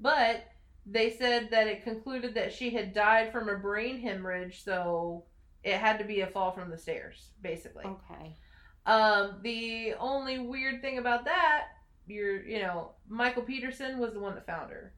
But 0.00 0.44
they 0.84 1.10
said 1.10 1.48
that 1.50 1.66
it 1.68 1.84
concluded 1.84 2.34
that 2.34 2.52
she 2.52 2.70
had 2.70 2.92
died 2.92 3.30
from 3.32 3.48
a 3.48 3.56
brain 3.56 4.00
hemorrhage, 4.00 4.64
so 4.64 5.24
it 5.62 5.74
had 5.76 5.98
to 5.98 6.04
be 6.04 6.20
a 6.22 6.26
fall 6.26 6.50
from 6.52 6.70
the 6.70 6.78
stairs, 6.78 7.30
basically. 7.40 7.84
okay. 7.84 8.36
Um, 8.84 9.36
the 9.42 9.94
only 10.00 10.40
weird 10.40 10.82
thing 10.82 10.98
about 10.98 11.24
that, 11.26 11.66
you're, 12.08 12.42
you 12.44 12.58
know, 12.58 12.90
Michael 13.08 13.44
Peterson 13.44 13.98
was 13.98 14.12
the 14.12 14.18
one 14.18 14.34
that 14.34 14.44
found 14.44 14.72
her. 14.72 14.92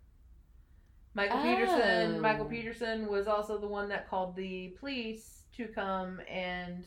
Michael 1.13 1.43
Peterson, 1.43 2.15
Oh. 2.17 2.21
Michael 2.21 2.47
Peterson 2.47 3.07
was 3.09 3.29
also 3.29 3.59
the 3.59 3.69
one 3.69 3.89
that 3.91 4.09
called 4.09 4.35
the 4.37 4.75
police 4.81 5.44
to 5.57 5.67
come 5.69 6.21
and, 6.29 6.85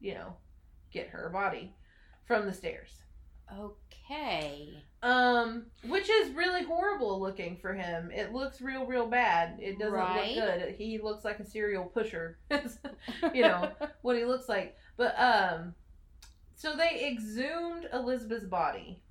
you 0.00 0.14
know, 0.14 0.34
get 0.92 1.08
her 1.08 1.28
body 1.30 1.74
from 2.26 2.46
the 2.46 2.52
stairs. 2.52 2.90
Okay. 3.52 4.82
Um, 5.02 5.66
which 5.86 6.08
is 6.08 6.32
really 6.34 6.62
horrible 6.64 7.20
looking 7.20 7.56
for 7.58 7.74
him. 7.74 8.10
It 8.10 8.32
looks 8.32 8.60
real, 8.60 8.86
real 8.86 9.06
bad. 9.06 9.58
It 9.60 9.78
doesn't 9.78 9.92
Right. 9.92 10.36
look 10.36 10.44
good. 10.46 10.74
He 10.76 10.98
looks 10.98 11.24
like 11.24 11.40
a 11.40 11.44
serial 11.46 11.84
pusher. 11.84 12.38
you 13.34 13.42
know 13.42 13.70
what 14.02 14.16
he 14.16 14.24
looks 14.24 14.48
like. 14.48 14.76
But 14.96 15.14
um, 15.18 15.74
so 16.54 16.74
they 16.76 17.06
exhumed 17.12 17.88
Elizabeth's 17.92 18.46
body. 18.46 19.02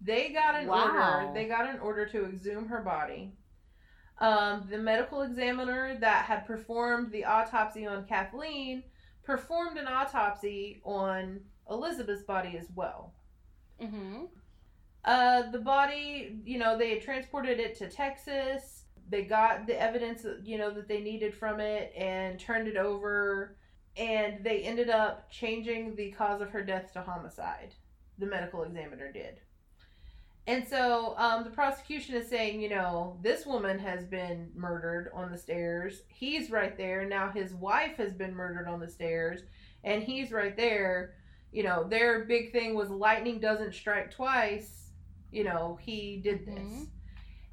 They 0.00 0.30
got 0.30 0.54
an 0.56 0.66
Wow. 0.68 1.20
order. 1.26 1.34
They 1.34 1.46
got 1.46 1.68
an 1.68 1.78
order 1.80 2.06
to 2.06 2.26
exhume 2.26 2.66
her 2.68 2.80
body. 2.82 3.32
Um, 4.20 4.66
the 4.68 4.78
medical 4.78 5.22
examiner 5.22 5.96
that 6.00 6.24
had 6.24 6.46
performed 6.46 7.12
the 7.12 7.24
autopsy 7.24 7.86
on 7.86 8.04
Kathleen 8.04 8.82
performed 9.22 9.76
an 9.76 9.86
autopsy 9.86 10.80
on 10.84 11.40
Elizabeth's 11.70 12.24
body 12.24 12.56
as 12.58 12.66
well. 12.74 13.12
Mm-hmm. 13.80 14.24
Uh, 15.04 15.50
the 15.50 15.58
body, 15.58 16.36
you 16.44 16.58
know, 16.58 16.76
they 16.76 16.90
had 16.90 17.02
transported 17.02 17.60
it 17.60 17.76
to 17.78 17.88
Texas. 17.88 18.84
They 19.08 19.22
got 19.22 19.66
the 19.66 19.80
evidence, 19.80 20.26
you 20.42 20.58
know, 20.58 20.70
that 20.70 20.88
they 20.88 21.00
needed 21.00 21.34
from 21.34 21.60
it 21.60 21.92
and 21.96 22.40
turned 22.40 22.68
it 22.68 22.76
over. 22.76 23.56
And 23.96 24.44
they 24.44 24.62
ended 24.62 24.90
up 24.90 25.30
changing 25.30 25.94
the 25.94 26.10
cause 26.12 26.40
of 26.40 26.50
her 26.50 26.62
death 26.62 26.92
to 26.94 27.02
homicide. 27.02 27.74
The 28.18 28.26
medical 28.26 28.64
examiner 28.64 29.12
did. 29.12 29.40
And 30.48 30.66
so 30.66 31.14
um, 31.18 31.44
the 31.44 31.50
prosecution 31.50 32.14
is 32.14 32.26
saying, 32.26 32.60
you 32.62 32.70
know, 32.70 33.18
this 33.22 33.44
woman 33.44 33.78
has 33.78 34.04
been 34.06 34.50
murdered 34.54 35.10
on 35.14 35.30
the 35.30 35.36
stairs. 35.36 36.02
He's 36.08 36.50
right 36.50 36.74
there. 36.76 37.04
Now 37.06 37.30
his 37.30 37.52
wife 37.52 37.96
has 37.98 38.14
been 38.14 38.34
murdered 38.34 38.66
on 38.66 38.80
the 38.80 38.88
stairs, 38.88 39.42
and 39.84 40.02
he's 40.02 40.32
right 40.32 40.56
there. 40.56 41.14
You 41.52 41.64
know, 41.64 41.84
their 41.86 42.24
big 42.24 42.50
thing 42.52 42.74
was 42.74 42.88
lightning 42.88 43.40
doesn't 43.40 43.74
strike 43.74 44.10
twice. 44.10 44.88
You 45.30 45.44
know, 45.44 45.78
he 45.82 46.16
did 46.24 46.46
this. 46.46 46.58
Mhm. 46.58 46.86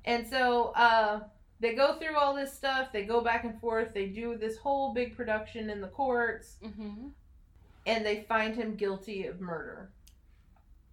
And 0.06 0.26
so 0.26 0.68
uh, 0.76 1.20
they 1.60 1.76
go 1.76 2.00
through 2.00 2.16
all 2.16 2.34
this 2.34 2.54
stuff. 2.54 2.93
They 2.93 3.04
go 3.04 3.20
back 3.20 3.43
and 3.43 3.60
forth. 3.60 3.93
They 3.93 4.06
do 4.08 4.38
this 4.38 4.58
whole 4.58 4.93
big 4.93 5.18
production 5.18 5.70
in 5.70 5.82
the 5.82 5.89
courts, 5.89 6.56
Mm-hmm. 6.64 7.08
and 7.88 8.06
they 8.06 8.22
find 8.30 8.56
him 8.56 8.76
guilty 8.76 9.28
of 9.28 9.41
murder. 9.41 9.91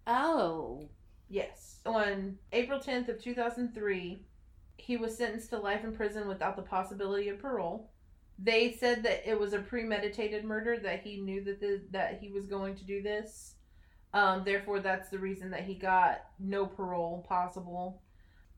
Oh. 0.05 0.89
Yes. 1.33 1.79
On 1.87 2.37
April 2.51 2.79
10th 2.79 3.09
of 3.09 3.19
2003, 3.19 4.23
he 4.77 4.97
was 4.97 5.17
sentenced 5.17 5.49
to 5.49 5.57
life 5.57 5.83
in 5.83 5.91
prison 5.91 6.27
without 6.27 6.55
the 6.55 6.61
possibility 6.61 7.27
of 7.29 7.39
parole. 7.39 7.89
They 8.37 8.73
said 8.73 9.01
that 9.01 9.27
it 9.27 9.39
was 9.39 9.53
a 9.53 9.59
premeditated 9.59 10.45
murder 10.45 10.77
that 10.77 11.01
he 11.01 11.17
knew 11.17 11.43
that 11.43 11.59
the, 11.59 11.81
that 11.89 12.19
he 12.21 12.29
was 12.29 12.45
going 12.45 12.75
to 12.75 12.83
do 12.85 13.01
this. 13.01 13.55
Um, 14.13 14.43
therefore, 14.45 14.79
that's 14.79 15.09
the 15.09 15.17
reason 15.17 15.49
that 15.49 15.63
he 15.63 15.73
got 15.73 16.21
no 16.37 16.67
parole 16.67 17.25
possible. 17.27 18.03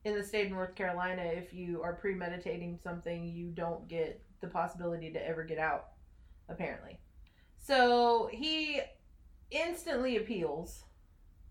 In 0.03 0.13
the 0.13 0.23
state 0.23 0.47
of 0.47 0.51
North 0.51 0.75
Carolina, 0.75 1.23
if 1.23 1.53
you 1.53 1.81
are 1.81 1.93
premeditating 1.93 2.77
something, 2.83 3.23
you 3.23 3.51
don't 3.51 3.87
get 3.87 4.21
the 4.41 4.47
possibility 4.47 5.13
to 5.13 5.25
ever 5.25 5.45
get 5.45 5.59
out, 5.59 5.91
apparently. 6.49 6.99
So 7.57 8.29
he 8.33 8.81
instantly 9.49 10.17
appeals 10.17 10.83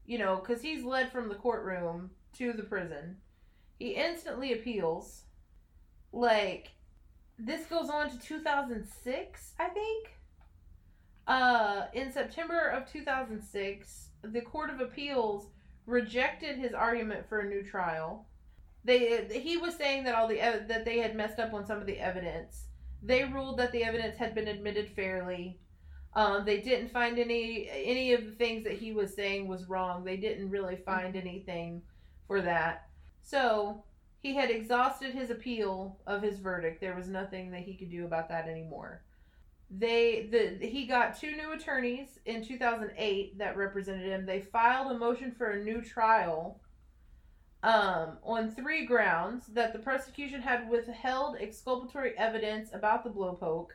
you 0.06 0.18
know, 0.18 0.36
because 0.36 0.62
he's 0.62 0.84
led 0.84 1.10
from 1.10 1.28
the 1.28 1.34
courtroom 1.34 2.10
to 2.38 2.52
the 2.52 2.62
prison. 2.62 3.16
He 3.78 3.90
instantly 3.90 4.52
appeals. 4.52 5.22
Like, 6.12 6.72
this 7.38 7.66
goes 7.66 7.90
on 7.90 8.10
to 8.10 8.18
2006, 8.18 9.52
I 9.58 9.68
think. 9.68 10.08
Uh, 11.26 11.86
in 11.92 12.12
September 12.12 12.68
of 12.68 12.90
2006, 12.90 14.08
the 14.22 14.40
Court 14.42 14.70
of 14.70 14.80
Appeals 14.80 15.48
rejected 15.86 16.56
his 16.56 16.72
argument 16.72 17.28
for 17.28 17.40
a 17.40 17.48
new 17.48 17.62
trial. 17.62 18.26
They 18.84 19.26
he 19.32 19.56
was 19.56 19.74
saying 19.74 20.04
that 20.04 20.14
all 20.14 20.28
the 20.28 20.36
that 20.36 20.84
they 20.84 20.98
had 20.98 21.16
messed 21.16 21.38
up 21.38 21.54
on 21.54 21.66
some 21.66 21.78
of 21.78 21.86
the 21.86 21.98
evidence. 21.98 22.66
They 23.02 23.24
ruled 23.24 23.58
that 23.58 23.72
the 23.72 23.84
evidence 23.84 24.16
had 24.18 24.34
been 24.34 24.48
admitted 24.48 24.90
fairly. 24.90 25.58
Um, 26.16 26.44
they 26.44 26.60
didn't 26.60 26.90
find 26.92 27.18
any 27.18 27.68
any 27.70 28.12
of 28.12 28.24
the 28.24 28.32
things 28.32 28.62
that 28.64 28.74
he 28.74 28.92
was 28.92 29.14
saying 29.14 29.48
was 29.48 29.68
wrong. 29.68 30.04
They 30.04 30.16
didn't 30.16 30.50
really 30.50 30.76
find 30.76 31.16
anything 31.16 31.82
for 32.26 32.40
that. 32.42 32.88
So 33.22 33.82
he 34.20 34.34
had 34.34 34.50
exhausted 34.50 35.12
his 35.12 35.30
appeal 35.30 35.98
of 36.06 36.22
his 36.22 36.38
verdict. 36.38 36.80
There 36.80 36.94
was 36.94 37.08
nothing 37.08 37.50
that 37.50 37.62
he 37.62 37.74
could 37.74 37.90
do 37.90 38.04
about 38.04 38.28
that 38.28 38.48
anymore. 38.48 39.02
They 39.70 40.28
the 40.30 40.66
he 40.66 40.86
got 40.86 41.18
two 41.18 41.34
new 41.36 41.52
attorneys 41.52 42.20
in 42.26 42.44
2008 42.44 43.38
that 43.38 43.56
represented 43.56 44.06
him. 44.06 44.24
They 44.24 44.40
filed 44.40 44.92
a 44.92 44.98
motion 44.98 45.32
for 45.32 45.50
a 45.50 45.64
new 45.64 45.82
trial 45.82 46.60
um, 47.64 48.18
on 48.22 48.50
three 48.50 48.84
grounds 48.84 49.46
that 49.48 49.72
the 49.72 49.78
prosecution 49.78 50.42
had 50.42 50.68
withheld 50.68 51.36
exculpatory 51.40 52.16
evidence 52.18 52.68
about 52.74 53.02
the 53.02 53.10
blowpoke, 53.10 53.70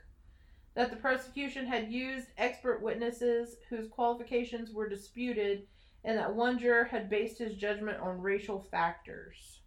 that 0.76 0.90
the 0.90 0.98
prosecution 0.98 1.66
had 1.66 1.92
used 1.92 2.28
expert 2.38 2.82
witnesses 2.82 3.56
whose 3.70 3.88
qualifications 3.88 4.72
were 4.72 4.88
disputed, 4.88 5.68
and 6.04 6.18
that 6.18 6.34
one 6.34 6.58
juror 6.58 6.86
had 6.86 7.10
based 7.10 7.40
his 7.40 7.56
judgment 7.56 8.00
on 8.00 8.22
racial 8.22 8.68
factors, 8.72 9.62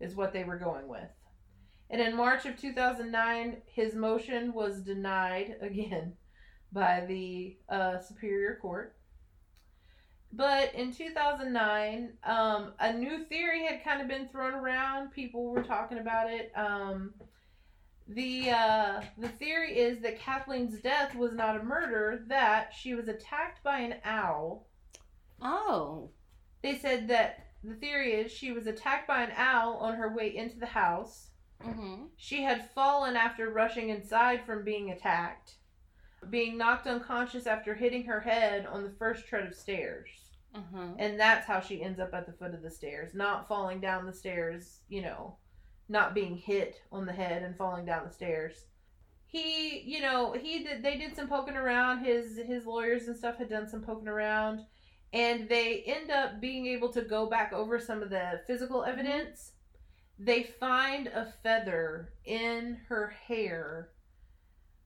is 0.00 0.14
what 0.14 0.32
they 0.32 0.44
were 0.44 0.58
going 0.58 0.88
with. 0.88 1.10
And 1.90 2.00
in 2.00 2.16
March 2.16 2.46
of 2.46 2.58
2009, 2.58 3.62
his 3.66 3.94
motion 3.94 4.52
was 4.52 4.80
denied 4.80 5.56
again 5.60 6.14
by 6.72 7.04
the 7.06 7.56
uh, 7.68 7.98
Superior 8.00 8.58
Court. 8.60 8.96
But 10.32 10.74
in 10.74 10.94
2009, 10.94 12.14
um, 12.24 12.72
a 12.80 12.92
new 12.94 13.24
theory 13.24 13.66
had 13.66 13.84
kind 13.84 14.00
of 14.00 14.08
been 14.08 14.28
thrown 14.28 14.54
around. 14.54 15.12
People 15.12 15.50
were 15.50 15.62
talking 15.62 15.98
about 15.98 16.30
it. 16.30 16.50
Um, 16.56 17.12
the 18.14 18.50
uh, 18.50 19.02
the 19.18 19.28
theory 19.28 19.78
is 19.78 20.00
that 20.00 20.18
Kathleen's 20.18 20.78
death 20.80 21.14
was 21.14 21.32
not 21.34 21.60
a 21.60 21.62
murder; 21.62 22.24
that 22.28 22.72
she 22.72 22.94
was 22.94 23.08
attacked 23.08 23.62
by 23.62 23.78
an 23.78 23.96
owl. 24.04 24.66
Oh. 25.40 26.10
They 26.62 26.78
said 26.78 27.08
that 27.08 27.46
the 27.64 27.74
theory 27.74 28.12
is 28.12 28.30
she 28.30 28.52
was 28.52 28.66
attacked 28.66 29.08
by 29.08 29.22
an 29.22 29.32
owl 29.36 29.78
on 29.78 29.94
her 29.94 30.14
way 30.14 30.34
into 30.36 30.58
the 30.58 30.66
house. 30.66 31.28
Mm-hmm. 31.64 32.04
She 32.16 32.42
had 32.42 32.70
fallen 32.70 33.16
after 33.16 33.50
rushing 33.50 33.88
inside 33.90 34.44
from 34.44 34.64
being 34.64 34.90
attacked, 34.90 35.54
being 36.30 36.58
knocked 36.58 36.86
unconscious 36.86 37.46
after 37.46 37.74
hitting 37.74 38.04
her 38.04 38.20
head 38.20 38.66
on 38.66 38.82
the 38.82 38.94
first 38.98 39.26
tread 39.26 39.46
of 39.46 39.54
stairs. 39.54 40.08
Mm-hmm. 40.56 40.94
And 40.98 41.18
that's 41.18 41.46
how 41.46 41.60
she 41.60 41.82
ends 41.82 41.98
up 41.98 42.12
at 42.12 42.26
the 42.26 42.32
foot 42.32 42.54
of 42.54 42.62
the 42.62 42.70
stairs, 42.70 43.14
not 43.14 43.48
falling 43.48 43.80
down 43.80 44.06
the 44.06 44.12
stairs, 44.12 44.80
you 44.88 45.02
know, 45.02 45.36
not 45.92 46.14
being 46.14 46.36
hit 46.36 46.80
on 46.90 47.06
the 47.06 47.12
head 47.12 47.42
and 47.42 47.56
falling 47.56 47.84
down 47.84 48.04
the 48.06 48.12
stairs. 48.12 48.66
He, 49.26 49.80
you 49.80 50.00
know, 50.00 50.32
he 50.32 50.64
did 50.64 50.82
they 50.82 50.96
did 50.96 51.14
some 51.14 51.28
poking 51.28 51.56
around, 51.56 52.04
his 52.04 52.36
his 52.36 52.66
lawyers 52.66 53.06
and 53.06 53.16
stuff 53.16 53.36
had 53.38 53.48
done 53.48 53.68
some 53.68 53.82
poking 53.82 54.08
around, 54.08 54.60
and 55.12 55.48
they 55.48 55.82
end 55.86 56.10
up 56.10 56.40
being 56.40 56.66
able 56.66 56.92
to 56.92 57.02
go 57.02 57.26
back 57.26 57.52
over 57.52 57.78
some 57.78 58.02
of 58.02 58.10
the 58.10 58.42
physical 58.46 58.84
evidence. 58.84 59.52
They 60.18 60.42
find 60.42 61.06
a 61.08 61.32
feather 61.42 62.12
in 62.24 62.78
her 62.88 63.08
hair. 63.08 63.90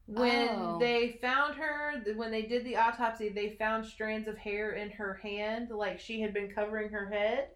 When 0.06 0.48
Oh. 0.48 0.78
they 0.78 1.18
found 1.20 1.56
her, 1.56 2.00
when 2.14 2.30
they 2.30 2.42
did 2.42 2.64
the 2.64 2.76
autopsy, 2.76 3.28
they 3.28 3.50
found 3.56 3.84
strands 3.84 4.28
of 4.28 4.38
hair 4.38 4.72
in 4.72 4.90
her 4.90 5.14
hand, 5.14 5.70
like 5.70 5.98
she 5.98 6.20
had 6.20 6.32
been 6.32 6.52
covering 6.52 6.90
her 6.90 7.06
head, 7.10 7.50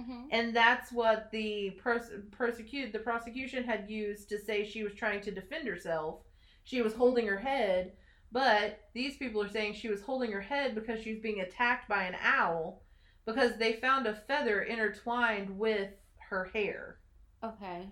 Mm-hmm. 0.00 0.28
and 0.30 0.56
that's 0.56 0.90
what 0.90 1.30
the 1.32 1.70
pers- 1.82 2.12
persecute 2.30 2.92
the 2.92 2.98
prosecution 2.98 3.62
had 3.62 3.90
used 3.90 4.28
to 4.30 4.38
say 4.38 4.64
she 4.64 4.82
was 4.82 4.94
trying 4.94 5.20
to 5.20 5.30
defend 5.30 5.68
herself. 5.68 6.20
She 6.64 6.80
was 6.80 6.94
holding 6.94 7.26
her 7.26 7.36
head, 7.38 7.92
but 8.32 8.80
these 8.94 9.16
people 9.18 9.42
are 9.42 9.48
saying 9.50 9.74
she 9.74 9.88
was 9.88 10.00
holding 10.00 10.32
her 10.32 10.40
head 10.40 10.74
because 10.74 11.00
she 11.02 11.12
was 11.12 11.20
being 11.22 11.40
attacked 11.40 11.88
by 11.88 12.04
an 12.04 12.16
owl, 12.22 12.82
because 13.26 13.56
they 13.58 13.74
found 13.74 14.06
a 14.06 14.14
feather 14.14 14.62
intertwined 14.62 15.58
with 15.58 15.90
her 16.30 16.44
hair 16.46 16.96
Okay. 17.44 17.86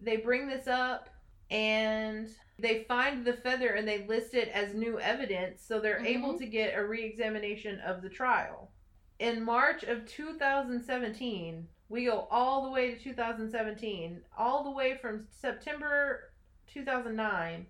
they 0.00 0.16
bring 0.16 0.48
this 0.48 0.66
up 0.66 1.08
and 1.50 2.28
they 2.58 2.82
find 2.88 3.24
the 3.24 3.32
feather 3.34 3.68
and 3.74 3.86
they 3.86 4.04
list 4.06 4.34
it 4.34 4.48
as 4.48 4.74
new 4.74 4.98
evidence 4.98 5.62
so 5.62 5.78
they're 5.78 6.00
Mhm. 6.00 6.06
able 6.06 6.38
to 6.38 6.46
get 6.46 6.76
a 6.76 6.84
re-examination 6.84 7.78
of 7.80 8.02
the 8.02 8.08
trial 8.08 8.72
in 9.18 9.42
march 9.42 9.82
of 9.84 10.06
2017 10.06 11.66
we 11.88 12.04
go 12.04 12.26
all 12.30 12.64
the 12.64 12.70
way 12.70 12.94
to 12.94 13.02
2017 13.02 14.20
all 14.36 14.64
the 14.64 14.70
way 14.70 14.96
from 14.96 15.26
september 15.30 16.32
2009 16.72 17.66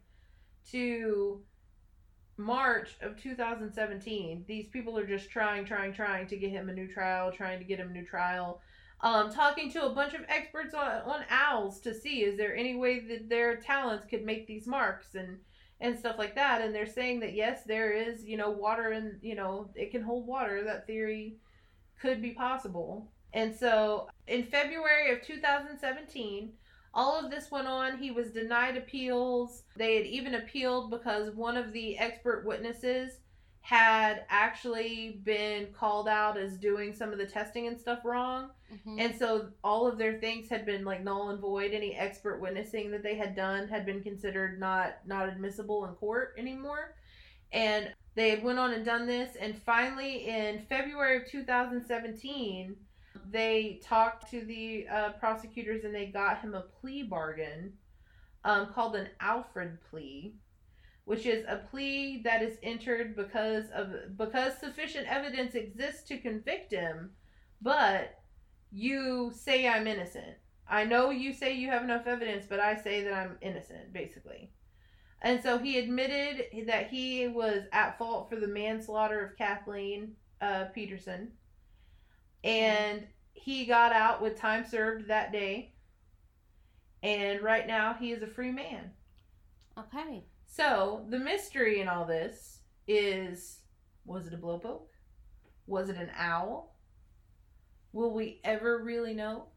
to 0.71 1.41
march 2.37 2.97
of 3.01 3.21
2017 3.21 4.45
these 4.47 4.69
people 4.69 4.99
are 4.99 5.07
just 5.07 5.31
trying 5.31 5.65
trying 5.65 5.93
trying 5.93 6.27
to 6.27 6.37
get 6.37 6.51
him 6.51 6.69
a 6.69 6.73
new 6.73 6.89
trial 6.89 7.33
trying 7.33 7.59
to 7.59 7.65
get 7.65 7.79
him 7.79 7.91
a 7.91 7.93
new 7.93 8.05
trial. 8.05 8.61
Um, 9.03 9.31
talking 9.31 9.71
to 9.73 9.85
a 9.85 9.91
bunch 9.91 10.15
of 10.15 10.23
experts 10.29 10.73
on, 10.73 11.03
on 11.03 11.25
owls 11.29 11.81
to 11.81 11.93
see 11.95 12.25
is 12.25 12.39
there 12.39 12.57
any 12.57 12.77
way 12.77 13.01
that 13.01 13.29
their 13.29 13.57
talents 13.57 14.07
could 14.09 14.25
make 14.25 14.47
these 14.47 14.67
marks 14.67 15.15
and 15.15 15.39
and 15.81 15.99
stuff 15.99 16.17
like 16.19 16.35
that 16.35 16.63
and 16.63 16.75
they're 16.75 16.87
saying 16.87 17.21
that 17.21 17.35
yes 17.35 17.63
there 17.65 17.93
is 17.93 18.25
you 18.25 18.37
know 18.37 18.51
water 18.51 18.93
and 18.93 19.19
you 19.23 19.35
know 19.35 19.69
it 19.75 19.91
can 19.91 20.03
hold 20.03 20.27
water 20.27 20.65
that 20.65 20.87
theory 20.87 21.37
could 22.01 22.21
be 22.21 22.31
possible. 22.31 23.11
And 23.33 23.55
so 23.55 24.09
in 24.27 24.45
february 24.45 25.13
of 25.13 25.23
2017 25.23 26.53
all 26.97 27.23
of 27.23 27.31
this 27.31 27.51
went 27.51 27.69
on. 27.69 27.99
He 27.99 28.11
was 28.11 28.31
denied 28.31 28.79
appeals. 28.79 29.65
They 29.77 29.97
had 29.97 30.07
even 30.07 30.37
appealed 30.37 30.91
because 30.91 31.31
one 31.35 31.59
of 31.59 31.73
the 31.75 31.99
expert 31.99 32.47
witnesses 32.47 33.19
had 33.67 34.25
actually 34.29 35.21
been 35.25 35.67
called 35.73 36.09
out 36.09 36.39
as 36.39 36.57
doing 36.57 36.93
some 36.93 37.13
of 37.13 37.19
the 37.19 37.27
testing 37.27 37.67
and 37.67 37.79
stuff 37.79 38.05
wrong 38.05 38.51
Mm-hmm. 38.75 38.99
and 38.99 39.17
so 39.17 39.49
all 39.63 39.87
of 39.87 39.97
their 39.97 40.19
things 40.19 40.49
had 40.49 40.67
been 40.67 40.85
like 40.85 41.05
null 41.05 41.31
and 41.31 41.41
void. 41.41 41.73
Any 41.73 41.95
expert 41.95 42.41
witnessing 42.41 42.91
that 42.91 43.03
they 43.03 43.15
had 43.15 43.37
done 43.37 43.69
had 43.69 43.87
been 43.87 44.03
considered 44.03 44.59
not 44.59 44.99
not 45.07 45.29
admissible 45.29 45.85
in 45.85 45.95
court 45.95 46.35
anymore. 46.37 46.97
And 47.53 47.93
they 48.17 48.31
had 48.31 48.43
went 48.43 48.59
on 48.59 48.73
and 48.73 48.85
done 48.85 49.07
this 49.07 49.37
and 49.37 49.57
finally 49.63 50.27
in 50.27 50.59
February 50.69 51.19
of 51.19 51.27
2017 51.31 52.75
they 53.31 53.81
talked 53.83 54.31
to 54.31 54.45
the 54.45 54.87
uh, 54.89 55.11
prosecutors 55.13 55.85
and 55.85 55.95
they 55.95 56.07
got 56.07 56.41
him 56.41 56.55
a 56.55 56.63
plea 56.81 57.03
bargain 57.03 57.73
um, 58.45 58.67
called 58.73 58.97
an 58.97 59.09
Alford 59.21 59.79
plea 59.91 60.35
which 61.07 61.25
is 61.25 61.45
a 61.49 61.57
plea 61.57 62.21
that 62.23 62.43
is 62.43 62.59
entered 62.63 63.17
because 63.17 63.65
of 63.75 63.95
because 64.17 64.59
sufficient 64.59 65.09
evidence 65.09 65.55
exists 65.55 66.07
to 66.07 66.19
convict 66.19 66.71
him 66.71 67.11
but 67.63 68.21
you 68.73 69.33
say 69.35 69.67
I'm 69.67 69.87
innocent. 69.87 70.37
I 70.69 70.85
know 70.85 71.11
you 71.11 71.33
say 71.33 71.55
you 71.55 71.71
have 71.71 71.83
enough 71.83 72.07
evidence, 72.07 72.47
but 72.49 72.61
I 72.61 72.77
say 72.77 73.03
that 73.05 73.15
I'm 73.15 73.39
innocent, 73.41 73.93
basically. 73.93 74.51
And 75.23 75.43
so 75.43 75.59
he 75.59 75.79
admitted 75.79 76.67
that 76.67 76.89
he 76.89 77.29
was 77.29 77.63
at 77.73 77.97
fault 77.99 78.29
for 78.29 78.37
the 78.37 78.49
manslaughter 78.49 79.25
of 79.25 79.39
Kathleen 79.39 80.13
uh, 80.41 80.65
Peterson. 80.75 81.33
And 82.45 83.07
he 83.33 83.65
got 83.65 83.93
out 83.93 84.21
with 84.21 84.37
time 84.37 84.67
served 84.67 85.09
that 85.09 85.33
day. 85.33 85.73
And 87.03 87.41
right 87.41 87.67
now 87.67 87.95
he 87.99 88.13
is 88.13 88.23
a 88.23 88.27
free 88.27 88.51
man. 88.51 88.91
Okay. 89.79 90.25
So 90.57 91.05
the 91.11 91.19
mystery 91.19 91.83
in 91.83 91.89
all 91.89 92.07
this 92.07 92.61
is 92.89 93.59
was 94.07 94.27
it 94.27 94.33
a 94.33 94.39
blowpoke? 94.39 94.89
Was 95.67 95.91
it 95.91 95.97
an 95.97 96.11
owl? 96.17 96.79
Will 97.93 98.15
we 98.15 98.41
ever 98.43 98.83
really 98.83 99.13
know? 99.13 99.49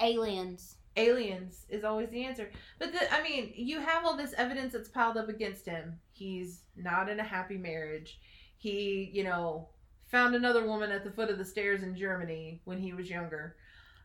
Aliens. 0.00 0.78
Aliens 0.96 1.66
is 1.68 1.84
always 1.84 2.10
the 2.10 2.24
answer. 2.24 2.50
But 2.80 2.92
the, 2.92 3.14
I 3.14 3.22
mean, 3.22 3.52
you 3.54 3.78
have 3.78 4.04
all 4.04 4.16
this 4.16 4.34
evidence 4.36 4.72
that's 4.72 4.88
piled 4.88 5.16
up 5.16 5.28
against 5.28 5.64
him. 5.64 6.00
He's 6.10 6.62
not 6.76 7.08
in 7.08 7.20
a 7.20 7.24
happy 7.24 7.56
marriage. 7.56 8.18
He, 8.56 9.10
you 9.12 9.22
know, 9.22 9.68
found 10.08 10.34
another 10.34 10.66
woman 10.66 10.90
at 10.90 11.04
the 11.04 11.12
foot 11.12 11.30
of 11.30 11.38
the 11.38 11.44
stairs 11.44 11.84
in 11.84 11.96
Germany 11.96 12.60
when 12.64 12.78
he 12.78 12.94
was 12.94 13.08
younger. 13.08 13.54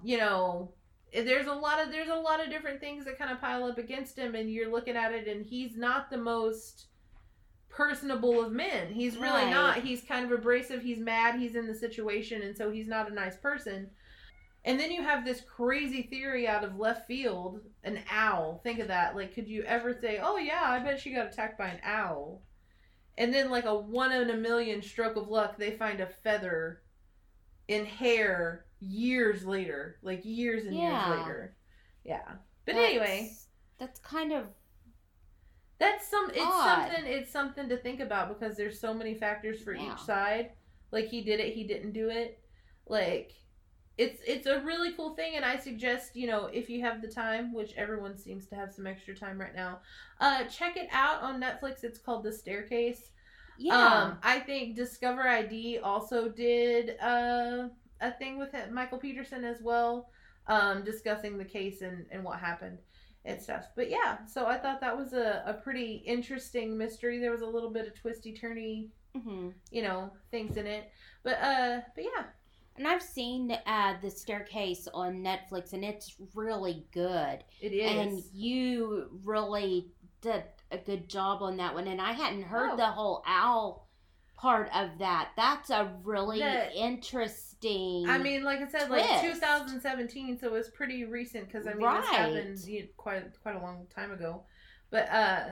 You 0.04 0.20
know, 0.20 0.74
Eh, 1.14 1.24
there's 1.24 1.48
a 1.48 1.54
lot 1.54 1.82
of 1.82 1.92
there's 1.92 2.10
a 2.10 2.16
lot 2.16 2.44
of 2.44 2.50
different 2.50 2.80
things 2.80 3.06
that 3.06 3.18
kind 3.18 3.32
of 3.32 3.40
pile 3.42 3.64
up 3.66 3.78
against 3.78 4.18
him 4.18 4.36
and 4.36 4.52
you're 4.52 4.72
looking 4.72 4.96
at 4.96 5.14
it 5.14 5.28
and 5.28 5.46
he's 5.46 5.78
not 5.78 6.10
the 6.10 6.18
most 6.18 6.88
personable 7.70 8.44
of 8.44 8.52
men. 8.52 8.92
He's 8.92 9.18
really 9.18 9.44
Right. 9.44 9.50
not. 9.52 9.78
He's 9.78 10.02
kind 10.02 10.26
of 10.26 10.32
abrasive. 10.32 10.82
He's 10.82 11.00
mad. 11.00 11.40
He's 11.40 11.56
in 11.56 11.68
the 11.68 11.76
situation, 11.76 12.42
and 12.42 12.56
so 12.58 12.72
he's 12.72 12.88
not 12.88 13.10
a 13.12 13.14
nice 13.14 13.38
person. 13.38 13.92
And 14.66 14.80
then 14.80 14.92
you 14.92 15.02
have 15.04 15.24
this 15.24 15.42
crazy 15.42 16.02
theory 16.04 16.48
out 16.48 16.64
of 16.64 16.78
left 16.80 17.08
field 17.08 17.62
an 17.84 18.02
owl. 18.10 18.60
Think 18.64 18.80
of 18.80 18.88
that. 18.88 19.16
Like, 19.16 19.34
could 19.34 19.48
you 19.48 19.64
ever 19.64 19.94
say, 19.94 20.20
oh, 20.22 20.38
yeah, 20.38 20.62
I 20.64 20.80
bet 20.80 21.00
she 21.00 21.14
got 21.14 21.28
attacked 21.28 21.58
by 21.58 21.68
an 21.68 21.80
owl? 21.84 22.42
And 23.18 23.34
then, 23.34 23.50
like 23.50 23.66
a 23.66 23.76
one 23.78 24.12
in 24.12 24.30
a 24.30 24.36
million 24.36 24.82
stroke 24.82 25.16
of 25.16 25.28
luck, 25.30 25.58
they 25.58 25.72
find 25.72 26.02
a 26.02 26.08
feather 26.08 26.82
in 27.68 27.86
hair 27.86 28.66
years 28.80 29.46
later. 29.46 29.98
Like, 30.02 30.24
years 30.26 30.66
and 30.66 30.76
Yeah. 30.76 31.08
years 31.08 31.20
later. 31.20 31.56
Yeah. 32.04 32.24
But 32.66 32.76
That's- 32.76 32.90
anyway, 32.90 33.32
That's 33.80 34.00
kind 34.00 34.32
of 34.34 34.48
That's 35.80 36.08
some. 36.08 36.32
It's 36.32 36.40
Odd. 36.42 36.88
something. 36.90 37.06
It's 37.06 37.32
something 37.32 37.70
to 37.70 37.78
think 37.78 38.00
about 38.00 38.30
because 38.30 38.58
there's 38.58 38.80
so 38.80 38.94
many 38.96 39.14
factors 39.14 39.62
for 39.62 39.74
Yeah. 39.74 39.94
each 39.94 40.00
side. 40.00 40.54
Like 40.92 41.06
he 41.06 41.22
did 41.22 41.40
it, 41.40 41.54
he 41.54 41.64
didn't 41.66 41.92
do 41.92 42.10
it. 42.10 42.40
Like 42.88 43.34
it's 44.00 44.20
it's 44.26 44.48
a 44.48 44.62
really 44.62 44.94
cool 44.94 45.16
thing, 45.16 45.36
and 45.36 45.46
I 45.46 45.58
suggest 45.58 46.16
you 46.16 46.26
know 46.26 46.48
if 46.48 46.68
you 46.70 46.82
have 46.82 47.02
the 47.04 47.08
time, 47.08 47.54
which 47.54 47.74
everyone 47.76 48.18
seems 48.18 48.48
to 48.48 48.56
have 48.56 48.74
some 48.74 48.88
extra 48.88 49.16
time 49.16 49.40
right 49.40 49.54
now, 49.54 49.82
uh, 50.20 50.46
check 50.46 50.78
it 50.78 50.88
out 50.92 51.22
on 51.22 51.40
Netflix. 51.40 51.84
It's 51.84 52.00
called 52.00 52.24
The 52.24 52.32
Staircase. 52.34 53.12
yeah. 53.60 53.76
Um, 54.04 54.20
I 54.24 54.40
think 54.40 54.76
Discover 54.76 55.28
ID 55.28 55.78
also 55.80 56.28
did 56.30 56.98
uh, 57.00 57.70
a 58.02 58.12
thing 58.12 58.38
with 58.38 58.54
it, 58.54 58.72
Michael 58.72 58.98
Peterson 58.98 59.44
as 59.44 59.62
well, 59.62 60.10
um, 60.48 60.84
discussing 60.84 61.38
the 61.38 61.46
case 61.46 61.82
and, 61.82 62.06
and 62.12 62.24
what 62.24 62.40
happened 62.40 62.80
and 63.26 63.42
stuff. 63.42 63.66
But 63.76 63.90
yeah, 63.90 64.20
so 64.28 64.46
I 64.46 64.58
thought 64.58 64.80
that 64.82 64.96
was 64.98 65.14
a, 65.14 65.44
a 65.46 65.54
pretty 65.54 66.04
interesting 66.06 66.78
mystery. 66.78 67.20
There 67.20 67.32
was 67.32 67.42
a 67.42 67.46
little 67.48 67.72
bit 67.72 67.88
of 67.88 67.94
twisty 68.00 68.34
turny, 68.34 68.90
hmm 69.20 69.50
you 69.72 69.82
know, 69.82 70.12
things 70.32 70.58
in 70.58 70.68
it. 70.68 70.90
But 71.24 71.40
uh, 71.42 71.82
but 71.96 72.04
yeah, 72.04 72.24
And 72.78 72.88
I've 72.88 73.02
seen 73.02 73.52
uh, 73.66 73.96
the 74.02 74.10
staircase 74.10 74.88
on 74.94 75.24
Netflix, 75.24 75.74
and 75.74 75.84
it's 75.84 76.16
really 76.36 76.86
good. 76.94 77.44
it 77.62 77.74
is. 77.74 77.92
And 77.92 78.24
you 78.34 79.10
really 79.26 79.88
did 80.22 80.44
a 80.72 80.78
good 80.78 81.10
job 81.10 81.42
on 81.42 81.58
that 81.58 81.74
one. 81.74 81.88
And 81.88 82.00
I 82.02 82.12
hadn't 82.14 82.44
heard 82.44 82.72
Oh. 82.74 82.78
the 82.78 82.86
whole 82.86 83.24
owl 83.26 83.88
part 84.38 84.70
of 84.76 84.98
that. 85.00 85.30
That's 85.36 85.70
a 85.70 85.92
really 86.04 86.40
The- 86.40 86.74
interesting. 86.76 87.47
I 88.08 88.18
mean, 88.18 88.44
like 88.44 88.60
I 88.60 88.68
said, 88.68 88.90
like 88.90 89.04
2017, 89.22 90.38
so 90.40 90.54
it's 90.56 90.70
pretty 90.70 91.06
recent 91.06 91.48
because 91.48 91.68
I 91.68 91.74
mean 91.74 91.82
this 92.02 92.10
happened 92.10 92.90
quite 92.98 93.24
quite 93.42 93.56
a 93.56 93.60
long 93.62 93.88
time 93.94 94.12
ago. 94.12 94.44
But 94.90 95.10
uh, 95.12 95.44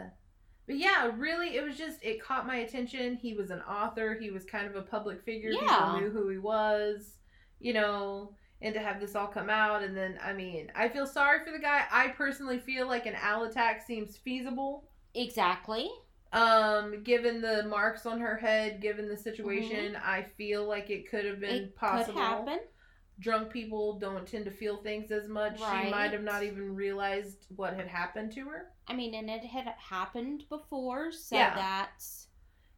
but 0.68 0.78
yeah, 0.78 1.12
really, 1.18 1.56
it 1.56 1.64
was 1.64 1.78
just 1.78 2.04
it 2.04 2.22
caught 2.22 2.48
my 2.48 2.58
attention. 2.58 3.16
He 3.16 3.34
was 3.34 3.50
an 3.52 3.62
author. 3.62 4.18
He 4.20 4.32
was 4.32 4.46
kind 4.46 4.68
of 4.68 4.76
a 4.76 4.82
public 4.82 5.24
figure. 5.24 5.50
Yeah. 5.52 5.60
People 5.62 6.00
knew 6.00 6.10
who 6.12 6.30
he 6.30 6.38
was, 6.38 7.18
you 7.60 7.74
know. 7.74 8.34
And 8.62 8.74
to 8.74 8.80
have 8.80 9.02
this 9.02 9.16
all 9.16 9.28
come 9.28 9.50
out, 9.50 9.84
and 9.84 9.96
then 9.96 10.18
I 10.24 10.34
mean, 10.34 10.72
I 10.76 10.88
feel 10.88 11.06
sorry 11.06 11.44
for 11.46 11.52
the 11.52 11.60
guy. 11.60 11.84
I 11.92 12.08
personally 12.10 12.58
feel 12.58 12.88
like 12.88 13.06
an 13.06 13.16
owl 13.22 13.44
attack 13.44 13.86
seems 13.86 14.16
feasible 14.18 14.86
exactly. 15.14 15.90
Um 16.34 17.04
given 17.04 17.40
the 17.42 17.64
marks 17.70 18.06
on 18.06 18.20
her 18.20 18.36
head 18.36 18.82
given 18.82 19.08
the 19.08 19.16
situation 19.18 19.96
i 20.04 20.26
feel 20.38 20.68
like 20.68 20.90
it 20.90 21.10
could 21.10 21.26
have 21.26 21.40
been 21.40 21.50
Mm-hmm. 21.56 21.64
It 21.66 21.76
possible 21.76 22.14
could 22.14 22.22
happen. 22.22 22.60
drunk 23.20 23.52
people 23.52 23.98
don't 24.00 24.28
tend 24.28 24.46
to 24.46 24.52
feel 24.52 24.78
things 24.84 25.12
as 25.12 25.28
much 25.30 25.58
she 25.60 25.90
might 25.92 26.12
have 26.12 26.24
not 26.24 26.44
even 26.44 26.76
realized 26.76 27.46
what 27.56 27.76
had 27.76 27.88
happened 27.88 28.32
to 28.34 28.42
her 28.46 28.68
I 28.88 28.94
mean, 28.94 29.16
and 29.16 29.30
it 29.32 29.44
had 29.44 29.66
happened 29.80 30.44
before, 30.48 31.12
so 31.12 31.36
Yeah. 31.38 31.56
that's 31.56 32.28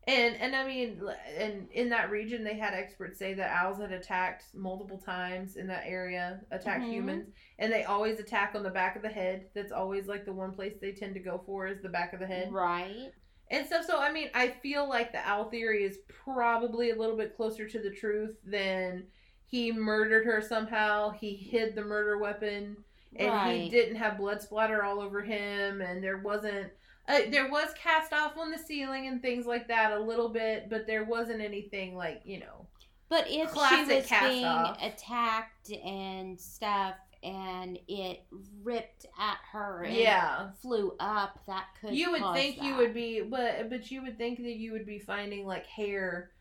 and 0.08 0.38
and 0.38 0.56
i 0.56 0.66
mean 0.66 1.02
and 1.38 1.68
in 1.74 1.90
that 1.90 2.10
region 2.10 2.42
they 2.42 2.54
had 2.58 2.74
experts 2.74 3.20
say 3.20 3.34
that 3.34 3.52
owls 3.52 3.78
had 3.82 3.92
attacked 3.92 4.46
multiple 4.54 4.98
times 4.98 5.58
in 5.58 5.68
that 5.68 5.84
area 5.86 6.40
attacked 6.52 6.86
Mhm. 6.86 6.92
humans 6.94 7.30
and 7.60 7.74
they 7.74 7.84
always 7.84 8.18
attack 8.18 8.54
on 8.56 8.64
the 8.64 8.70
back 8.70 8.96
of 8.96 9.02
the 9.02 9.10
head 9.10 9.50
that's 9.54 9.74
always 9.74 10.08
like 10.08 10.24
the 10.24 10.32
one 10.32 10.54
place 10.54 10.76
they 10.80 10.94
tend 10.94 11.14
to 11.16 11.20
go 11.20 11.42
for 11.46 11.68
is 11.68 11.82
the 11.82 11.90
back 11.90 12.14
of 12.14 12.22
the 12.22 12.26
head 12.28 12.54
right. 12.54 13.12
And 13.52 13.66
stuff. 13.66 13.86
So 13.86 14.00
I 14.00 14.12
mean, 14.12 14.30
I 14.34 14.50
feel 14.50 14.88
like 14.88 15.12
the 15.12 15.28
owl 15.28 15.50
theory 15.50 15.84
is 15.84 16.00
probably 16.08 16.92
a 16.92 16.96
little 16.96 17.18
bit 17.18 17.36
closer 17.36 17.68
to 17.68 17.80
the 17.80 17.92
truth 17.92 18.36
than 18.46 19.06
he 19.46 19.72
murdered 19.72 20.26
her 20.26 20.42
somehow. 20.42 21.12
He 21.12 21.34
hid 21.36 21.76
the 21.76 21.84
murder 21.84 22.18
weapon, 22.18 22.78
and 23.16 23.28
he 23.28 23.62
Right. 23.62 23.72
didn't 23.72 23.96
have 23.96 24.18
blood 24.18 24.42
splatter 24.42 24.84
all 24.84 25.00
over 25.00 25.22
him, 25.22 25.82
and 25.82 26.04
there 26.04 26.18
wasn't. 26.18 26.72
Uh, 27.08 27.22
there 27.30 27.50
was 27.50 27.70
cast 27.82 28.12
off 28.12 28.38
on 28.38 28.52
the 28.52 28.58
ceiling 28.58 29.08
and 29.08 29.22
things 29.22 29.46
like 29.46 29.70
that 29.70 29.94
a 29.94 30.00
little 30.00 30.28
bit, 30.28 30.70
but 30.70 30.86
there 30.86 31.06
wasn't 31.06 31.40
anything 31.42 31.96
like 31.96 32.22
you 32.26 32.40
know. 32.40 32.68
But 33.10 33.28
if 33.30 33.52
Classic 33.52 34.06
she 34.06 34.14
was 34.16 34.30
being 34.30 34.44
off. 34.46 34.78
attacked 34.84 35.72
and 35.72 36.38
stuff, 36.38 36.96
and 37.24 37.78
it 37.88 38.26
ripped 38.64 39.06
at 39.20 39.38
her 39.52 39.84
and 39.86 39.94
Yeah, 39.94 40.50
flew 40.62 40.94
up, 41.00 41.40
that 41.48 41.66
could 41.82 41.94
you 41.94 42.12
would 42.12 42.22
think 42.34 42.62
you 42.62 42.76
would 42.76 42.94
be, 42.94 43.22
but 43.22 43.70
but 43.70 43.90
you 43.92 44.02
would 44.04 44.18
think 44.18 44.40
that 44.40 44.56
you 44.56 44.72
would 44.74 44.86
be 44.86 45.00
finding 45.00 45.46
like 45.46 45.66
hair 45.66 46.32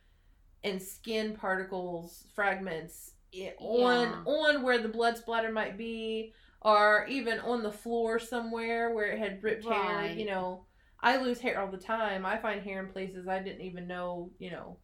and 0.64 0.82
skin 0.82 1.34
particles 1.34 2.26
fragments 2.34 3.12
i- 3.34 3.54
on 3.58 4.16
Yeah. 4.18 4.22
on 4.24 4.62
where 4.62 4.78
the 4.78 4.88
blood 4.88 5.16
splatter 5.16 5.52
might 5.52 5.76
be 5.78 6.32
or 6.62 7.06
even 7.08 7.38
on 7.40 7.62
the 7.62 7.72
floor 7.72 8.18
somewhere 8.18 8.94
where 8.94 9.06
it 9.12 9.18
had 9.18 9.42
ripped 9.42 9.64
hair 9.66 10.04
you 10.04 10.26
know. 10.26 10.66
I 11.00 11.18
lose 11.18 11.40
hair 11.40 11.60
all 11.60 11.70
the 11.70 11.76
time. 11.78 12.24
I 12.26 12.38
find 12.38 12.62
hair 12.62 12.80
in 12.84 12.92
places 12.92 13.28
i 13.28 13.38
didn't 13.40 13.62
even 13.62 13.86
know 13.86 14.32
you 14.38 14.50
know. 14.50 14.78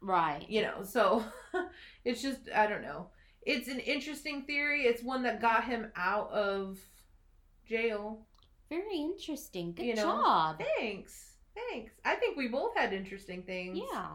Right. 0.00 0.46
you 0.48 0.62
know 0.62 0.82
so 0.84 1.24
it's 2.04 2.22
just 2.22 2.40
i 2.54 2.66
don't 2.66 2.82
know 2.82 3.08
it's 3.46 3.68
an 3.68 3.80
interesting 3.80 4.42
theory 4.42 4.82
it's 4.82 5.02
one 5.02 5.22
that 5.22 5.40
got 5.40 5.64
him 5.64 5.90
out 5.96 6.30
of 6.30 6.78
jail 7.66 8.20
Very 8.68 8.96
interesting. 8.96 9.72
Good 9.72 9.86
You 9.86 9.94
know, 9.96 10.02
job. 10.02 10.60
thanks 10.78 11.30
thanks 11.54 11.92
i 12.04 12.14
think 12.16 12.36
we 12.36 12.48
both 12.48 12.74
had 12.76 12.92
interesting 12.92 13.42
things 13.42 13.78
Yeah. 13.92 14.08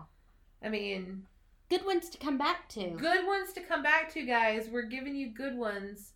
i 0.63 0.69
mean 0.69 1.23
Good 1.69 1.85
ones 1.85 2.09
to 2.09 2.17
come 2.17 2.39
back 2.39 2.67
to. 2.69 2.89
Good 2.97 3.27
ones 3.27 3.53
to 3.53 3.61
come 3.61 3.83
back 3.83 4.11
to, 4.13 4.25
guys. 4.25 4.67
We're 4.71 4.81
giving 4.89 5.15
you 5.15 5.29
good 5.29 5.55
ones. 5.55 6.13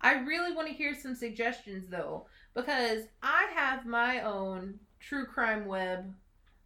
I 0.00 0.14
really 0.14 0.54
want 0.56 0.66
to 0.68 0.72
hear 0.72 0.94
some 0.94 1.14
suggestions, 1.14 1.90
though, 1.90 2.24
because 2.54 3.02
I 3.22 3.48
have 3.54 3.84
my 3.84 4.22
own 4.22 4.78
true 5.00 5.26
crime 5.26 5.66
web 5.66 6.14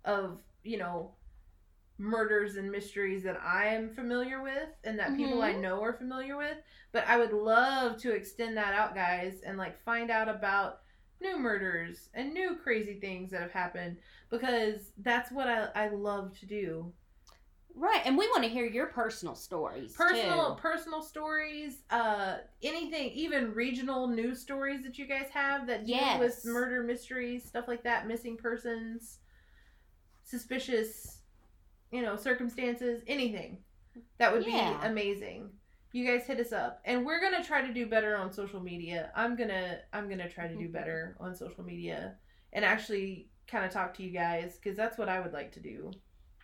of, 0.04 0.38
you 0.62 0.78
know, 0.78 1.10
murders 1.98 2.56
and 2.56 2.70
mysteries 2.70 3.22
that 3.24 3.40
I 3.42 3.66
am 3.68 3.90
familiar 3.90 4.42
with 4.42 4.68
and 4.84 4.98
that 4.98 5.16
people 5.16 5.42
I 5.42 5.52
Mhm. 5.52 5.60
know 5.60 5.82
are 5.82 5.92
familiar 5.92 6.36
with. 6.36 6.58
But 6.92 7.06
I 7.06 7.16
would 7.18 7.32
love 7.32 7.96
to 7.98 8.12
extend 8.12 8.56
that 8.56 8.74
out, 8.74 8.94
guys, 8.94 9.40
and 9.44 9.58
like 9.58 9.82
find 9.84 10.10
out 10.10 10.28
about 10.28 10.80
new 11.20 11.38
murders 11.38 12.08
and 12.14 12.32
new 12.32 12.56
crazy 12.56 13.00
things 13.00 13.30
that 13.32 13.40
have 13.42 13.52
happened 13.52 13.98
because 14.30 14.92
that's 14.98 15.32
what 15.32 15.48
I, 15.48 15.68
I 15.74 15.88
love 15.88 16.38
to 16.38 16.46
do. 16.46 16.92
Right, 17.74 18.00
and 18.04 18.16
we 18.18 18.26
want 18.28 18.42
to 18.44 18.48
hear 18.50 18.66
your 18.66 18.86
personal 18.86 19.34
stories. 19.34 19.94
personal 19.94 20.54
too. 20.56 20.60
personal 20.62 21.02
stories 21.02 21.82
uh 21.90 22.38
anything 22.62 23.10
even 23.10 23.52
regional 23.54 24.06
news 24.08 24.40
stories 24.40 24.82
that 24.82 24.98
you 24.98 25.06
guys 25.06 25.28
have 25.32 25.66
that 25.66 25.86
deal 25.86 25.96
Yes. 25.96 26.18
with 26.18 26.44
murder 26.44 26.82
mysteries 26.82 27.44
stuff 27.44 27.66
like 27.68 27.82
that 27.84 28.06
missing 28.08 28.36
persons 28.36 29.18
suspicious 30.24 31.17
you 31.90 32.02
know 32.02 32.16
circumstances 32.16 33.02
anything. 33.06 33.58
That 34.18 34.32
would 34.32 34.46
Yeah. 34.46 34.78
be 34.78 34.86
amazing. 34.86 35.50
You 35.92 36.06
guys 36.06 36.26
hit 36.26 36.38
us 36.38 36.52
up. 36.52 36.80
And 36.84 37.04
we're 37.04 37.20
gonna 37.20 37.42
try 37.42 37.66
to 37.66 37.72
do 37.72 37.86
better 37.86 38.16
on 38.16 38.32
social 38.32 38.60
media. 38.60 39.10
I'm 39.14 39.36
gonna 39.36 39.80
i'm 39.92 40.08
gonna 40.08 40.28
try 40.28 40.46
to 40.48 40.54
do 40.54 40.64
mm-hmm. 40.64 40.72
better 40.72 41.16
on 41.20 41.34
social 41.34 41.64
media 41.64 42.16
and 42.52 42.64
actually 42.64 43.28
kind 43.46 43.64
of 43.64 43.70
talk 43.70 43.94
to 43.94 44.02
you 44.02 44.10
guys 44.10 44.56
because 44.56 44.76
that's 44.76 44.98
what 44.98 45.08
i 45.08 45.20
would 45.20 45.32
like 45.32 45.52
to 45.52 45.60
do. 45.60 45.90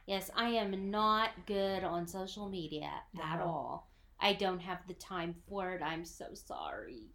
Yes, 0.07 0.31
I 0.37 0.51
am 0.51 0.91
not 0.91 1.31
good 1.47 1.83
on 1.83 2.07
social 2.07 2.49
media 2.49 2.91
at 3.23 3.41
all. 3.41 3.89
I 4.21 4.35
don't 4.35 4.61
have 4.61 4.87
the 4.87 4.95
time 4.95 5.35
for 5.49 5.73
it. 5.73 5.83
I'm 5.83 6.05
so 6.05 6.27
sorry. 6.35 7.09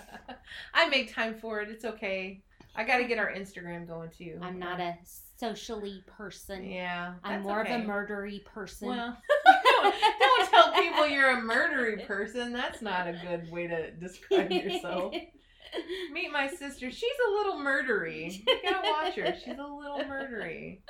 i 0.74 0.88
make 0.88 1.12
time 1.12 1.34
for 1.38 1.60
it. 1.60 1.70
It's 1.70 1.84
okay 1.84 2.42
i 2.76 2.84
gotta 2.84 3.04
get 3.04 3.18
our 3.18 3.32
instagram 3.32 3.86
going 3.86 4.10
too 4.16 4.38
I'm 4.40 4.58
not 4.58 4.80
a 4.80 4.96
socially 5.38 6.02
person. 6.06 6.64
yeah 6.64 7.14
I'm 7.24 7.42
more 7.42 7.60
okay. 7.60 7.74
of 7.74 7.82
a 7.82 7.84
murdery 7.84 8.44
person. 8.44 8.88
well 8.88 9.16
don't, 9.64 9.94
don't 10.20 10.50
tell 10.50 10.72
people 10.72 11.06
you're 11.06 11.38
a 11.38 11.42
murdery 11.42 12.06
person 12.06 12.52
that's 12.52 12.80
not 12.80 13.06
a 13.06 13.12
good 13.12 13.50
way 13.50 13.66
to 13.66 13.90
describe 13.92 14.50
yourself 14.50 15.14
Meet 16.12 16.32
my 16.32 16.48
sister. 16.48 16.90
She's 16.90 17.18
a 17.28 17.30
little 17.32 17.56
murdery. 17.56 18.32
You 18.46 18.58
gotta 18.62 18.88
watch 18.88 19.14
her. 19.16 19.34
She's 19.34 19.58
a 19.58 19.66
little 19.66 20.00
murdery. 20.08 20.80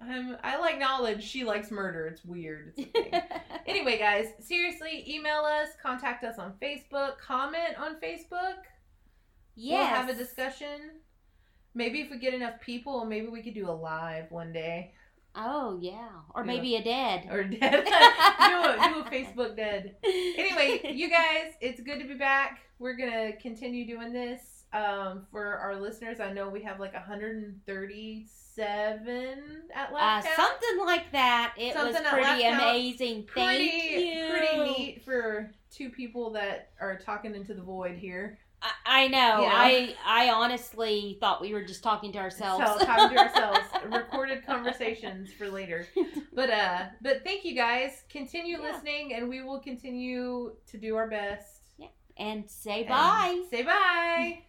Um, 0.00 0.36
I 0.42 0.58
like 0.58 0.78
knowledge. 0.78 1.22
She 1.22 1.44
likes 1.44 1.70
murder. 1.70 2.06
It's 2.06 2.24
weird. 2.24 2.74
It's 2.76 3.26
anyway, 3.66 3.98
guys, 3.98 4.26
seriously, 4.40 5.04
email 5.08 5.42
us, 5.44 5.68
contact 5.82 6.24
us 6.24 6.38
on 6.38 6.54
Facebook, 6.60 7.18
comment 7.18 7.78
on 7.78 7.96
Facebook. 8.00 8.64
yes. 9.54 9.78
We'll 9.78 9.86
have 9.86 10.08
a 10.08 10.14
discussion. 10.14 11.00
Maybe 11.74 12.00
if 12.02 12.10
we 12.10 12.18
get 12.18 12.34
enough 12.34 12.60
people, 12.60 13.04
maybe 13.04 13.26
we 13.28 13.42
could 13.42 13.54
do 13.54 13.68
a 13.68 13.72
live 13.72 14.30
one 14.30 14.52
day 14.52 14.92
Oh 15.34 15.78
yeah, 15.80 16.08
or 16.34 16.42
Do 16.42 16.46
maybe 16.46 16.76
a 16.76 16.84
dead. 16.84 17.26
or 17.30 17.42
dead. 17.44 17.58
do 17.60 17.70
a 17.70 17.86
do 17.86 19.00
a 19.00 19.04
Facebook 19.10 19.56
dead. 19.56 19.96
anyway, 20.04 20.92
you 20.92 21.08
guys, 21.20 21.54
it's 21.62 21.80
good 21.80 21.98
to 22.00 22.06
be 22.06 22.12
back. 22.14 22.60
We're 22.78 22.96
gonna 22.96 23.32
continue 23.40 23.86
doing 23.86 24.12
this. 24.12 24.40
Um, 24.74 25.26
for 25.30 25.56
our 25.58 25.78
listeners, 25.80 26.18
I 26.20 26.32
know 26.32 26.48
we 26.50 26.62
have 26.62 26.80
like 26.80 26.92
137 26.94 29.62
at 29.74 29.90
Uh, 29.90 29.94
last 29.94 30.24
count. 30.26 30.36
something 30.36 30.84
like 30.86 31.10
that. 31.12 31.54
It 31.58 31.72
Something 31.74 32.02
was 32.02 32.12
pretty 32.12 32.44
amazing. 32.44 33.26
Thank 33.34 33.36
pretty 33.58 34.14
you. 34.14 34.28
pretty 34.30 34.58
neat 34.58 35.02
for 35.04 35.50
two 35.70 35.90
people 35.90 36.30
that 36.30 36.70
are 36.80 36.96
talking 36.98 37.34
into 37.34 37.52
the 37.54 37.62
void 37.62 37.96
here. 37.96 38.38
I, 38.62 39.04
I 39.04 39.08
know. 39.08 39.44
I 39.46 39.94
I 40.06 40.30
honestly 40.30 41.16
thought 41.20 41.40
we 41.40 41.52
were 41.52 41.64
just 41.64 41.82
talking 41.82 42.12
to 42.12 42.18
ourselves. 42.18 42.64
So 42.64 42.84
talking 42.84 43.16
to 43.16 43.22
ourselves, 43.22 43.58
recorded 43.90 44.46
conversations 44.46 45.32
for 45.32 45.48
later. 45.48 45.86
But 46.32 46.50
uh, 46.50 46.84
but 47.00 47.24
thank 47.24 47.44
you 47.44 47.54
guys. 47.56 48.04
Continue 48.08 48.58
Yeah. 48.60 48.70
listening, 48.72 49.14
and 49.14 49.28
we 49.28 49.42
will 49.42 49.58
continue 49.60 50.52
to 50.70 50.78
do 50.78 50.94
our 50.96 51.08
best. 51.08 51.60
Yeah. 51.78 51.88
and 52.16 52.48
say 52.48 52.80
And 52.80 52.88
bye. 52.88 53.42
Say 53.50 53.62
bye. 53.64 54.42